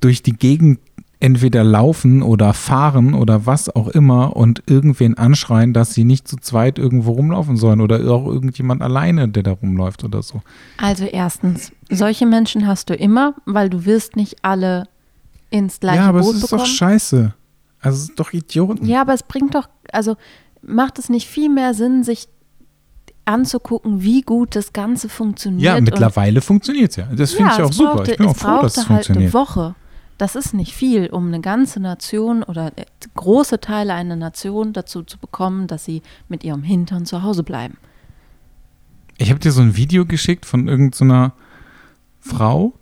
durch 0.00 0.22
die 0.22 0.32
Gegend 0.32 0.78
entweder 1.20 1.64
laufen 1.64 2.22
oder 2.22 2.52
fahren 2.52 3.14
oder 3.14 3.46
was 3.46 3.74
auch 3.74 3.88
immer 3.88 4.36
und 4.36 4.62
irgendwen 4.66 5.16
anschreien, 5.16 5.72
dass 5.72 5.94
sie 5.94 6.04
nicht 6.04 6.28
zu 6.28 6.36
zweit 6.36 6.78
irgendwo 6.78 7.12
rumlaufen 7.12 7.56
sollen 7.56 7.80
oder 7.80 7.96
auch 8.12 8.26
irgendjemand 8.26 8.82
alleine, 8.82 9.28
der 9.28 9.42
da 9.42 9.52
rumläuft 9.52 10.04
oder 10.04 10.22
so. 10.22 10.42
Also 10.76 11.04
erstens, 11.04 11.72
solche 11.88 12.26
Menschen 12.26 12.66
hast 12.66 12.90
du 12.90 12.94
immer, 12.94 13.34
weil 13.46 13.70
du 13.70 13.86
wirst 13.86 14.16
nicht 14.16 14.44
alle 14.44 14.86
ins 15.48 15.80
gleiche 15.80 16.02
ja, 16.02 16.08
aber 16.08 16.20
Boot 16.20 16.34
es 16.34 16.42
ist 16.42 16.50
bekommen. 16.50 16.60
doch 16.60 16.66
scheiße. 16.66 17.34
Also 17.80 17.96
es 17.96 18.08
ist 18.10 18.20
doch 18.20 18.32
Idioten. 18.32 18.84
Ja, 18.86 19.00
aber 19.00 19.14
es 19.14 19.22
bringt 19.22 19.54
doch, 19.54 19.68
also 19.92 20.16
macht 20.60 20.98
es 20.98 21.08
nicht 21.08 21.26
viel 21.26 21.48
mehr 21.48 21.72
Sinn, 21.72 22.02
sich 22.02 22.28
anzugucken, 23.26 24.02
wie 24.02 24.20
gut 24.22 24.54
das 24.56 24.72
Ganze 24.72 25.08
funktioniert. 25.08 25.62
Ja, 25.62 25.80
mittlerweile 25.80 26.40
funktioniert 26.40 26.90
es 26.90 26.96
ja. 26.96 27.06
Das 27.14 27.32
finde 27.32 27.50
Ja, 27.50 27.56
ich 27.58 27.62
auch 27.64 27.72
super. 27.72 27.94
brauchte- 27.96 28.12
Ich 28.12 28.18
bin 28.18 28.26
auch 28.28 28.36
froh, 28.36 28.60
dass 28.62 28.72
es 28.76 28.88
halt 28.88 29.06
funktioniert. 29.06 29.22
eine 29.22 29.32
Woche. 29.34 29.74
Das 30.18 30.36
ist 30.36 30.54
nicht 30.54 30.74
viel, 30.74 31.06
um 31.08 31.26
eine 31.28 31.40
ganze 31.40 31.80
Nation 31.80 32.42
oder 32.42 32.68
äh, 32.76 32.84
große 33.14 33.60
Teile 33.60 33.94
einer 33.94 34.14
Nation 34.16 34.72
dazu 34.72 35.02
zu 35.02 35.18
bekommen, 35.18 35.66
dass 35.66 35.84
sie 35.84 36.02
mit 36.28 36.44
ihrem 36.44 36.62
Hintern 36.62 37.04
zu 37.06 37.22
Hause 37.22 37.42
bleiben. 37.42 37.76
Ich 39.18 39.30
habe 39.30 39.40
dir 39.40 39.52
so 39.52 39.60
ein 39.62 39.76
Video 39.76 40.06
geschickt 40.06 40.44
von 40.46 40.68
irgendeiner 40.68 41.32
Frau, 42.20 42.74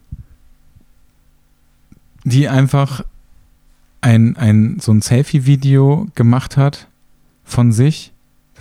die 2.25 2.49
einfach 2.49 3.05
ein, 4.01 4.37
ein, 4.37 4.79
so 4.81 4.93
ein 4.93 5.03
Selfie-Video 5.03 6.09
gemacht 6.15 6.57
hat 6.57 6.89
von 7.45 7.73
sich. 7.73 8.12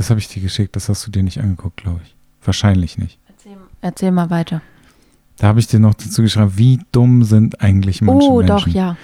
Das 0.02 0.10
habe 0.10 0.20
ich 0.20 0.28
dir 0.28 0.42
geschickt, 0.42 0.76
das 0.76 0.90
hast 0.90 1.06
du 1.06 1.12
dir 1.12 1.22
nicht 1.22 1.38
angeguckt, 1.38 1.78
glaube 1.78 2.00
ich. 2.04 2.16
Wahrscheinlich 2.44 2.98
nicht. 2.98 3.20
Erzähl, 3.28 3.58
erzähl 3.82 4.12
mal 4.12 4.32
weiter. 4.32 4.64
Da 5.38 5.46
habe 5.46 5.60
ich 5.60 5.68
dir 5.68 5.80
noch 5.80 5.94
dazu 5.94 6.24
geschrieben, 6.24 6.54
wie 6.56 6.80
dumm 6.92 7.24
sind 7.24 7.62
eigentlich 7.62 8.02
manche 8.02 8.28
oh, 8.28 8.40
Menschen. 8.40 8.48
doch, 8.48 8.68
ja. 8.68 8.98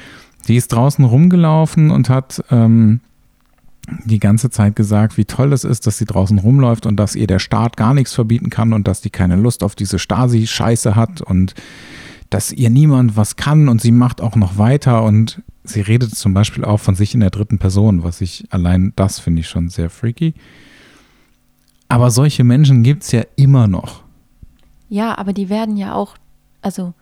Die 0.48 0.56
ist 0.56 0.70
draußen 0.70 1.06
rumgelaufen 1.06 1.91
und 1.91 2.10
hat 2.10 2.43
ähm, 2.50 3.02
die 4.06 4.18
ganze 4.18 4.50
Zeit 4.50 4.76
gesagt, 4.76 5.18
wie 5.18 5.26
toll 5.26 5.54
es 5.54 5.66
ist, 5.66 5.86
dass 5.86 6.00
sie 6.00 6.06
draußen 6.06 6.39
rumläuft 6.39 6.88
und 6.88 6.95
dass 6.95 7.14
ihr 7.14 7.28
der 7.28 7.38
Staat 7.38 7.78
gar 7.78 7.93
nichts 7.93 8.16
verbieten 8.16 8.50
kann 8.50 8.74
und 8.74 8.88
dass 8.88 9.00
die 9.00 9.12
keine 9.12 9.36
Lust 9.36 9.62
auf 9.62 9.76
diese 9.76 10.00
Stasi-Scheiße 10.00 10.95
hat 10.95 11.22
und 11.22 11.54
dass 12.32 12.52
ihr 12.52 12.72
niemand 12.72 13.16
was 13.16 13.36
kann 13.36 13.70
und 13.70 13.82
sie 13.82 13.91
macht 13.91 14.20
auch 14.20 14.36
noch 14.36 14.58
weiter 14.58 15.04
und 15.04 15.43
sie 15.64 15.82
redet 15.82 16.16
zum 16.16 16.34
Beispiel 16.34 16.66
auch 16.66 16.80
von 16.80 16.95
sich 16.95 17.14
in 17.14 17.20
der 17.20 17.30
dritten 17.30 17.60
Person, 17.60 18.02
was 18.02 18.20
ich 18.20 18.45
allein 18.50 18.93
das 18.95 19.20
finde 19.20 19.41
ich 19.41 19.48
schon 19.48 19.70
sehr 19.70 19.91
freaky. 19.91 20.34
Aber 21.90 22.12
solche 22.12 22.44
Menschen 22.44 22.84
gibt 22.84 23.04
es 23.04 23.12
ja 23.12 23.24
immer 23.36 23.68
noch. 23.68 24.04
Ja, 24.90 25.18
aber 25.18 25.34
die 25.34 25.50
werden 25.50 25.78
ja 25.78 25.94
auch, 25.94 26.16
also 26.62 26.94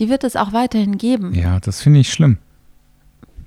die 0.00 0.08
wird 0.08 0.24
es 0.24 0.36
auch 0.36 0.52
weiterhin 0.52 0.98
geben. 0.98 1.34
Ja, 1.34 1.60
das 1.60 1.82
finde 1.82 2.00
ich 2.00 2.12
schlimm, 2.12 2.38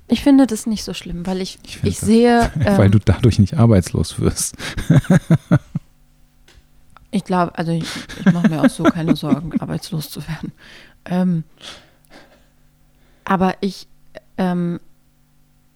Ich 0.08 0.22
finde 0.22 0.46
das 0.46 0.66
nicht 0.66 0.84
so 0.84 0.94
schlimm, 0.94 1.26
weil 1.26 1.40
ich, 1.40 1.58
Ich 1.64 1.82
ich, 1.82 1.98
das- 1.98 2.06
sehe, 2.06 2.50
weil 2.56 2.86
ähm, 2.86 2.92
du 2.92 2.98
dadurch 2.98 3.38
nicht 3.38 3.54
arbeitslos 3.58 4.18
wirst. 4.20 4.56
ich 7.10 7.24
glaube, 7.24 7.56
also 7.58 7.72
ich, 7.72 7.84
ich 8.20 8.32
mache 8.32 8.48
mir 8.48 8.62
auch 8.62 8.70
so 8.70 8.84
keine 8.84 9.16
Sorgen, 9.16 9.52
arbeitslos 9.60 10.10
zu 10.10 10.26
werden. 10.26 10.52
Ähm, 11.04 11.44
aber 13.24 13.54
ich, 13.60 13.86
ähm, 14.38 14.80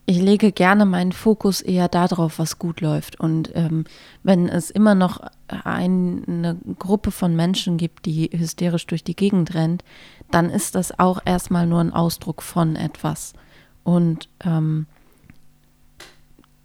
ich 0.09 0.19
lege 0.19 0.53
gerne 0.53 0.87
meinen 0.87 1.11
Fokus 1.11 1.61
eher 1.61 1.89
darauf, 1.89 2.39
was 2.39 2.61
gut 2.61 2.81
läuft. 2.81 3.19
Und 3.19 3.51
ähm, 3.55 3.85
wenn 4.23 4.49
es 4.49 4.71
immer 4.71 4.95
noch 4.95 5.21
ein, 5.49 6.23
eine 6.29 6.57
Gruppe 6.79 7.11
von 7.11 7.35
Menschen 7.35 7.77
gibt, 7.77 8.07
die 8.07 8.31
hysterisch 8.33 8.87
durch 8.87 9.03
die 9.03 9.17
Gegend 9.17 9.55
rennt, 9.55 9.83
dann 10.31 10.49
ist 10.49 10.77
das 10.77 10.97
auch 10.97 11.21
erstmal 11.25 11.67
nur 11.67 11.81
ein 11.81 11.93
Ausdruck 11.93 12.43
von 12.43 12.77
etwas 12.77 13.33
und 13.83 14.29
ähm, 14.45 14.87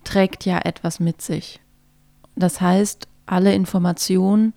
trägt 0.03 0.45
ja 0.45 0.59
etwas 0.59 0.99
mit 0.99 1.21
sich. 1.23 1.59
Das 2.35 2.61
heißt, 2.61 3.07
alle 3.25 3.55
Informationen 3.55 4.53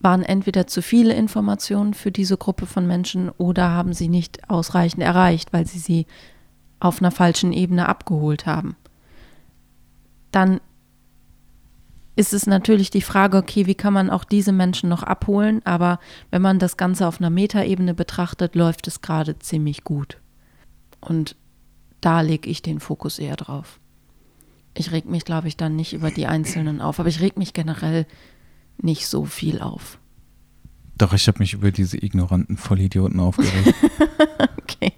waren 0.00 0.24
entweder 0.24 0.66
zu 0.66 0.82
viele 0.82 1.14
Informationen 1.14 1.94
für 1.94 2.10
diese 2.10 2.36
Gruppe 2.36 2.66
von 2.66 2.84
Menschen 2.86 3.30
oder 3.30 3.70
haben 3.70 3.92
sie 3.92 4.08
nicht 4.08 4.50
ausreichend 4.50 5.04
erreicht, 5.04 5.52
weil 5.52 5.66
sie 5.66 5.78
sie 5.78 6.06
auf 6.82 7.00
einer 7.00 7.12
falschen 7.12 7.52
Ebene 7.52 7.88
abgeholt 7.88 8.44
haben. 8.44 8.74
Dann 10.32 10.60
ist 12.16 12.32
es 12.32 12.46
natürlich 12.46 12.90
die 12.90 13.02
Frage, 13.02 13.36
okay, 13.38 13.66
wie 13.66 13.74
kann 13.74 13.92
man 13.92 14.10
auch 14.10 14.24
diese 14.24 14.52
Menschen 14.52 14.88
noch 14.88 15.02
abholen? 15.02 15.62
Aber 15.64 16.00
wenn 16.30 16.42
man 16.42 16.58
das 16.58 16.76
Ganze 16.76 17.06
auf 17.06 17.20
einer 17.20 17.30
Metaebene 17.30 17.94
betrachtet, 17.94 18.54
läuft 18.54 18.88
es 18.88 19.00
gerade 19.00 19.38
ziemlich 19.38 19.84
gut. 19.84 20.18
Und 21.00 21.36
da 22.00 22.20
lege 22.20 22.50
ich 22.50 22.62
den 22.62 22.80
Fokus 22.80 23.18
eher 23.18 23.36
drauf. 23.36 23.78
Ich 24.74 24.90
reg 24.90 25.06
mich, 25.06 25.24
glaube 25.24 25.48
ich, 25.48 25.56
dann 25.56 25.76
nicht 25.76 25.92
über 25.92 26.10
die 26.10 26.26
Einzelnen 26.26 26.80
auf, 26.80 26.98
aber 26.98 27.08
ich 27.08 27.20
reg 27.20 27.38
mich 27.38 27.52
generell 27.52 28.06
nicht 28.78 29.06
so 29.06 29.24
viel 29.24 29.60
auf. 29.60 29.98
Doch, 30.98 31.12
ich 31.12 31.28
habe 31.28 31.38
mich 31.38 31.54
über 31.54 31.70
diese 31.70 32.02
ignoranten 32.02 32.56
Vollidioten 32.56 33.20
aufgeregt. 33.20 33.74
Okay. 34.62 34.92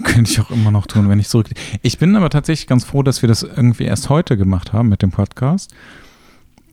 Könnte 0.04 0.30
ich 0.30 0.40
auch 0.40 0.50
immer 0.50 0.70
noch 0.70 0.86
tun, 0.86 1.08
wenn 1.08 1.18
ich 1.18 1.28
zurück. 1.28 1.48
Ich 1.82 1.98
bin 1.98 2.16
aber 2.16 2.30
tatsächlich 2.30 2.66
ganz 2.66 2.84
froh, 2.84 3.02
dass 3.02 3.22
wir 3.22 3.28
das 3.28 3.42
irgendwie 3.42 3.84
erst 3.84 4.08
heute 4.08 4.36
gemacht 4.36 4.72
haben 4.72 4.88
mit 4.88 5.02
dem 5.02 5.10
Podcast, 5.10 5.74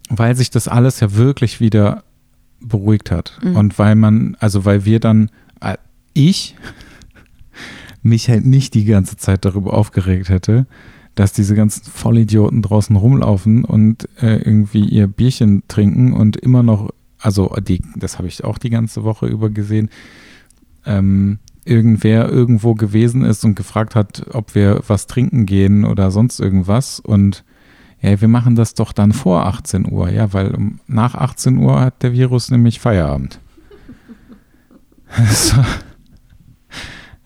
weil 0.10 0.36
sich 0.36 0.50
das 0.50 0.68
alles 0.68 1.00
ja 1.00 1.14
wirklich 1.14 1.60
wieder 1.60 2.04
beruhigt 2.60 3.12
hat. 3.12 3.38
Mhm. 3.44 3.56
Und 3.56 3.80
weil 3.80 3.96
man, 3.96 4.38
also 4.40 4.66
weil 4.66 4.86
wir 4.86 5.00
dann, 5.00 5.30
äh, 5.62 5.78
ich 6.14 6.56
mich 8.02 8.30
halt 8.30 8.46
nicht 8.46 8.74
die 8.74 8.86
ganze 8.86 9.18
Zeit 9.18 9.46
darüber 9.46 9.74
aufgeregt 9.74 10.30
hätte, 10.30 10.66
dass 11.16 11.34
diese 11.34 11.56
ganzen 11.56 11.84
Vollidioten 11.84 12.62
draußen 12.62 12.96
rumlaufen 12.96 13.66
und 13.66 14.08
äh, 14.22 14.38
irgendwie 14.38 14.86
ihr 14.86 15.08
Bierchen 15.08 15.64
trinken 15.68 16.14
und 16.14 16.38
immer 16.38 16.62
noch, 16.62 16.92
also 17.18 17.56
die, 17.60 17.82
das 17.96 18.20
habe 18.20 18.28
ich 18.28 18.44
auch 18.44 18.60
die 18.60 18.70
ganze 18.70 19.04
Woche 19.04 19.26
über 19.26 19.50
gesehen, 19.50 19.90
ähm, 20.86 21.40
irgendwer 21.68 22.30
irgendwo 22.30 22.74
gewesen 22.74 23.24
ist 23.24 23.44
und 23.44 23.56
gefragt 23.56 23.96
hat, 23.96 24.26
ob 24.34 24.56
wir 24.56 24.82
was 24.88 25.08
trinken 25.08 25.46
gehen 25.46 25.86
oder 25.86 26.12
sonst 26.12 26.40
irgendwas. 26.40 27.00
Und 27.00 27.44
ja, 28.02 28.20
wir 28.20 28.28
machen 28.28 28.56
das 28.56 28.74
doch 28.74 28.92
dann 28.92 29.12
vor 29.12 29.46
18 29.46 29.92
Uhr, 29.92 30.10
ja, 30.10 30.34
weil 30.34 30.54
um, 30.54 30.80
nach 30.88 31.16
18 31.16 31.58
Uhr 31.58 31.80
hat 31.80 32.04
der 32.04 32.14
Virus 32.14 32.52
nämlich 32.52 32.80
Feierabend. 32.80 33.40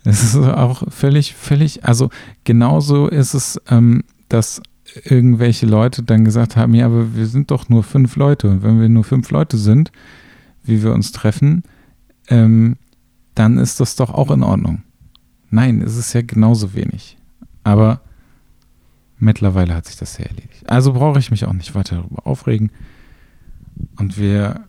Das, 0.04 0.24
ist 0.24 0.36
auch 0.36 0.92
völlig, 0.92 1.36
völlig, 1.36 1.86
also 1.86 2.10
genauso 2.44 3.08
ist 3.08 3.36
es, 3.36 3.62
ähm, 3.70 4.04
dass 4.30 4.64
irgendwelche 5.04 5.68
Leute 5.68 6.02
dann 6.02 6.26
gesagt 6.26 6.56
haben, 6.56 6.74
ja, 6.74 6.88
aber 6.88 7.16
wir 7.16 7.28
sind 7.28 7.52
doch 7.52 7.70
nur 7.70 7.84
fünf 7.84 8.16
Leute. 8.16 8.50
Und 8.50 8.64
wenn 8.64 8.82
wir 8.82 8.89
nur 8.89 9.04
fünf 9.04 9.30
Leute 9.30 9.58
sind, 9.58 9.92
wie 10.64 10.82
wir 10.82 10.94
uns 10.94 11.12
treffen, 11.12 11.62
ähm, 12.30 12.78
dann 13.36 13.58
ist 13.58 13.80
das 13.80 13.96
doch 13.96 14.14
auch 14.14 14.32
in 14.32 14.44
Ordnung. 14.44 14.84
Nein, 15.50 15.82
es 15.82 15.98
ist 15.98 16.14
ja 16.14 16.22
genauso 16.22 16.74
wenig. 16.74 17.18
Aber 17.64 18.02
mittlerweile 19.18 19.76
hat 19.76 19.86
sich 19.86 19.98
das 19.98 20.16
sehr 20.16 20.28
erledigt. 20.28 20.70
Also 20.70 20.94
brauche 20.94 21.20
ich 21.20 21.32
mich 21.32 21.46
auch 21.46 21.54
nicht 21.54 21.76
weiter 21.76 21.98
darüber 21.98 22.26
aufregen. 22.26 22.72
Und 23.98 24.18
wir 24.18 24.68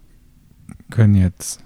können 0.90 1.14
jetzt 1.14 1.64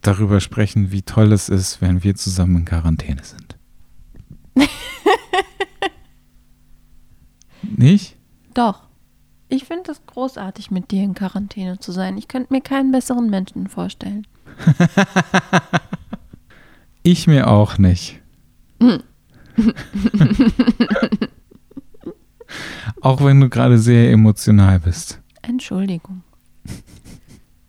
darüber 0.00 0.40
sprechen, 0.40 0.90
wie 0.90 1.02
toll 1.02 1.32
es 1.32 1.48
ist, 1.48 1.80
wenn 1.80 2.02
wir 2.02 2.14
zusammen 2.14 2.56
in 2.56 2.64
Quarantäne 2.64 3.22
sind. 3.22 3.56
nicht? 7.62 8.16
Doch. 8.54 8.88
Ich 9.50 9.64
finde 9.64 9.92
es 9.92 10.04
großartig, 10.04 10.70
mit 10.70 10.90
dir 10.90 11.02
in 11.02 11.14
Quarantäne 11.14 11.78
zu 11.78 11.90
sein. 11.90 12.18
Ich 12.18 12.28
könnte 12.28 12.52
mir 12.52 12.60
keinen 12.60 12.92
besseren 12.92 13.30
Menschen 13.30 13.68
vorstellen. 13.68 14.26
Ich 17.10 17.26
mir 17.26 17.46
auch 17.46 17.78
nicht. 17.78 18.20
auch 23.00 23.24
wenn 23.24 23.40
du 23.40 23.48
gerade 23.48 23.78
sehr 23.78 24.12
emotional 24.12 24.78
bist. 24.80 25.18
Entschuldigung. 25.40 26.22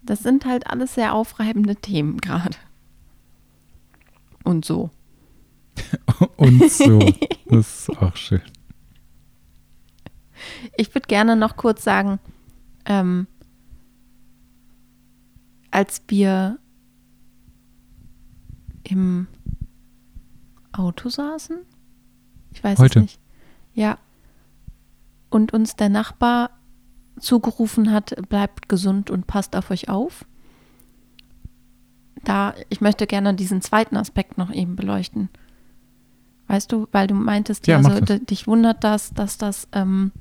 Das 0.02 0.24
sind 0.24 0.44
halt 0.44 0.68
alles 0.68 0.96
sehr 0.96 1.14
aufreibende 1.14 1.78
Themen 1.78 2.18
gerade. 2.18 2.58
Und 4.44 4.66
so. 4.66 4.90
Und 6.36 6.70
so. 6.70 7.00
Das 7.46 7.88
ist 7.88 7.98
auch 7.98 8.18
schön. 8.18 8.42
Ich 10.76 10.94
würde 10.94 11.08
gerne 11.08 11.38
noch 11.38 11.56
kurz 11.56 11.86
sagen, 11.86 12.20
ähm, 12.84 13.26
als 15.72 16.04
wir 16.10 16.60
im 18.90 19.28
Auto 20.72 21.10
saßen, 21.10 21.58
ich 22.54 22.64
weiß 22.64 22.80
Heute. 22.80 23.00
es 23.00 23.04
nicht, 23.04 23.20
ja, 23.74 23.98
und 25.30 25.54
uns 25.54 25.76
der 25.76 25.90
Nachbar 25.90 26.52
zugerufen 27.20 27.92
hat, 27.92 28.16
bleibt 28.30 28.70
gesund 28.70 29.10
und 29.10 29.28
passt 29.28 29.56
auf 29.56 29.72
euch 29.72 29.90
auf. 29.90 30.26
Da, 32.24 32.54
ich 32.70 32.82
möchte 32.82 33.08
gerne 33.08 33.34
diesen 33.34 33.62
zweiten 33.62 33.96
Aspekt 33.98 34.38
noch 34.38 34.52
eben 34.52 34.76
beleuchten. 34.76 35.30
Weißt 36.48 36.72
du, 36.72 36.88
weil 36.92 37.08
du 37.08 37.14
meintest, 37.16 37.68
Ja, 37.68 37.76
ja, 37.78 37.82
mach 37.82 37.94
so, 37.96 38.00
das. 38.02 38.20
d- 38.20 38.26
dich 38.26 38.48
wundert 38.48 38.84
das, 38.84 39.14
dass 39.14 39.38
das, 39.38 39.68
ähm, 39.72 40.12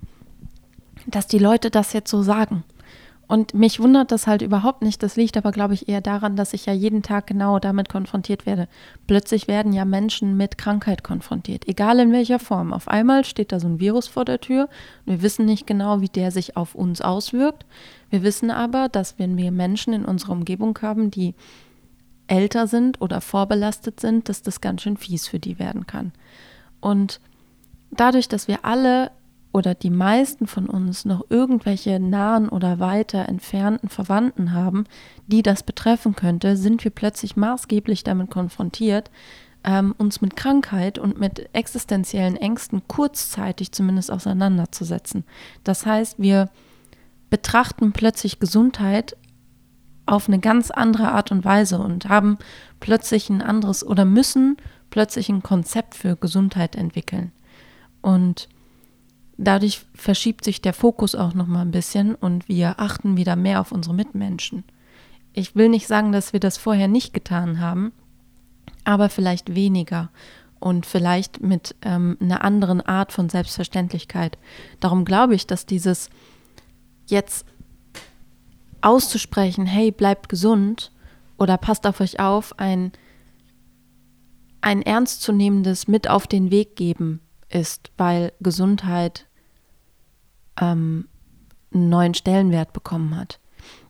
dass 1.06 1.26
die 1.26 1.38
Leute 1.38 1.70
das 1.70 1.92
jetzt 1.92 2.10
so 2.10 2.22
sagen. 2.22 2.64
Und 3.28 3.52
mich 3.52 3.78
wundert 3.78 4.10
das 4.10 4.26
halt 4.26 4.40
überhaupt 4.40 4.80
nicht. 4.80 5.02
Das 5.02 5.16
liegt 5.16 5.36
aber, 5.36 5.52
glaube 5.52 5.74
ich, 5.74 5.86
eher 5.86 6.00
daran, 6.00 6.34
dass 6.34 6.54
ich 6.54 6.64
ja 6.64 6.72
jeden 6.72 7.02
Tag 7.02 7.26
genau 7.26 7.58
damit 7.58 7.90
konfrontiert 7.90 8.46
werde. 8.46 8.68
Plötzlich 9.06 9.46
werden 9.46 9.74
ja 9.74 9.84
Menschen 9.84 10.38
mit 10.38 10.56
Krankheit 10.56 11.04
konfrontiert, 11.04 11.68
egal 11.68 12.00
in 12.00 12.10
welcher 12.10 12.38
Form. 12.38 12.72
Auf 12.72 12.88
einmal 12.88 13.26
steht 13.26 13.52
da 13.52 13.60
so 13.60 13.68
ein 13.68 13.80
Virus 13.80 14.08
vor 14.08 14.24
der 14.24 14.40
Tür. 14.40 14.70
Und 15.04 15.12
wir 15.12 15.22
wissen 15.22 15.44
nicht 15.44 15.66
genau, 15.66 16.00
wie 16.00 16.08
der 16.08 16.30
sich 16.30 16.56
auf 16.56 16.74
uns 16.74 17.02
auswirkt. 17.02 17.66
Wir 18.08 18.22
wissen 18.22 18.50
aber, 18.50 18.88
dass 18.88 19.18
wenn 19.18 19.36
wir 19.36 19.52
Menschen 19.52 19.92
in 19.92 20.06
unserer 20.06 20.32
Umgebung 20.32 20.78
haben, 20.80 21.10
die 21.10 21.34
älter 22.28 22.66
sind 22.66 23.00
oder 23.02 23.20
vorbelastet 23.20 24.00
sind, 24.00 24.30
dass 24.30 24.42
das 24.42 24.62
ganz 24.62 24.82
schön 24.82 24.96
fies 24.96 25.28
für 25.28 25.38
die 25.38 25.58
werden 25.58 25.86
kann. 25.86 26.12
Und 26.80 27.20
dadurch, 27.90 28.28
dass 28.28 28.48
wir 28.48 28.64
alle 28.64 29.10
oder 29.52 29.74
die 29.74 29.90
meisten 29.90 30.46
von 30.46 30.66
uns 30.66 31.04
noch 31.04 31.24
irgendwelche 31.30 31.98
nahen 32.00 32.48
oder 32.48 32.78
weiter 32.78 33.28
entfernten 33.28 33.88
Verwandten 33.88 34.52
haben, 34.52 34.84
die 35.26 35.42
das 35.42 35.62
betreffen 35.62 36.14
könnte, 36.14 36.56
sind 36.56 36.84
wir 36.84 36.90
plötzlich 36.90 37.36
maßgeblich 37.36 38.04
damit 38.04 38.30
konfrontiert, 38.30 39.10
ähm, 39.64 39.94
uns 39.98 40.20
mit 40.20 40.36
Krankheit 40.36 40.98
und 40.98 41.18
mit 41.18 41.48
existenziellen 41.54 42.36
Ängsten 42.36 42.82
kurzzeitig 42.88 43.72
zumindest 43.72 44.10
auseinanderzusetzen. 44.10 45.24
Das 45.64 45.86
heißt, 45.86 46.18
wir 46.18 46.50
betrachten 47.30 47.92
plötzlich 47.92 48.40
Gesundheit 48.40 49.16
auf 50.06 50.28
eine 50.28 50.38
ganz 50.38 50.70
andere 50.70 51.12
Art 51.12 51.32
und 51.32 51.44
Weise 51.44 51.78
und 51.78 52.08
haben 52.08 52.38
plötzlich 52.80 53.28
ein 53.28 53.42
anderes 53.42 53.86
oder 53.86 54.04
müssen 54.04 54.56
plötzlich 54.90 55.28
ein 55.28 55.42
Konzept 55.42 55.94
für 55.94 56.16
Gesundheit 56.16 56.76
entwickeln. 56.76 57.32
Und 58.00 58.48
dadurch 59.38 59.86
verschiebt 59.94 60.44
sich 60.44 60.60
der 60.60 60.74
Fokus 60.74 61.14
auch 61.14 61.32
noch 61.32 61.46
mal 61.46 61.62
ein 61.62 61.70
bisschen 61.70 62.14
und 62.14 62.48
wir 62.48 62.78
achten 62.78 63.16
wieder 63.16 63.36
mehr 63.36 63.60
auf 63.60 63.72
unsere 63.72 63.94
Mitmenschen. 63.94 64.64
Ich 65.32 65.54
will 65.54 65.68
nicht 65.68 65.86
sagen, 65.86 66.12
dass 66.12 66.32
wir 66.32 66.40
das 66.40 66.58
vorher 66.58 66.88
nicht 66.88 67.14
getan 67.14 67.60
haben, 67.60 67.92
aber 68.84 69.08
vielleicht 69.08 69.54
weniger 69.54 70.10
und 70.58 70.84
vielleicht 70.84 71.40
mit 71.40 71.76
ähm, 71.82 72.16
einer 72.20 72.42
anderen 72.42 72.80
Art 72.80 73.12
von 73.12 73.28
Selbstverständlichkeit. 73.28 74.36
Darum 74.80 75.04
glaube 75.04 75.36
ich, 75.36 75.46
dass 75.46 75.66
dieses 75.66 76.10
jetzt 77.06 77.46
auszusprechen, 78.80 79.66
hey, 79.66 79.92
bleibt 79.92 80.28
gesund 80.28 80.90
oder 81.36 81.56
passt 81.58 81.86
auf 81.86 82.00
euch 82.00 82.18
auf, 82.18 82.58
ein, 82.58 82.90
ein 84.60 84.82
ernstzunehmendes 84.82 85.86
Mit 85.86 86.10
auf 86.10 86.26
den 86.26 86.50
Weg 86.50 86.74
geben 86.74 87.20
ist, 87.48 87.92
weil 87.96 88.32
Gesundheit 88.40 89.27
ähm, 90.60 91.08
einen 91.72 91.88
neuen 91.88 92.14
Stellenwert 92.14 92.72
bekommen 92.72 93.16
hat. 93.16 93.40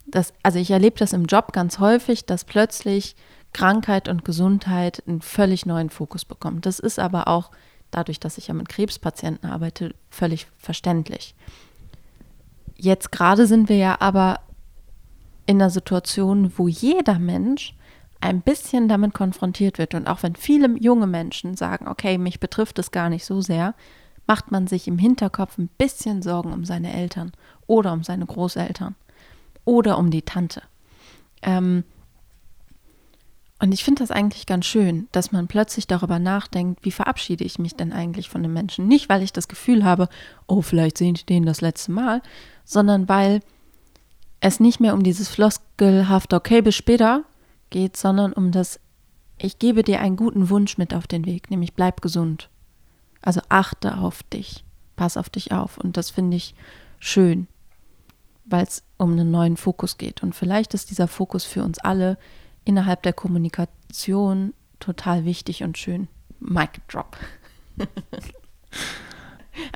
Das, 0.07 0.33
also 0.43 0.59
ich 0.59 0.71
erlebe 0.71 0.99
das 0.99 1.13
im 1.13 1.27
Job 1.27 1.53
ganz 1.53 1.79
häufig, 1.79 2.25
dass 2.25 2.45
plötzlich 2.45 3.15
Krankheit 3.53 4.09
und 4.09 4.25
Gesundheit 4.25 5.03
einen 5.07 5.21
völlig 5.21 5.67
neuen 5.67 5.91
Fokus 5.91 6.25
bekommen. 6.25 6.61
Das 6.61 6.79
ist 6.79 6.99
aber 6.99 7.29
auch 7.29 7.51
dadurch, 7.91 8.21
dass 8.21 8.39
ich 8.39 8.49
ja 8.49 8.55
mit 8.55 8.69
Krebspatienten 8.69 9.49
arbeite, 9.51 9.95
völlig 10.11 10.47
verständlich. 10.59 11.35
Jetzt 12.77 13.11
gerade 13.11 13.47
sind 13.47 13.69
wir 13.69 13.77
ja 13.77 13.97
aber 14.01 14.41
in 15.47 15.61
einer 15.61 15.71
Situation, 15.71 16.53
wo 16.57 16.69
jeder 16.69 17.19
Mensch 17.19 17.75
ein 18.21 18.43
bisschen 18.43 18.89
damit 18.89 19.15
konfrontiert 19.15 19.79
wird. 19.79 19.95
Und 19.95 20.07
auch 20.07 20.23
wenn 20.23 20.37
viele 20.37 20.69
junge 20.79 21.07
Menschen 21.07 21.57
sagen, 21.57 21.89
okay, 21.89 22.19
mich 22.19 22.41
betrifft 22.41 22.79
es 22.79 22.91
gar 22.91 23.09
nicht 23.09 23.25
so 23.25 23.41
sehr, 23.41 23.75
macht 24.29 24.53
man 24.53 24.69
sich 24.69 24.87
im 24.87 24.99
Hinterkopf 24.99 25.59
ein 25.59 25.71
bisschen 25.79 26.23
Sorgen 26.23 26.53
um 26.53 26.65
seine 26.65 26.93
Eltern 26.93 27.33
oder 27.67 27.93
um 27.93 28.05
seine 28.05 28.27
Großeltern 28.27 28.95
oder 29.65 29.99
um 29.99 30.11
die 30.11 30.23
Tante. 30.23 30.63
Ähm, 31.43 31.83
und 33.61 33.73
ich 33.73 33.83
finde 33.83 34.03
das 34.03 34.13
eigentlich 34.13 34.47
ganz 34.47 34.67
schön, 34.67 35.09
dass 35.11 35.33
man 35.33 35.49
plötzlich 35.49 35.89
darüber 35.89 36.21
nachdenkt, 36.21 36.85
wie 36.85 36.93
verabschiede 36.93 37.43
ich 37.43 37.59
mich 37.59 37.75
denn 37.75 37.93
eigentlich 37.93 38.29
von 38.29 38.43
den 38.43 38.53
Menschen? 38.53 38.87
Nicht, 38.87 39.09
weil 39.09 39.23
ich 39.23 39.33
das 39.33 39.49
Gefühl 39.49 39.85
habe, 39.85 40.09
oh, 40.47 40.63
vielleicht 40.63 40.99
sehe 40.99 41.13
ich 41.13 41.27
den 41.27 41.45
das 41.45 41.61
letzte 41.61 41.91
Mal, 41.91 42.23
sondern 42.65 43.09
weil 43.09 43.41
es 44.41 44.61
nicht 44.61 44.79
mehr 44.79 44.95
um 44.95 45.03
dieses 45.03 45.29
floskelhafte, 45.29 46.37
okay, 46.37 46.63
bis 46.63 46.77
später 46.77 47.25
geht, 47.71 47.97
sondern 47.97 48.33
um 48.33 48.53
das, 48.53 48.79
ich 49.39 49.59
gebe 49.59 49.83
dir 49.83 50.01
einen 50.01 50.17
guten 50.17 50.51
Wunsch 50.51 50.79
mit 50.79 50.95
auf 50.95 51.09
den 51.09 51.25
Weg, 51.25 51.51
nämlich 51.51 51.75
bleib 51.75 52.01
gesund. 52.01 52.51
Also 53.29 53.43
achte 53.51 53.99
auf 53.99 54.23
dich, 54.23 54.65
pass 54.97 55.19
auf 55.19 55.29
dich 55.29 55.53
auf. 55.53 55.77
Und 55.77 55.99
das 55.99 56.09
finde 56.09 56.39
ich 56.39 56.55
schön, 56.99 57.47
weil 58.47 58.65
es 58.65 58.85
um 58.97 59.13
einen 59.13 59.31
neuen 59.31 59.59
Fokus 59.59 59.99
geht. 59.99 60.23
Und 60.23 60.35
vielleicht 60.35 60.73
ist 60.73 60.89
dieser 60.89 61.09
Fokus 61.09 61.45
für 61.45 61.63
uns 61.63 61.79
alle 61.79 62.17
innerhalb 62.65 63.03
der 63.03 63.13
Kommunikation 63.13 64.55
total 64.81 65.27
wichtig 65.27 65.63
und 65.63 65.77
schön. 65.77 66.09
Mic 66.41 66.81
drop. 66.89 67.19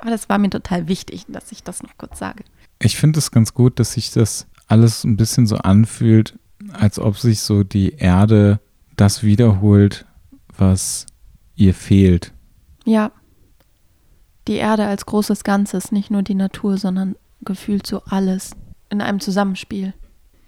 Aber 0.00 0.11
das 0.11 0.30
war 0.30 0.38
mir 0.38 0.48
total 0.48 0.88
wichtig, 0.88 1.26
dass 1.28 1.53
ich 1.53 1.62
das 1.62 1.82
noch 1.82 1.98
kurz 1.98 2.18
sage. 2.18 2.44
Ich 2.78 2.96
finde 2.96 3.18
es 3.18 3.32
ganz 3.32 3.53
gut, 3.53 3.78
dass 3.78 3.92
sich 3.92 4.12
das 4.12 4.46
alles 4.66 5.05
ein 5.05 5.18
bisschen 5.18 5.46
so 5.46 5.59
anfühlt, 5.59 6.38
als 6.72 6.98
ob 6.98 7.18
sich 7.18 7.42
so 7.42 7.64
die 7.64 7.96
Erde 7.96 8.61
das 8.96 9.22
wiederholt, 9.22 10.07
was 10.57 11.05
ihr 11.55 11.74
fehlt. 11.74 12.32
Ja. 12.86 13.12
Die 14.49 14.55
Erde 14.55 14.86
als 14.86 15.07
großes 15.07 15.45
Ganzes, 15.45 15.93
nicht 15.93 16.11
nur 16.11 16.22
die 16.22 16.34
Natur, 16.34 16.78
sondern 16.78 17.16
gefühlt 17.43 17.86
so 17.86 18.03
alles 18.07 18.53
in 18.90 19.01
einem 19.01 19.20
Zusammenspiel, 19.20 19.95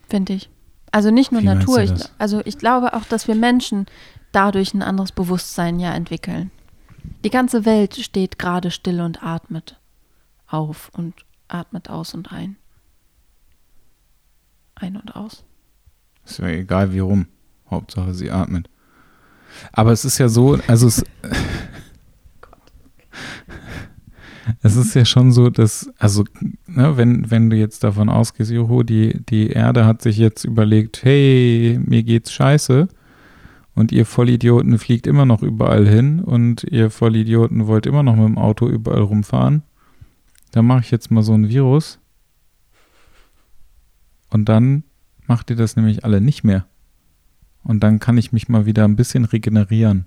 finde 0.09 0.35
ich. 0.35 0.51
Also 0.91 1.11
nicht 1.11 1.33
nur 1.33 1.43
Wie 1.43 1.47
Natur, 1.47 1.81
ich, 1.81 1.93
also 2.19 2.41
ich 2.45 2.59
glaube 2.59 2.95
auch, 2.95 3.05
dass 3.05 3.27
wir 3.27 3.35
Menschen 3.35 3.87
dadurch 4.33 4.75
ein 4.75 4.83
anderes 4.83 5.13
Bewusstsein 5.13 5.81
ja 5.81 5.93
entwickeln. 5.93 6.51
Die 7.25 7.31
ganze 7.31 7.65
Welt 7.65 7.97
steht 7.97 8.39
gerade 8.39 8.71
still 8.71 9.01
und 9.01 9.23
atmet 9.23 9.79
auf 10.47 10.91
und 10.95 11.15
atmet 11.49 11.91
aus 11.91 12.15
und 12.15 12.33
ein. 12.33 12.57
Ein 14.75 14.97
und 14.97 15.15
aus. 15.15 15.45
Ist 16.25 16.39
ja 16.39 16.49
egal 16.49 16.93
wie 16.93 17.01
rum. 17.01 17.27
Hauptsache 17.71 18.15
sie 18.15 18.31
atmet. 18.31 18.69
Aber 19.73 19.93
es 19.93 20.05
ist 20.05 20.19
ja 20.19 20.29
so, 20.29 20.59
also 20.67 20.87
es, 20.87 21.05
es 24.63 24.77
ist 24.77 24.95
ja 24.95 25.05
schon 25.05 25.33
so, 25.33 25.51
dass, 25.51 25.91
also, 25.99 26.25
ne, 26.67 26.97
wenn, 26.97 27.31
wenn 27.31 27.51
du 27.51 27.57
jetzt 27.57 27.85
davon 27.85 28.09
ausgehst, 28.09 28.51
Juhu, 28.51 28.83
die, 28.83 29.25
die 29.29 29.51
Erde 29.51 29.87
hat 29.87 30.03
sich 30.03 30.19
jetzt 30.19 30.45
überlegt, 30.45 31.05
hey, 31.05 31.79
mir 31.85 32.03
geht's 32.03 32.33
scheiße 32.33 32.89
und 33.75 33.93
ihr 33.93 34.07
Vollidioten 34.07 34.79
fliegt 34.79 35.07
immer 35.07 35.27
noch 35.27 35.43
überall 35.43 35.87
hin 35.87 36.21
und 36.21 36.65
ihr 36.65 36.91
Vollidioten 36.91 37.67
wollt 37.67 37.87
immer 37.87 38.03
noch 38.03 38.17
mit 38.17 38.27
dem 38.27 38.39
Auto 38.39 38.69
überall 38.69 39.03
rumfahren, 39.03 39.63
dann 40.53 40.67
mache 40.67 40.81
ich 40.81 40.91
jetzt 40.91 41.11
mal 41.11 41.23
so 41.23 41.33
ein 41.35 41.49
Virus 41.49 41.99
und 44.31 44.49
dann 44.49 44.85
macht 45.27 45.51
ihr 45.51 45.57
das 45.57 45.77
nämlich 45.77 46.05
alle 46.05 46.21
nicht 46.21 46.45
mehr. 46.45 46.67
Und 47.63 47.81
dann 47.81 47.99
kann 47.99 48.19
ich 48.19 48.33
mich 48.33 48.49
mal 48.49 48.67
wieder 48.67 48.85
ein 48.85 48.97
bisschen 48.97 49.25
regenerieren. 49.25 50.07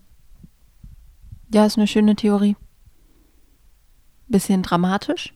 Ja, 1.52 1.66
ist 1.66 1.78
eine 1.78 1.88
schöne 1.88 2.16
Theorie. 2.16 2.56
Bisschen 4.28 4.62
dramatisch. 4.62 5.34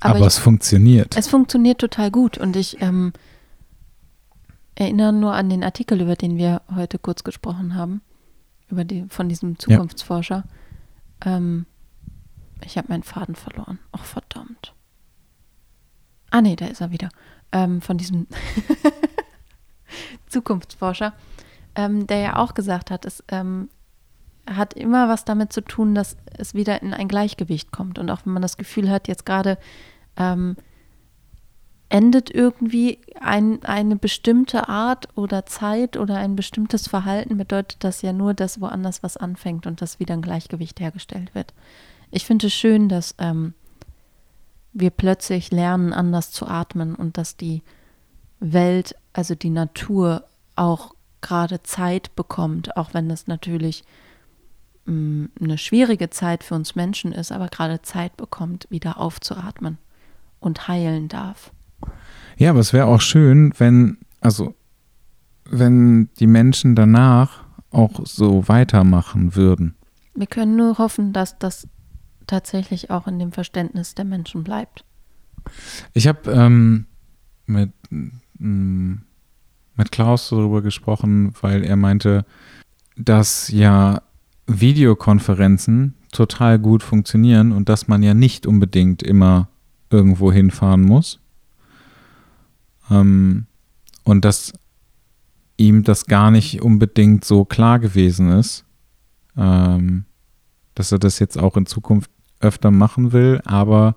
Aber, 0.00 0.18
ich, 0.18 0.26
es 0.26 0.38
funktioniert. 0.38 1.16
Es 1.16 1.28
funktioniert 1.28 1.78
total 1.78 2.10
gut 2.10 2.36
und 2.38 2.56
ich 2.56 2.82
ähm, 2.82 3.12
erinnere 4.74 5.12
nur 5.12 5.34
an 5.34 5.48
den 5.48 5.62
Artikel, 5.62 6.00
über 6.00 6.16
den 6.16 6.36
wir 6.36 6.62
heute 6.74 6.98
kurz 6.98 7.22
gesprochen 7.22 7.76
haben, 7.76 8.02
über 8.68 8.84
die, 8.84 9.06
von 9.08 9.28
diesem 9.28 9.58
Zukunftsforscher. 9.58 10.44
Ähm, 11.24 11.66
ich 12.64 12.76
habe 12.78 12.88
meinen 12.88 13.02
Faden 13.04 13.36
verloren. 13.36 13.78
Ach, 13.92 14.04
verdammt. 14.04 14.74
Ah, 16.30 16.40
nee, 16.40 16.56
da 16.56 16.66
ist 16.66 16.80
er 16.80 16.90
wieder. 16.90 17.10
Ähm, 17.52 17.80
von 17.80 17.98
diesem 17.98 18.26
Zukunftsforscher, 20.26 21.12
ähm, 21.74 22.06
der 22.06 22.18
ja 22.18 22.36
auch 22.36 22.54
gesagt 22.54 22.90
hat, 22.90 23.04
es 23.04 23.22
ähm, 23.28 23.68
hat 24.46 24.74
immer 24.74 25.08
was 25.08 25.24
damit 25.24 25.52
zu 25.52 25.60
tun, 25.60 25.94
dass 25.94 26.16
es 26.36 26.54
wieder 26.54 26.82
in 26.82 26.94
ein 26.94 27.08
Gleichgewicht 27.08 27.70
kommt. 27.72 27.98
Und 27.98 28.10
auch 28.10 28.24
wenn 28.24 28.32
man 28.32 28.42
das 28.42 28.56
Gefühl 28.56 28.90
hat, 28.90 29.08
jetzt 29.08 29.24
gerade 29.24 29.58
ähm, 30.16 30.56
endet 31.88 32.30
irgendwie 32.30 32.98
ein, 33.20 33.62
eine 33.64 33.96
bestimmte 33.96 34.68
Art 34.68 35.08
oder 35.14 35.46
Zeit 35.46 35.96
oder 35.96 36.16
ein 36.16 36.36
bestimmtes 36.36 36.88
Verhalten, 36.88 37.36
bedeutet 37.36 37.84
das 37.84 38.02
ja 38.02 38.12
nur, 38.12 38.34
dass 38.34 38.60
woanders 38.60 39.02
was 39.02 39.16
anfängt 39.16 39.66
und 39.66 39.82
dass 39.82 40.00
wieder 40.00 40.14
ein 40.14 40.22
Gleichgewicht 40.22 40.80
hergestellt 40.80 41.34
wird. 41.34 41.52
Ich 42.10 42.24
finde 42.24 42.46
es 42.46 42.54
schön, 42.54 42.88
dass 42.88 43.14
ähm, 43.18 43.54
wir 44.72 44.90
plötzlich 44.90 45.50
lernen, 45.50 45.92
anders 45.92 46.30
zu 46.30 46.46
atmen 46.46 46.94
und 46.94 47.18
dass 47.18 47.36
die 47.36 47.62
Welt, 48.40 48.96
also 49.12 49.34
die 49.34 49.50
Natur, 49.50 50.24
auch 50.56 50.94
gerade 51.20 51.62
Zeit 51.62 52.14
bekommt, 52.16 52.76
auch 52.76 52.94
wenn 52.94 53.10
es 53.10 53.26
natürlich 53.26 53.84
mh, 54.86 55.28
eine 55.40 55.58
schwierige 55.58 56.10
Zeit 56.10 56.44
für 56.44 56.54
uns 56.54 56.74
Menschen 56.74 57.12
ist, 57.12 57.32
aber 57.32 57.48
gerade 57.48 57.82
Zeit 57.82 58.16
bekommt, 58.16 58.66
wieder 58.70 58.98
aufzuatmen 58.98 59.78
und 60.40 60.68
heilen 60.68 61.08
darf. 61.08 61.52
Ja, 62.36 62.50
aber 62.50 62.60
es 62.60 62.72
wäre 62.72 62.86
auch 62.86 63.00
schön, 63.00 63.52
wenn, 63.58 63.98
also, 64.20 64.54
wenn 65.44 66.08
die 66.18 66.26
Menschen 66.26 66.74
danach 66.74 67.44
auch 67.70 68.04
so 68.04 68.48
weitermachen 68.48 69.34
würden. 69.34 69.74
Wir 70.14 70.26
können 70.26 70.56
nur 70.56 70.78
hoffen, 70.78 71.12
dass 71.12 71.38
das 71.38 71.66
tatsächlich 72.26 72.90
auch 72.90 73.06
in 73.06 73.18
dem 73.18 73.32
Verständnis 73.32 73.94
der 73.94 74.04
Menschen 74.04 74.44
bleibt. 74.44 74.84
Ich 75.92 76.06
habe 76.06 76.30
ähm, 76.30 76.86
mit, 77.46 77.72
mm, 78.38 78.94
mit 79.76 79.92
Klaus 79.92 80.28
darüber 80.28 80.62
gesprochen, 80.62 81.34
weil 81.40 81.64
er 81.64 81.76
meinte, 81.76 82.24
dass 82.96 83.48
ja 83.48 84.02
Videokonferenzen 84.60 85.94
total 86.12 86.58
gut 86.58 86.82
funktionieren 86.82 87.52
und 87.52 87.68
dass 87.68 87.88
man 87.88 88.02
ja 88.02 88.14
nicht 88.14 88.46
unbedingt 88.46 89.02
immer 89.02 89.48
irgendwo 89.90 90.32
hinfahren 90.32 90.82
muss. 90.82 91.20
Ähm, 92.90 93.46
und 94.04 94.24
dass 94.24 94.52
ihm 95.56 95.84
das 95.84 96.06
gar 96.06 96.30
nicht 96.30 96.62
unbedingt 96.62 97.24
so 97.24 97.44
klar 97.44 97.78
gewesen 97.78 98.30
ist, 98.30 98.64
ähm, 99.36 100.04
dass 100.74 100.92
er 100.92 100.98
das 100.98 101.18
jetzt 101.18 101.38
auch 101.38 101.56
in 101.56 101.66
Zukunft 101.66 102.10
öfter 102.40 102.70
machen 102.70 103.12
will, 103.12 103.40
aber 103.44 103.94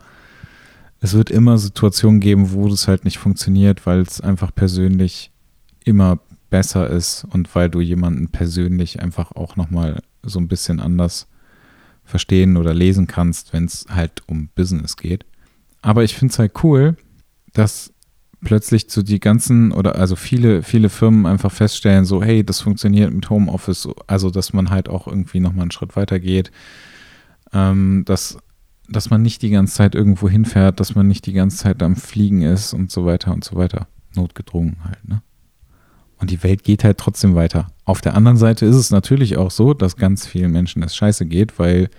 es 0.99 1.14
wird 1.14 1.32
immer 1.32 1.58
Situationen 1.58 2.20
geben, 2.20 2.51
wo 2.51 2.70
das 2.70 2.88
halt 2.88 3.06
nicht 3.06 3.18
funktioniert, 3.18 3.86
weil 3.86 4.01
es 4.01 4.22
einfach 4.22 4.53
persönlich 4.53 5.32
immer 5.84 6.20
besser 6.49 6.89
ist 6.89 7.26
und 7.26 7.53
weil 7.56 7.70
du 7.70 7.82
jemanden 7.82 8.30
persönlich 8.30 9.01
einfach 9.01 9.32
auch 9.32 9.56
nochmal 9.56 10.01
so 10.30 10.39
ein 10.39 10.47
bisschen 10.47 10.80
anders 10.80 11.28
verstehen 12.03 12.57
oder 12.57 12.73
lesen 12.73 13.07
kannst, 13.07 13.53
wenn 13.53 13.65
es 13.65 13.86
halt 13.89 14.21
um 14.28 14.49
Business 14.55 14.95
geht. 14.97 15.26
Aber 15.82 16.03
ich 16.03 16.15
finde 16.15 16.32
es 16.32 16.39
halt 16.39 16.63
cool, 16.63 16.97
dass 17.53 17.93
plötzlich 18.41 18.86
so 18.89 19.01
die 19.01 19.19
ganzen 19.19 19.71
oder 19.71 19.95
also 19.95 20.15
viele, 20.15 20.63
viele 20.63 20.89
Firmen 20.89 21.26
einfach 21.26 21.51
feststellen, 21.51 22.05
so, 22.05 22.23
hey, 22.23 22.43
das 22.43 22.61
funktioniert 22.61 23.13
mit 23.13 23.30
Homeoffice, 23.30 23.89
also 24.07 24.30
dass 24.30 24.53
man 24.53 24.69
halt 24.69 24.88
auch 24.88 25.07
irgendwie 25.07 25.39
nochmal 25.39 25.63
einen 25.63 25.71
Schritt 25.71 25.95
weiter 25.95 26.19
geht, 26.19 26.51
ähm, 27.53 28.03
dass, 28.05 28.38
dass 28.88 29.09
man 29.09 29.21
nicht 29.21 29.41
die 29.41 29.49
ganze 29.49 29.76
Zeit 29.76 29.95
irgendwo 29.95 30.30
hinfährt, 30.30 30.80
dass 30.80 30.95
man 30.95 31.07
nicht 31.07 31.26
die 31.26 31.34
ganze 31.34 31.57
Zeit 31.57 31.82
am 31.82 31.95
Fliegen 31.95 32.41
ist 32.43 32.73
und 32.73 32.91
so 32.91 33.05
weiter 33.05 33.34
und 33.34 33.43
so 33.43 33.55
weiter. 33.55 33.88
Notgedrungen 34.15 34.78
halt, 34.84 35.07
ne? 35.07 35.21
Und 36.20 36.32
die 36.32 36.43
Welt 36.43 36.63
geht 36.63 36.84
halt 36.84 36.97
trotzdem 36.97 37.36
weiter. 37.36 37.68
Auf 37.84 38.01
der 38.01 38.16
anderen 38.16 38.38
Seite 38.38 38.66
ist 38.66 38.76
es 38.76 38.89
natürlich 38.89 39.38
auch 39.38 39.51
so, 39.51 39.74
dass 39.74 39.97
ganz 39.97 40.26
vielen 40.26 40.51
Menschen 40.51 40.82
es 40.84 40.95
scheiße 40.95 41.26
geht, 41.26 41.59
weil 41.59 41.89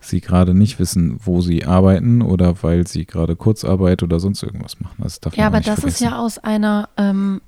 sie 0.00 0.20
gerade 0.20 0.54
nicht 0.54 0.78
wissen, 0.78 1.18
wo 1.24 1.40
sie 1.40 1.64
arbeiten 1.64 2.22
oder 2.22 2.62
weil 2.62 2.86
sie 2.86 3.06
gerade 3.06 3.36
Kurzarbeit 3.36 4.02
oder 4.02 4.20
sonst 4.20 4.42
irgendwas 4.42 4.80
machen. 4.80 4.96
Das 5.02 5.20
darf 5.20 5.36
ja, 5.36 5.46
aber 5.46 5.58
das 5.58 5.80
vergessen. 5.80 5.88
ist 5.88 6.00
ja 6.00 6.18
aus 6.18 6.38
einer, 6.38 6.88
ähm, 6.96 7.40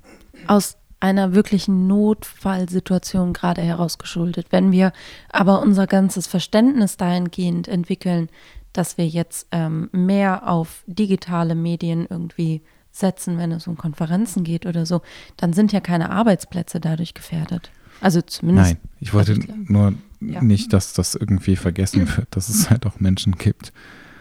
aus 0.47 0.77
einer 0.99 1.33
wirklichen 1.33 1.87
Notfallsituation 1.87 3.33
gerade 3.33 3.61
herausgeschuldet. 3.61 4.47
Wenn 4.51 4.71
wir 4.71 4.93
aber 5.29 5.61
unser 5.61 5.87
ganzes 5.87 6.27
Verständnis 6.27 6.97
dahingehend 6.97 7.67
entwickeln, 7.67 8.29
dass 8.73 8.97
wir 8.97 9.07
jetzt 9.07 9.47
ähm, 9.51 9.89
mehr 9.91 10.49
auf 10.49 10.83
digitale 10.87 11.55
Medien 11.55 12.07
irgendwie 12.09 12.61
setzen, 12.97 13.37
wenn 13.37 13.51
es 13.51 13.67
um 13.67 13.77
Konferenzen 13.77 14.43
geht 14.43 14.65
oder 14.65 14.85
so, 14.85 15.01
dann 15.37 15.53
sind 15.53 15.71
ja 15.71 15.79
keine 15.79 16.09
Arbeitsplätze 16.11 16.79
dadurch 16.79 17.13
gefährdet. 17.13 17.69
Also 18.01 18.21
zumindest. 18.21 18.73
Nein, 18.73 18.77
ich 18.99 19.13
wollte 19.13 19.37
nur 19.67 19.93
Ja. 20.19 20.41
nicht, 20.41 20.73
dass 20.73 20.93
das 20.93 21.15
irgendwie 21.15 21.55
vergessen 21.55 22.07
wird, 22.17 22.27
dass 22.31 22.49
es 22.49 22.69
halt 22.69 22.85
auch 22.85 22.99
Menschen 22.99 23.33
gibt, 23.37 23.71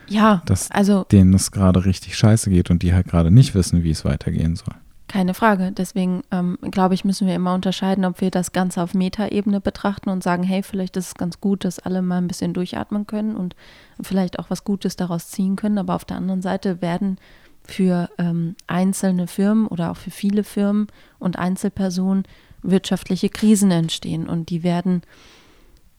Ja, 0.08 0.42
dass 0.46 0.70
also 0.70 1.04
denen 1.10 1.34
es 1.34 1.50
gerade 1.50 1.84
richtig 1.84 2.16
scheiße 2.16 2.50
geht 2.50 2.70
und 2.70 2.82
die 2.82 2.94
halt 2.94 3.08
gerade 3.08 3.30
nicht 3.30 3.54
wissen, 3.54 3.82
wie 3.82 3.90
es 3.90 4.04
weitergehen 4.04 4.54
soll. 4.56 4.74
keine 5.08 5.34
Frage. 5.34 5.70
Deswegen 5.72 6.22
ähm, 6.32 6.58
glaube 6.70 6.94
ich, 6.94 7.04
müssen 7.04 7.26
wir 7.28 7.34
immer 7.36 7.54
unterscheiden, 7.54 8.04
ob 8.04 8.20
wir 8.20 8.30
das 8.30 8.52
Ganze 8.52 8.82
auf 8.82 8.94
Metaebene 8.94 9.60
betrachten 9.60 10.08
und 10.10 10.22
sagen, 10.24 10.42
hey, 10.42 10.62
vielleicht 10.62 10.96
ist 10.96 11.06
es 11.08 11.14
ganz 11.14 11.40
gut, 11.40 11.64
dass 11.64 11.78
alle 11.78 12.02
mal 12.02 12.18
ein 12.18 12.26
bisschen 12.28 12.52
durchatmen 12.54 13.06
können 13.06 13.36
und 13.36 13.54
vielleicht 14.00 14.38
auch 14.38 14.50
was 14.50 14.64
Gutes 14.64 14.96
daraus 14.96 15.28
ziehen 15.28 15.54
können. 15.56 15.78
Aber 15.78 15.94
auf 15.94 16.04
der 16.04 16.16
anderen 16.16 16.42
Seite 16.42 16.80
werden 16.82 17.18
für 17.66 18.10
ähm, 18.18 18.56
einzelne 18.66 19.26
Firmen 19.26 19.66
oder 19.66 19.90
auch 19.90 19.96
für 19.96 20.10
viele 20.10 20.44
Firmen 20.44 20.88
und 21.18 21.38
Einzelpersonen 21.38 22.24
wirtschaftliche 22.62 23.28
Krisen 23.28 23.70
entstehen 23.70 24.28
und 24.28 24.50
die 24.50 24.62
werden, 24.62 25.02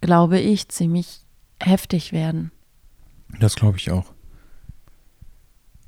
glaube 0.01 0.39
ich, 0.39 0.67
ziemlich 0.69 1.21
heftig 1.61 2.11
werden. 2.11 2.51
Das 3.39 3.55
glaube 3.55 3.77
ich 3.77 3.91
auch. 3.91 4.13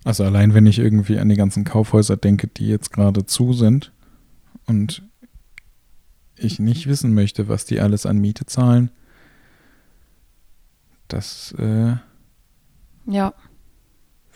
Also 0.04 0.24
allein 0.24 0.54
wenn 0.54 0.66
ich 0.66 0.80
irgendwie 0.80 1.20
an 1.20 1.30
die 1.30 1.36
ganzen 1.36 1.64
Kaufhäuser 1.64 2.18
denke, 2.18 2.48
die 2.48 2.68
jetzt 2.68 2.94
gerade 2.94 3.26
zu 3.26 3.54
sind 3.54 3.92
und 4.66 5.04
ich 6.36 6.60
nicht 6.60 6.88
wissen 6.88 7.14
möchte, 7.14 7.48
was 7.48 7.66
die 7.66 7.80
alles 7.80 8.06
an 8.06 8.18
Miete 8.20 8.46
zahlen, 8.46 8.92
das 11.08 11.54
äh, 11.58 11.96
Ja, 13.06 13.34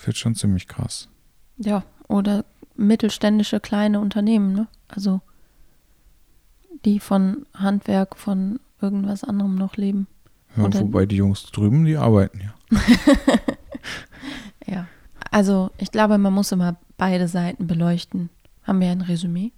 wird 0.04 0.18
schon 0.18 0.36
ziemlich 0.36 0.68
krass. 0.68 1.11
Ja. 1.62 1.84
Oder 2.08 2.44
mittelständische 2.76 3.60
kleine 3.60 4.00
Unternehmen, 4.00 4.54
ne? 4.54 4.68
Also 4.90 5.22
die 6.84 7.00
von 7.00 7.46
Handwerk, 7.54 8.18
von 8.18 8.60
irgendwas 8.82 9.24
anderem 9.24 9.56
noch 9.56 9.78
leben. 9.78 10.08
Ja, 10.58 10.66
Oder- 10.66 10.82
wobei 10.82 11.06
die 11.06 11.16
Jungs 11.18 11.44
drüben, 11.46 11.86
die 11.86 11.96
arbeiten 11.98 12.42
ja. 12.42 12.54
Ja. 14.68 14.88
Also 15.32 15.72
ich 15.78 15.92
glaube, 15.92 16.18
man 16.18 16.34
muss 16.34 16.52
immer 16.52 16.78
beide 16.98 17.28
Seiten 17.28 17.68
beleuchten. 17.68 18.30
Haben 18.64 18.80
wir 18.82 18.90
ein 18.90 19.02
Resümee? 19.02 19.52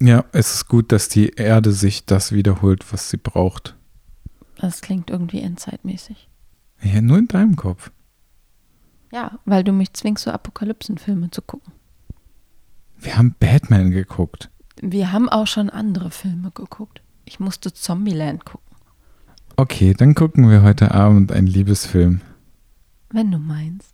Ja, 0.00 0.24
es 0.32 0.54
ist 0.54 0.68
gut, 0.68 0.92
dass 0.92 1.08
die 1.08 1.30
Erde 1.30 1.72
sich 1.72 2.04
das 2.04 2.32
wiederholt, 2.32 2.92
was 2.92 3.10
sie 3.10 3.16
braucht. 3.16 3.76
Das 4.56 4.82
klingt 4.82 5.10
irgendwie 5.10 5.40
endzeitmäßig. 5.40 6.28
Ja, 6.82 7.00
nur 7.00 7.18
in 7.18 7.28
deinem 7.28 7.56
Kopf. 7.56 7.90
Ja, 9.14 9.38
weil 9.44 9.62
du 9.62 9.70
mich 9.72 9.92
zwingst, 9.92 10.24
so 10.24 10.32
Apokalypsenfilme 10.32 11.30
zu 11.30 11.40
gucken. 11.40 11.72
Wir 12.98 13.16
haben 13.16 13.36
Batman 13.38 13.92
geguckt. 13.92 14.50
Wir 14.82 15.12
haben 15.12 15.28
auch 15.28 15.46
schon 15.46 15.70
andere 15.70 16.10
Filme 16.10 16.50
geguckt. 16.50 17.00
Ich 17.24 17.38
musste 17.38 17.72
Zombieland 17.72 18.44
gucken, 18.44 18.64
Okay, 19.56 19.94
dann 19.94 20.16
gucken 20.16 20.50
wir 20.50 20.62
heute 20.62 20.90
Abend 20.90 21.30
einen 21.30 21.46
Liebesfilm. 21.46 22.22
wenn 23.10 23.30
du 23.30 23.38
meinst. 23.38 23.93